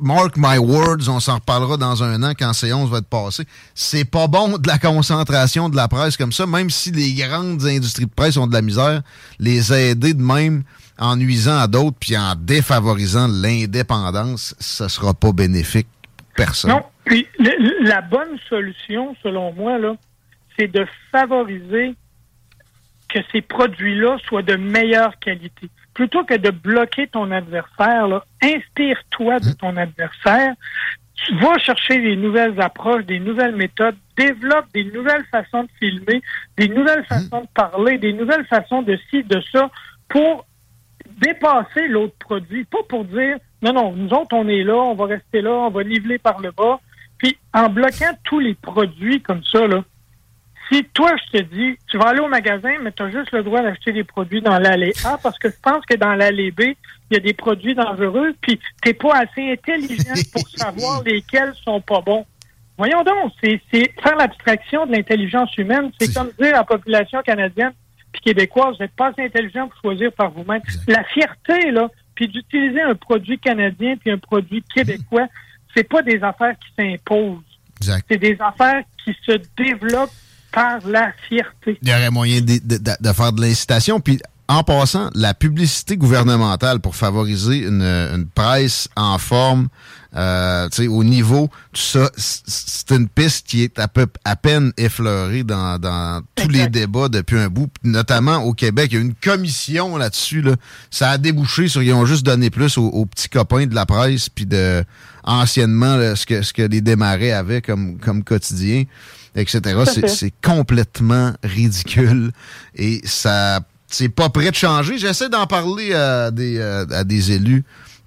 mark 0.00 0.36
my 0.36 0.58
words, 0.58 1.08
on 1.08 1.20
s'en 1.20 1.34
reparlera 1.36 1.76
dans 1.76 2.02
un 2.02 2.22
an 2.22 2.32
quand 2.38 2.52
C11 2.52 2.88
va 2.88 2.98
être 2.98 3.08
passé. 3.08 3.44
C'est 3.74 4.04
pas 4.04 4.26
bon 4.26 4.58
de 4.58 4.68
la 4.68 4.78
concentration 4.78 5.68
de 5.68 5.76
la 5.76 5.88
presse 5.88 6.16
comme 6.16 6.32
ça, 6.32 6.46
même 6.46 6.70
si 6.70 6.90
les 6.92 7.12
grandes 7.14 7.64
industries 7.64 8.06
de 8.06 8.14
presse 8.14 8.36
ont 8.36 8.46
de 8.46 8.52
la 8.52 8.62
misère, 8.62 9.02
les 9.38 9.72
aider 9.72 10.14
de 10.14 10.22
même 10.22 10.62
en 11.02 11.16
nuisant 11.16 11.58
à 11.58 11.66
d'autres 11.66 11.96
puis 11.98 12.16
en 12.16 12.34
défavorisant 12.36 13.26
l'indépendance, 13.28 14.54
ça 14.60 14.88
sera 14.88 15.12
pas 15.14 15.32
bénéfique 15.32 15.88
personne. 16.36 16.70
Non, 16.70 16.82
puis 17.04 17.26
la 17.82 18.00
bonne 18.00 18.38
solution, 18.48 19.16
selon 19.22 19.52
moi, 19.52 19.78
c'est 20.56 20.68
de 20.68 20.86
favoriser 21.10 21.94
que 23.08 23.18
ces 23.32 23.42
produits-là 23.42 24.16
soient 24.28 24.42
de 24.42 24.56
meilleure 24.56 25.18
qualité 25.18 25.68
plutôt 25.94 26.24
que 26.24 26.34
de 26.34 26.50
bloquer 26.50 27.06
ton 27.06 27.30
adversaire, 27.30 28.06
inspire-toi 28.42 29.40
de 29.40 29.52
ton 29.52 29.76
adversaire, 29.76 30.54
va 31.34 31.58
chercher 31.58 32.00
des 32.00 32.16
nouvelles 32.16 32.60
approches, 32.60 33.04
des 33.04 33.20
nouvelles 33.20 33.54
méthodes, 33.54 33.96
développe 34.16 34.66
des 34.74 34.84
nouvelles 34.84 35.24
façons 35.30 35.64
de 35.64 35.68
filmer, 35.78 36.22
des 36.56 36.68
nouvelles 36.68 37.04
façons 37.04 37.42
de 37.42 37.48
parler, 37.54 37.98
des 37.98 38.12
nouvelles 38.12 38.46
façons 38.46 38.82
de 38.82 38.98
ci, 39.10 39.22
de 39.22 39.42
ça, 39.52 39.70
pour 40.08 40.46
dépasser 41.22 41.88
l'autre 41.88 42.14
produit, 42.18 42.64
pas 42.64 42.82
pour 42.88 43.04
dire 43.04 43.38
non, 43.62 43.72
non, 43.72 43.92
nous 43.92 44.10
autres, 44.10 44.34
on 44.34 44.48
est 44.48 44.64
là, 44.64 44.76
on 44.76 44.94
va 44.94 45.06
rester 45.06 45.40
là, 45.40 45.52
on 45.52 45.70
va 45.70 45.84
niveler 45.84 46.18
par 46.18 46.40
le 46.40 46.50
bas. 46.50 46.80
Puis 47.18 47.38
en 47.54 47.68
bloquant 47.68 48.12
tous 48.24 48.40
les 48.40 48.54
produits 48.54 49.22
comme 49.22 49.44
ça, 49.44 49.66
là, 49.68 49.84
si 50.70 50.84
toi, 50.94 51.12
je 51.16 51.38
te 51.38 51.42
dis, 51.44 51.78
tu 51.88 51.98
vas 51.98 52.08
aller 52.08 52.20
au 52.20 52.28
magasin, 52.28 52.74
mais 52.82 52.92
tu 52.92 53.02
as 53.02 53.10
juste 53.10 53.30
le 53.32 53.42
droit 53.42 53.62
d'acheter 53.62 53.92
des 53.92 54.04
produits 54.04 54.40
dans 54.40 54.58
l'allée 54.58 54.92
A, 55.04 55.18
parce 55.22 55.38
que 55.38 55.48
je 55.48 55.56
pense 55.62 55.84
que 55.86 55.94
dans 55.94 56.14
l'allée 56.14 56.50
B, 56.50 56.60
il 57.10 57.14
y 57.14 57.16
a 57.16 57.20
des 57.20 57.34
produits 57.34 57.74
dangereux, 57.74 58.34
puis 58.40 58.58
tu 58.58 58.88
n'es 58.88 58.94
pas 58.94 59.18
assez 59.18 59.52
intelligent 59.52 60.14
pour 60.32 60.48
savoir 60.56 61.02
lesquels 61.04 61.52
sont 61.64 61.80
pas 61.80 62.00
bons. 62.00 62.26
Voyons 62.78 63.04
donc, 63.04 63.32
c'est 63.40 63.60
faire 63.70 64.16
l'abstraction 64.16 64.86
de 64.86 64.92
l'intelligence 64.92 65.56
humaine. 65.56 65.92
C'est 66.00 66.12
comme 66.12 66.30
dire 66.40 66.54
à 66.54 66.58
la 66.58 66.64
population 66.64 67.20
canadienne 67.22 67.72
puis 68.12 68.20
québécoise, 68.22 68.76
vous 68.76 68.82
n'êtes 68.82 68.94
pas 68.94 69.08
assez 69.08 69.24
intelligent 69.24 69.68
pour 69.68 69.80
choisir 69.80 70.12
par 70.12 70.30
vous-même. 70.30 70.60
La 70.86 71.02
fierté, 71.04 71.70
là, 71.70 71.88
puis 72.14 72.28
d'utiliser 72.28 72.82
un 72.82 72.94
produit 72.94 73.38
canadien 73.38 73.96
puis 73.96 74.10
un 74.10 74.18
produit 74.18 74.62
québécois, 74.74 75.26
c'est 75.74 75.88
pas 75.88 76.02
des 76.02 76.22
affaires 76.22 76.54
qui 76.58 76.68
s'imposent. 76.78 77.40
C'est 77.80 78.18
des 78.18 78.36
affaires 78.40 78.82
qui 79.04 79.16
se 79.26 79.32
développent 79.56 80.12
par 80.52 80.86
la 80.86 81.12
fierté. 81.28 81.78
Il 81.82 81.88
y 81.88 81.92
aurait 81.92 82.10
moyen 82.10 82.40
de, 82.40 83.12
faire 83.12 83.32
de 83.32 83.40
l'incitation. 83.40 84.00
Puis, 84.00 84.20
en 84.48 84.62
passant, 84.62 85.10
la 85.14 85.34
publicité 85.34 85.96
gouvernementale 85.96 86.80
pour 86.80 86.94
favoriser 86.94 87.64
une, 87.64 88.26
presse 88.34 88.88
en 88.94 89.18
forme, 89.18 89.68
euh, 90.14 90.68
au 90.90 91.04
niveau, 91.04 91.48
tout 91.72 91.80
ça, 91.80 92.10
c'est 92.16 92.90
une 92.90 93.08
piste 93.08 93.46
qui 93.46 93.62
est 93.62 93.78
à, 93.78 93.88
peu, 93.88 94.06
à 94.24 94.36
peine 94.36 94.72
effleurée 94.76 95.42
dans, 95.42 96.22
tous 96.34 96.48
les 96.48 96.68
débats 96.68 97.08
depuis 97.08 97.38
un 97.38 97.48
bout. 97.48 97.70
Notamment 97.82 98.38
au 98.44 98.52
Québec, 98.52 98.88
il 98.92 98.94
y 98.94 98.98
a 98.98 99.00
une 99.00 99.14
commission 99.14 99.96
là-dessus. 99.96 100.42
Là. 100.42 100.56
Ça 100.90 101.10
a 101.10 101.18
débouché 101.18 101.68
sur, 101.68 101.82
ils 101.82 101.92
ont 101.92 102.06
juste 102.06 102.26
donné 102.26 102.50
plus 102.50 102.76
aux, 102.78 103.06
petits 103.06 103.28
copains 103.28 103.66
de 103.66 103.74
la 103.74 103.86
presse, 103.86 104.28
puis 104.28 104.46
de 104.46 104.84
anciennement 105.24 105.96
ce, 106.16 106.26
que, 106.26 106.42
ce 106.42 106.52
que 106.52 106.62
les 106.62 106.80
démarrais 106.80 107.30
avaient 107.32 107.62
comme, 107.62 107.98
comme 107.98 108.24
quotidien 108.24 108.84
etc. 109.34 109.60
C'est 110.08 110.32
complètement 110.44 111.32
ridicule 111.42 112.32
et 112.74 113.00
ça 113.04 113.60
c'est 113.88 114.08
pas 114.08 114.30
prêt 114.30 114.50
de 114.50 114.56
changer. 114.56 114.96
J'essaie 114.96 115.28
d'en 115.28 115.46
parler 115.46 115.92
à 115.92 116.30
des, 116.30 116.56
euh, 116.58 116.86
à 116.90 117.04
des 117.04 117.32
élus 117.32 117.62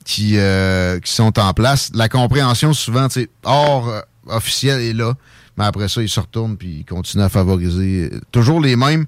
qui, 0.06 0.38
euh, 0.38 1.00
qui 1.02 1.12
sont 1.12 1.38
en 1.38 1.54
place. 1.54 1.92
La 1.94 2.08
compréhension, 2.08 2.72
souvent, 2.72 3.08
hors 3.44 3.90
euh, 3.90 4.00
officiel 4.28 4.80
est 4.80 4.94
là, 4.94 5.16
mais 5.58 5.66
après 5.66 5.90
ça, 5.90 6.02
ils 6.02 6.10
se 6.10 6.20
retournent 6.20 6.56
puis 6.56 6.78
ils 6.80 6.86
continuent 6.86 7.24
à 7.24 7.30
favoriser 7.30 8.12
toujours 8.32 8.62
les 8.62 8.78
mêmes 8.78 9.06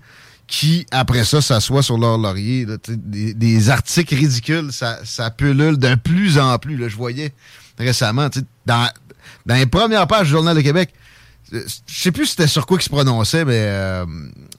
qui, 0.48 0.86
après 0.92 1.24
ça, 1.24 1.42
s'assoient 1.42 1.84
sur 1.84 1.98
leur 1.98 2.18
laurier. 2.18 2.66
des, 2.88 3.70
articles 3.70 4.16
ridicules, 4.16 4.72
ça, 4.72 5.00
ça 5.04 5.30
pullule 5.30 5.78
de 5.78 5.96
plus 5.96 6.40
en 6.40 6.58
plus. 6.58 6.78
Là, 6.78 6.88
je 6.88 6.96
voyais 6.96 7.34
récemment, 7.78 8.30
dans, 8.66 8.90
dans 9.46 9.56
les 9.56 9.66
premières 9.66 10.08
pages 10.08 10.28
du 10.28 10.32
Journal 10.32 10.56
de 10.56 10.62
Québec, 10.62 10.94
je 11.52 11.62
sais 11.88 12.12
plus 12.12 12.26
c'était 12.26 12.48
sur 12.48 12.66
quoi 12.66 12.78
qu'il 12.78 12.86
se 12.86 12.90
prononçait, 12.90 13.46
mais 13.46 13.58
euh, 13.58 14.06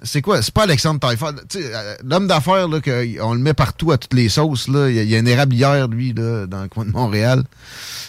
c'est 0.03 0.23
quoi? 0.23 0.41
C'est 0.43 0.55
pas 0.55 0.63
Alexandre 0.63 1.01
Taillefer. 1.01 1.27
Euh, 1.57 1.97
l'homme 2.05 2.27
d'affaires, 2.27 2.69
là, 2.69 2.79
on 3.23 3.35
le 3.35 3.41
met 3.41 3.55
partout 3.55 3.93
à 3.93 3.99
toutes 3.99 4.15
les 4.15 4.29
sauces. 4.29 4.69
Là. 4.69 4.89
Il, 4.89 5.09
y 5.09 5.15
a, 5.15 5.19
une 5.19 5.29
érablière, 5.29 5.89
lui, 5.89 6.13
là, 6.13 6.47
dans 6.47 6.63
le 6.63 6.69
coin 6.69 6.85
de 6.85 6.91
Montréal. 6.91 7.45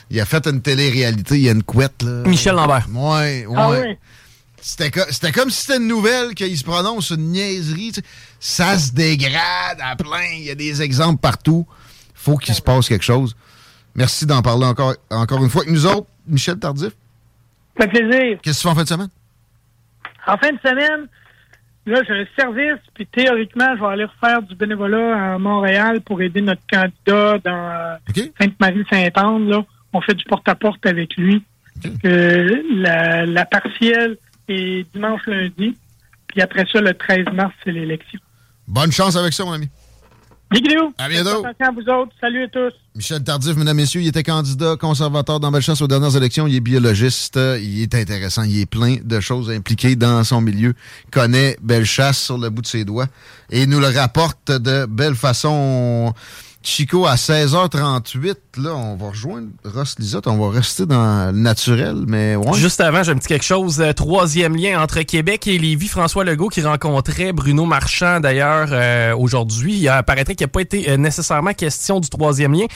Il 0.10 0.20
a 0.20 0.26
fait 0.26 0.48
une 0.48 0.62
télé-réalité, 0.62 1.36
il 1.36 1.42
y 1.42 1.50
a 1.50 1.52
une 1.52 1.64
couette. 1.64 2.04
Là. 2.04 2.24
Michel 2.26 2.56
Lambert. 2.56 2.88
Ouais, 2.94 3.46
ouais. 3.46 3.56
Ah 3.56 3.72
c'était, 4.62 4.92
comme 4.92 5.50
si 5.50 5.62
c'était 5.62 5.78
une 5.78 5.88
nouvelle 5.88 6.34
qu'il 6.36 6.58
se 6.58 6.64
prononce 6.64 7.12
une 7.12 7.32
niaiserie. 7.32 7.94
Ça 8.40 8.78
se 8.78 8.92
dégrade 8.92 9.80
à 9.82 9.96
plein. 9.96 10.26
Il 10.38 10.44
y 10.44 10.50
a 10.50 10.56
des 10.56 10.82
exemples 10.82 11.20
partout. 11.20 11.66
faut 12.14 12.38
qu'il 12.38 12.54
se 12.54 12.62
passe 12.62 12.88
quelque 12.88 13.06
chose. 13.06 13.36
Merci 13.96 14.26
d'en 14.26 14.42
parler 14.42 14.66
encore, 14.66 14.96
encore 15.10 15.44
une 15.44 15.50
fois 15.50 15.62
avec 15.62 15.74
nous 15.74 15.86
autres. 15.86 16.08
Michel 16.28 16.60
Tardif 16.60 16.92
fait 17.80 17.88
plaisir. 17.88 18.40
Qu'est-ce 18.42 18.58
que 18.58 18.62
tu 18.62 18.68
fais 18.68 18.70
en 18.70 18.76
fin 18.76 18.84
de 18.84 18.88
semaine? 18.88 19.10
En 20.28 20.38
fin 20.38 20.52
de 20.52 20.60
semaine, 20.60 21.08
là, 21.86 22.02
j'ai 22.08 22.14
un 22.14 22.26
service, 22.38 22.80
puis 22.94 23.06
théoriquement, 23.08 23.76
je 23.76 23.82
vais 23.82 23.88
aller 23.88 24.06
refaire 24.06 24.42
du 24.42 24.56
bénévolat 24.56 25.34
à 25.34 25.38
Montréal 25.38 26.02
pour 26.02 26.22
aider 26.22 26.42
notre 26.42 26.62
candidat 26.72 27.38
dans 27.44 27.98
Sainte-Marie-Saint-Anne. 28.40 29.64
On 29.94 30.02
fait 30.02 30.14
du 30.14 30.24
porte-à-porte 30.26 30.86
avec 30.86 31.16
lui. 31.16 31.44
Euh, 32.06 33.26
la, 33.26 33.46
partielle 33.46 34.18
est 34.48 34.86
dimanche 34.94 35.26
lundi. 35.26 35.76
Puis 36.28 36.42
après 36.42 36.66
ça, 36.72 36.82
le 36.82 36.94
13 36.94 37.26
mars, 37.34 37.54
c'est 37.64 37.72
l'élection. 37.72 38.20
Bonne 38.68 38.92
chance 38.92 39.16
avec 39.16 39.34
ça, 39.34 39.46
mon 39.46 39.54
ami. 39.54 39.68
Bisous. 40.52 40.94
À 40.98 41.08
bientôt. 41.08 41.46
à 41.46 41.72
vous 41.72 41.90
autres. 41.90 42.12
Salut 42.20 42.44
à 42.44 42.48
tous. 42.48 42.74
Michel 43.00 43.24
Tardif, 43.24 43.56
mesdames, 43.56 43.78
messieurs, 43.78 44.02
il 44.02 44.10
était 44.10 44.24
candidat 44.24 44.76
conservateur 44.76 45.39
dans 45.39 45.50
Bellechasse 45.52 45.82
aux 45.82 45.88
dernières 45.88 46.18
élections. 46.18 46.47
Il 46.47 46.56
est 46.56 46.60
biologiste. 46.60 47.39
Il 47.62 47.82
est 47.82 47.95
intéressant. 47.95 48.43
Il 48.43 48.60
est 48.60 48.66
plein 48.66 48.97
de 49.02 49.20
choses 49.22 49.50
impliquées 49.50 49.95
dans 49.95 50.22
son 50.26 50.41
milieu. 50.41 50.74
Il 51.06 51.12
connaît 51.12 51.56
Bellechasse 51.62 52.20
sur 52.20 52.38
le 52.38 52.50
bout 52.50 52.62
de 52.62 52.68
ses 52.68 52.84
doigts 52.84 53.08
et 53.52 53.66
nous 53.68 53.80
le 53.80 53.88
rapporte 53.88 54.52
de 54.52 54.86
belle 54.86 55.16
façon. 55.16 56.14
Chico, 56.70 57.07
à 57.07 57.15
16h38, 57.15 58.36
là, 58.57 58.76
on 58.76 58.95
va 58.95 59.09
rejoindre 59.09 59.47
Ross 59.65 59.95
Lisotte. 59.97 60.28
On 60.28 60.38
va 60.38 60.55
rester 60.55 60.86
dans 60.86 61.32
le 61.32 61.38
naturel, 61.38 62.03
mais 62.07 62.36
Juste 62.53 62.80
avant, 62.80 63.01
j'ai 63.01 63.11
un 63.11 63.15
petit 63.15 63.28
quelque 63.28 63.43
chose. 63.43 63.82
Euh, 63.82 63.91
troisième 63.91 64.55
lien 64.55 64.80
entre 64.80 65.01
Québec 65.01 65.47
et 65.47 65.57
Lévis. 65.57 65.88
François 65.88 66.24
Legault 66.24 66.49
qui 66.49 66.61
rencontrait 66.61 67.34
Bruno 67.34 67.65
Marchand, 67.65 68.20
d'ailleurs, 68.20 68.70
euh, 68.72 69.15
aujourd'hui. 69.15 69.74
Il 69.78 69.89
apparaîtrait 69.89 70.36
qu'il 70.36 70.45
n'a 70.45 70.49
pas 70.49 70.61
été 70.61 70.91
euh, 70.91 70.97
nécessairement 70.97 71.53
question 71.53 71.99
du 71.99 72.07
troisième 72.07 72.53
lien 72.53 72.67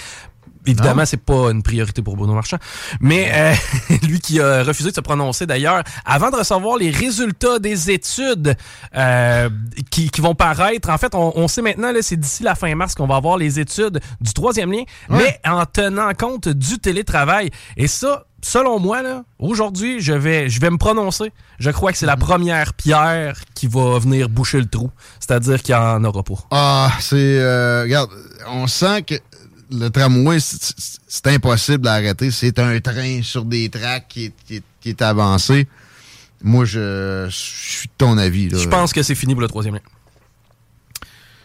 évidemment, 0.66 1.05
c'est 1.05 1.18
pas 1.18 1.51
une 1.51 1.64
priorité 1.64 2.01
pour 2.01 2.16
Bruno 2.16 2.34
Marchand. 2.34 2.57
Mais 2.99 3.32
euh, 3.34 3.53
lui 4.07 4.20
qui 4.20 4.39
a 4.39 4.64
refusé 4.64 4.89
de 4.89 4.95
se 4.95 5.01
prononcer 5.01 5.45
d'ailleurs, 5.45 5.84
avant 6.05 6.30
de 6.30 6.36
recevoir 6.36 6.78
les 6.78 6.91
résultats 6.91 7.59
des 7.59 7.91
études 7.91 8.55
euh, 8.95 9.49
qui, 9.89 10.09
vont 10.20 10.36
paraître, 10.36 10.89
en 10.89 10.97
fait, 10.97 11.14
on, 11.16 11.47
sait 11.47 11.61
maintenant, 11.61 11.91
c'est 12.01 12.18
d'ici 12.18 12.43
la 12.43 12.55
fin 12.55 12.74
mars 12.76 12.95
qu'on 12.95 13.07
va 13.07 13.16
avoir 13.16 13.38
les 13.38 13.59
études 13.59 13.99
du 14.22 14.34
troisième 14.34 14.72
lien, 14.72 14.84
mais 15.09 15.39
en 15.45 15.66
tenant 15.66 16.14
compte 16.14 16.47
du 16.47 16.80
télétravail. 16.80 17.49
Et 17.78 17.88
ça, 17.88 18.26
selon 18.41 18.80
moi, 18.80 19.01
aujourd'hui, 19.39 19.99
je 20.01 20.14
vais, 20.14 20.49
je 20.49 20.59
vais 20.59 20.70
me 20.70 20.78
prononcer. 20.78 21.32
Je 21.59 21.72
crois 21.72 21.91
que 21.91 21.97
c'est 21.97 22.05
la 22.05 22.16
mhm. 22.16 22.22
première 22.22 22.74
pierre 22.74 23.36
qui 23.55 23.68
va 23.68 23.99
venir 23.99 24.30
boucher 24.30 24.59
le 24.59 24.66
trou. 24.66 24.91
C'est-à-dire 25.20 25.61
qu'il 25.61 25.76
n'y 25.76 25.82
en 25.82 26.03
aura 26.03 26.24
pas. 26.24 26.36
Ah, 26.51 26.91
c'est... 26.99 27.16
Euh, 27.16 27.84
regarde, 27.84 28.09
on 28.47 28.68
sent 28.68 29.03
que 29.03 29.16
le 29.72 29.89
tramway, 29.89 30.38
c'est 30.39 31.28
impossible 31.28 31.88
à 31.88 31.93
arrêter. 31.93 32.32
C'est 32.32 32.57
un 32.59 32.80
train 32.80 33.22
sur 33.22 33.45
des 33.45 33.70
tracks 33.70 34.07
qui 34.07 34.34
est, 34.86 35.01
avancé. 35.01 35.68
Moi, 36.43 36.66
je, 36.66 37.28
suis 37.30 37.88
de 37.88 37.93
ton 37.97 38.18
avis. 38.18 38.49
Je 38.49 38.68
pense 38.68 38.91
que 38.91 39.01
c'est 39.01 39.16
fini 39.16 39.34
pour 39.34 39.41
le 39.41 39.47
troisième 39.47 39.76
lien. 39.76 39.82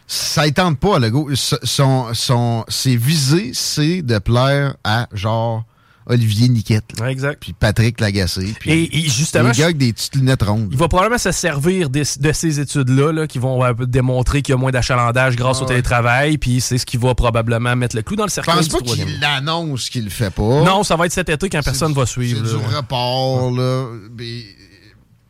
Ça 0.07 0.47
ne 0.47 0.51
tente 0.51 0.79
pas, 0.79 0.99
Legault. 0.99 1.31
Son, 1.35 2.15
son, 2.15 2.65
c'est 2.69 2.97
visé, 2.97 3.51
c'est 3.53 4.01
de 4.01 4.19
plaire 4.19 4.75
à 4.83 5.07
genre 5.13 5.65
Olivier 6.09 6.49
Niquette. 6.49 6.99
là. 6.99 7.11
Exact. 7.11 7.39
Puis 7.41 7.53
Patrick 7.53 8.01
Lagacé. 8.01 8.55
Puis 8.59 8.71
Et, 8.71 8.99
et 8.99 9.09
justement, 9.09 9.51
les 9.51 9.55
gars 9.59 9.65
avec 9.67 9.77
des 9.77 9.93
petites 9.93 10.15
lunettes 10.17 10.43
rondes. 10.43 10.69
il 10.73 10.79
va 10.79 10.89
probablement 10.89 11.19
se 11.19 11.31
servir 11.33 11.91
des- 11.91 12.03
de 12.19 12.33
ces 12.33 12.61
études-là 12.61 13.13
là, 13.13 13.27
qui 13.27 13.39
vont 13.39 13.63
euh, 13.63 13.73
démontrer 13.81 14.41
qu'il 14.43 14.53
y 14.53 14.55
a 14.55 14.59
moins 14.59 14.71
d'achalandage 14.71 15.37
grâce 15.37 15.59
Ah 15.61 15.65
au 15.65 15.67
télétravail, 15.67 16.39
puis 16.39 16.61
c'est 16.61 16.79
ce 16.79 16.87
qui 16.87 16.97
va 16.97 17.15
probablement 17.15 17.77
mettre 17.77 17.95
le 17.95 18.03
clou 18.03 18.17
dans 18.17 18.25
le 18.25 18.31
Je 18.31 18.35
cercueil 18.35 18.55
pense 18.55 18.69
du 18.69 18.75
pas 18.77 18.81
qu'il 18.81 19.21
l'annonce 19.21 19.91
qu'il 19.91 20.05
le 20.05 20.11
fait 20.11 20.31
pas. 20.31 20.63
Non, 20.65 20.83
ça 20.83 20.97
va 20.97 21.07
être 21.07 21.13
cet 21.13 21.29
été 21.29 21.49
quand 21.51 21.63
personne 21.63 21.93
va 21.93 22.07
C'est 22.07 22.13
suivre. 22.13 22.43
du 22.43 22.49
là, 22.49 22.57
ouais. 22.57 22.77
report, 22.77 23.51
là. 23.53 23.87
Mais 24.19 24.43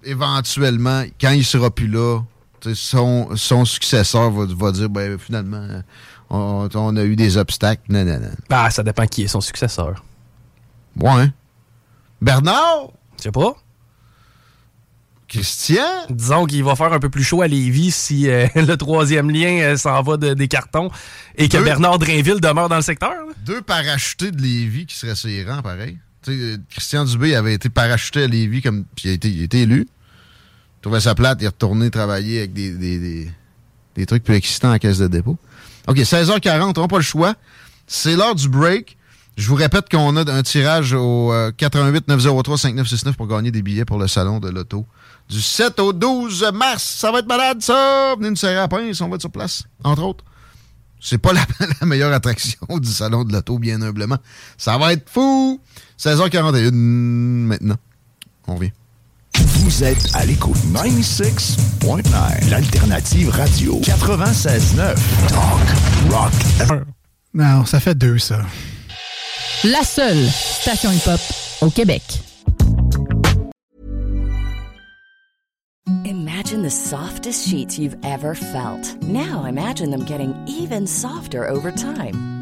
éventuellement, 0.05 1.03
quand 1.21 1.31
il 1.31 1.45
sera 1.45 1.71
plus 1.71 1.89
là, 1.89 2.21
son, 2.75 3.29
son 3.37 3.65
successeur 3.65 4.31
va, 4.31 4.47
va 4.49 4.73
dire, 4.73 4.89
ben, 4.89 5.19
finalement, 5.19 5.67
on, 6.31 6.69
on 6.75 6.97
a 6.97 7.05
eu 7.05 7.17
des 7.17 7.37
obstacles. 7.37 7.83
Non, 7.89 8.05
non, 8.05 8.19
non. 8.21 8.31
Bah, 8.49 8.71
ça 8.71 8.83
dépend 8.83 9.07
qui 9.07 9.23
est 9.23 9.29
son 9.29 9.41
successeur. 9.41 10.05
Ouais. 11.01 11.11
hein? 11.11 11.33
Bernard? 12.21 12.91
Je 13.19 13.25
sais 13.25 13.33
pas. 13.33 13.55
Christian? 15.29 15.83
Disons 16.09 16.47
qu'il 16.47 16.65
va 16.65 16.75
faire 16.75 16.93
un 16.93 17.01
peu 17.01 17.11
plus 17.11 17.23
chaud 17.23 17.43
à 17.43 17.49
Lévis 17.49 17.91
si 17.91 18.31
euh, 18.31 18.47
le 18.55 18.77
troisième 18.77 19.31
lien 19.31 19.61
euh, 19.61 19.77
s'en 19.77 20.01
va 20.03 20.17
de- 20.17 20.33
des 20.33 20.49
cartons 20.49 20.91
et 21.37 21.49
que 21.49 21.59
Deux. 21.59 21.65
Bernard 21.65 21.99
Drainville 21.99 22.41
demeure 22.41 22.69
dans 22.71 22.77
le 22.77 22.83
secteur. 22.83 23.11
là. 23.11 23.33
Deux 23.45 23.61
parachutés 23.61 24.31
de 24.31 24.41
Lévis 24.41 24.87
qui 24.87 24.97
seraient 24.97 25.15
ses 25.15 25.45
rangs, 25.45 25.61
pareil. 25.61 25.99
Tu 26.23 26.33
sais, 26.33 26.39
euh, 26.39 26.57
Christian 26.71 27.05
Dubé 27.05 27.35
avait 27.35 27.53
été 27.55 27.69
parachuté 27.69 28.23
à 28.23 28.27
Lévis, 28.27 28.63
comme, 28.63 28.85
puis 28.97 29.09
il 29.09 29.11
a 29.11 29.15
été, 29.15 29.29
il 29.31 29.41
a 29.43 29.45
été 29.45 29.61
élu. 29.63 29.83
Il 29.87 30.81
trouvait 30.81 31.01
sa 31.01 31.15
plate, 31.15 31.39
il 31.41 31.45
est 31.45 31.49
retourné 31.49 31.91
travailler 31.91 32.39
avec 32.39 32.55
des, 32.55 32.73
des, 32.73 32.99
des, 32.99 33.31
des 33.97 34.07
trucs 34.07 34.25
plus 34.25 34.35
excitants 34.35 34.73
en 34.73 34.79
caisse 34.79 34.99
de 34.99 35.09
dépôt. 35.09 35.37
OK, 35.89 35.97
16h40, 35.99 36.73
on 36.79 36.83
n'a 36.83 36.89
pas 36.89 36.97
le 36.97 37.03
choix. 37.03 37.35
C'est 37.87 38.17
l'heure 38.17 38.35
du 38.35 38.49
break. 38.49 38.97
Je 39.39 39.49
vous 39.49 39.55
répète 39.55 39.89
qu'on 39.89 40.17
a 40.17 40.29
un 40.33 40.43
tirage 40.43 40.95
au 40.95 41.33
euh, 41.33 41.53
88 41.57 42.09
903 42.09 42.59
5969 42.59 43.17
pour 43.17 43.29
gagner 43.29 43.53
des 43.53 43.63
billets 43.63 43.85
pour 43.85 43.97
le 43.97 44.09
salon 44.09 44.41
de 44.41 44.49
l'auto 44.49 44.85
du 45.29 45.41
7 45.41 45.79
au 45.79 45.93
12 45.93 46.51
mars. 46.53 46.83
Ça 46.83 47.13
va 47.13 47.21
être 47.21 47.29
malade, 47.29 47.63
ça! 47.63 48.17
Venez 48.19 48.31
nous 48.31 48.37
serrer 48.37 48.57
à 48.57 48.63
la 48.63 48.69
pince, 48.69 49.01
on 49.01 49.09
va 49.09 49.15
être 49.15 49.21
sur 49.21 49.31
place, 49.31 49.63
entre 49.85 50.03
autres. 50.03 50.25
C'est 51.01 51.19
pas 51.19 51.33
la, 51.35 51.47
la 51.81 51.87
meilleure 51.87 52.13
attraction 52.13 52.59
du 52.81 52.89
salon 52.89 53.23
de 53.23 53.33
l'auto, 53.33 53.61
bien 53.61 53.81
humblement. 53.81 54.19
Ça 54.57 54.77
va 54.77 54.93
être 54.93 55.09
fou! 55.09 55.61
16h41 56.01 56.73
maintenant. 56.73 57.77
On 58.49 58.57
revient. 58.57 58.73
Vous 59.37 59.85
êtes 59.85 60.05
à 60.15 60.27
l'écoute 60.27 60.57
96.9, 60.75 62.51
l'alternative 62.51 63.29
radio 63.31 63.81
96.9. 63.85 64.97
Talk, 65.29 66.11
rock, 66.11 66.33
Non, 67.35 67.65
ça 67.67 67.79
fait 67.79 67.95
deux, 67.95 68.19
ça. 68.19 68.41
La 69.65 69.83
seule 69.83 70.25
station 70.29 70.89
hip-hop 70.93 71.21
au 71.63 71.71
Québec. 71.71 72.01
Imagine 76.05 76.63
the 76.63 76.71
softest 76.71 77.49
sheets 77.49 77.77
you've 77.77 77.97
ever 78.05 78.37
felt. 78.37 78.95
Now 79.03 79.47
imagine 79.47 79.91
them 79.91 80.05
getting 80.05 80.33
even 80.47 80.87
softer 80.87 81.49
over 81.49 81.73
time. 81.73 82.38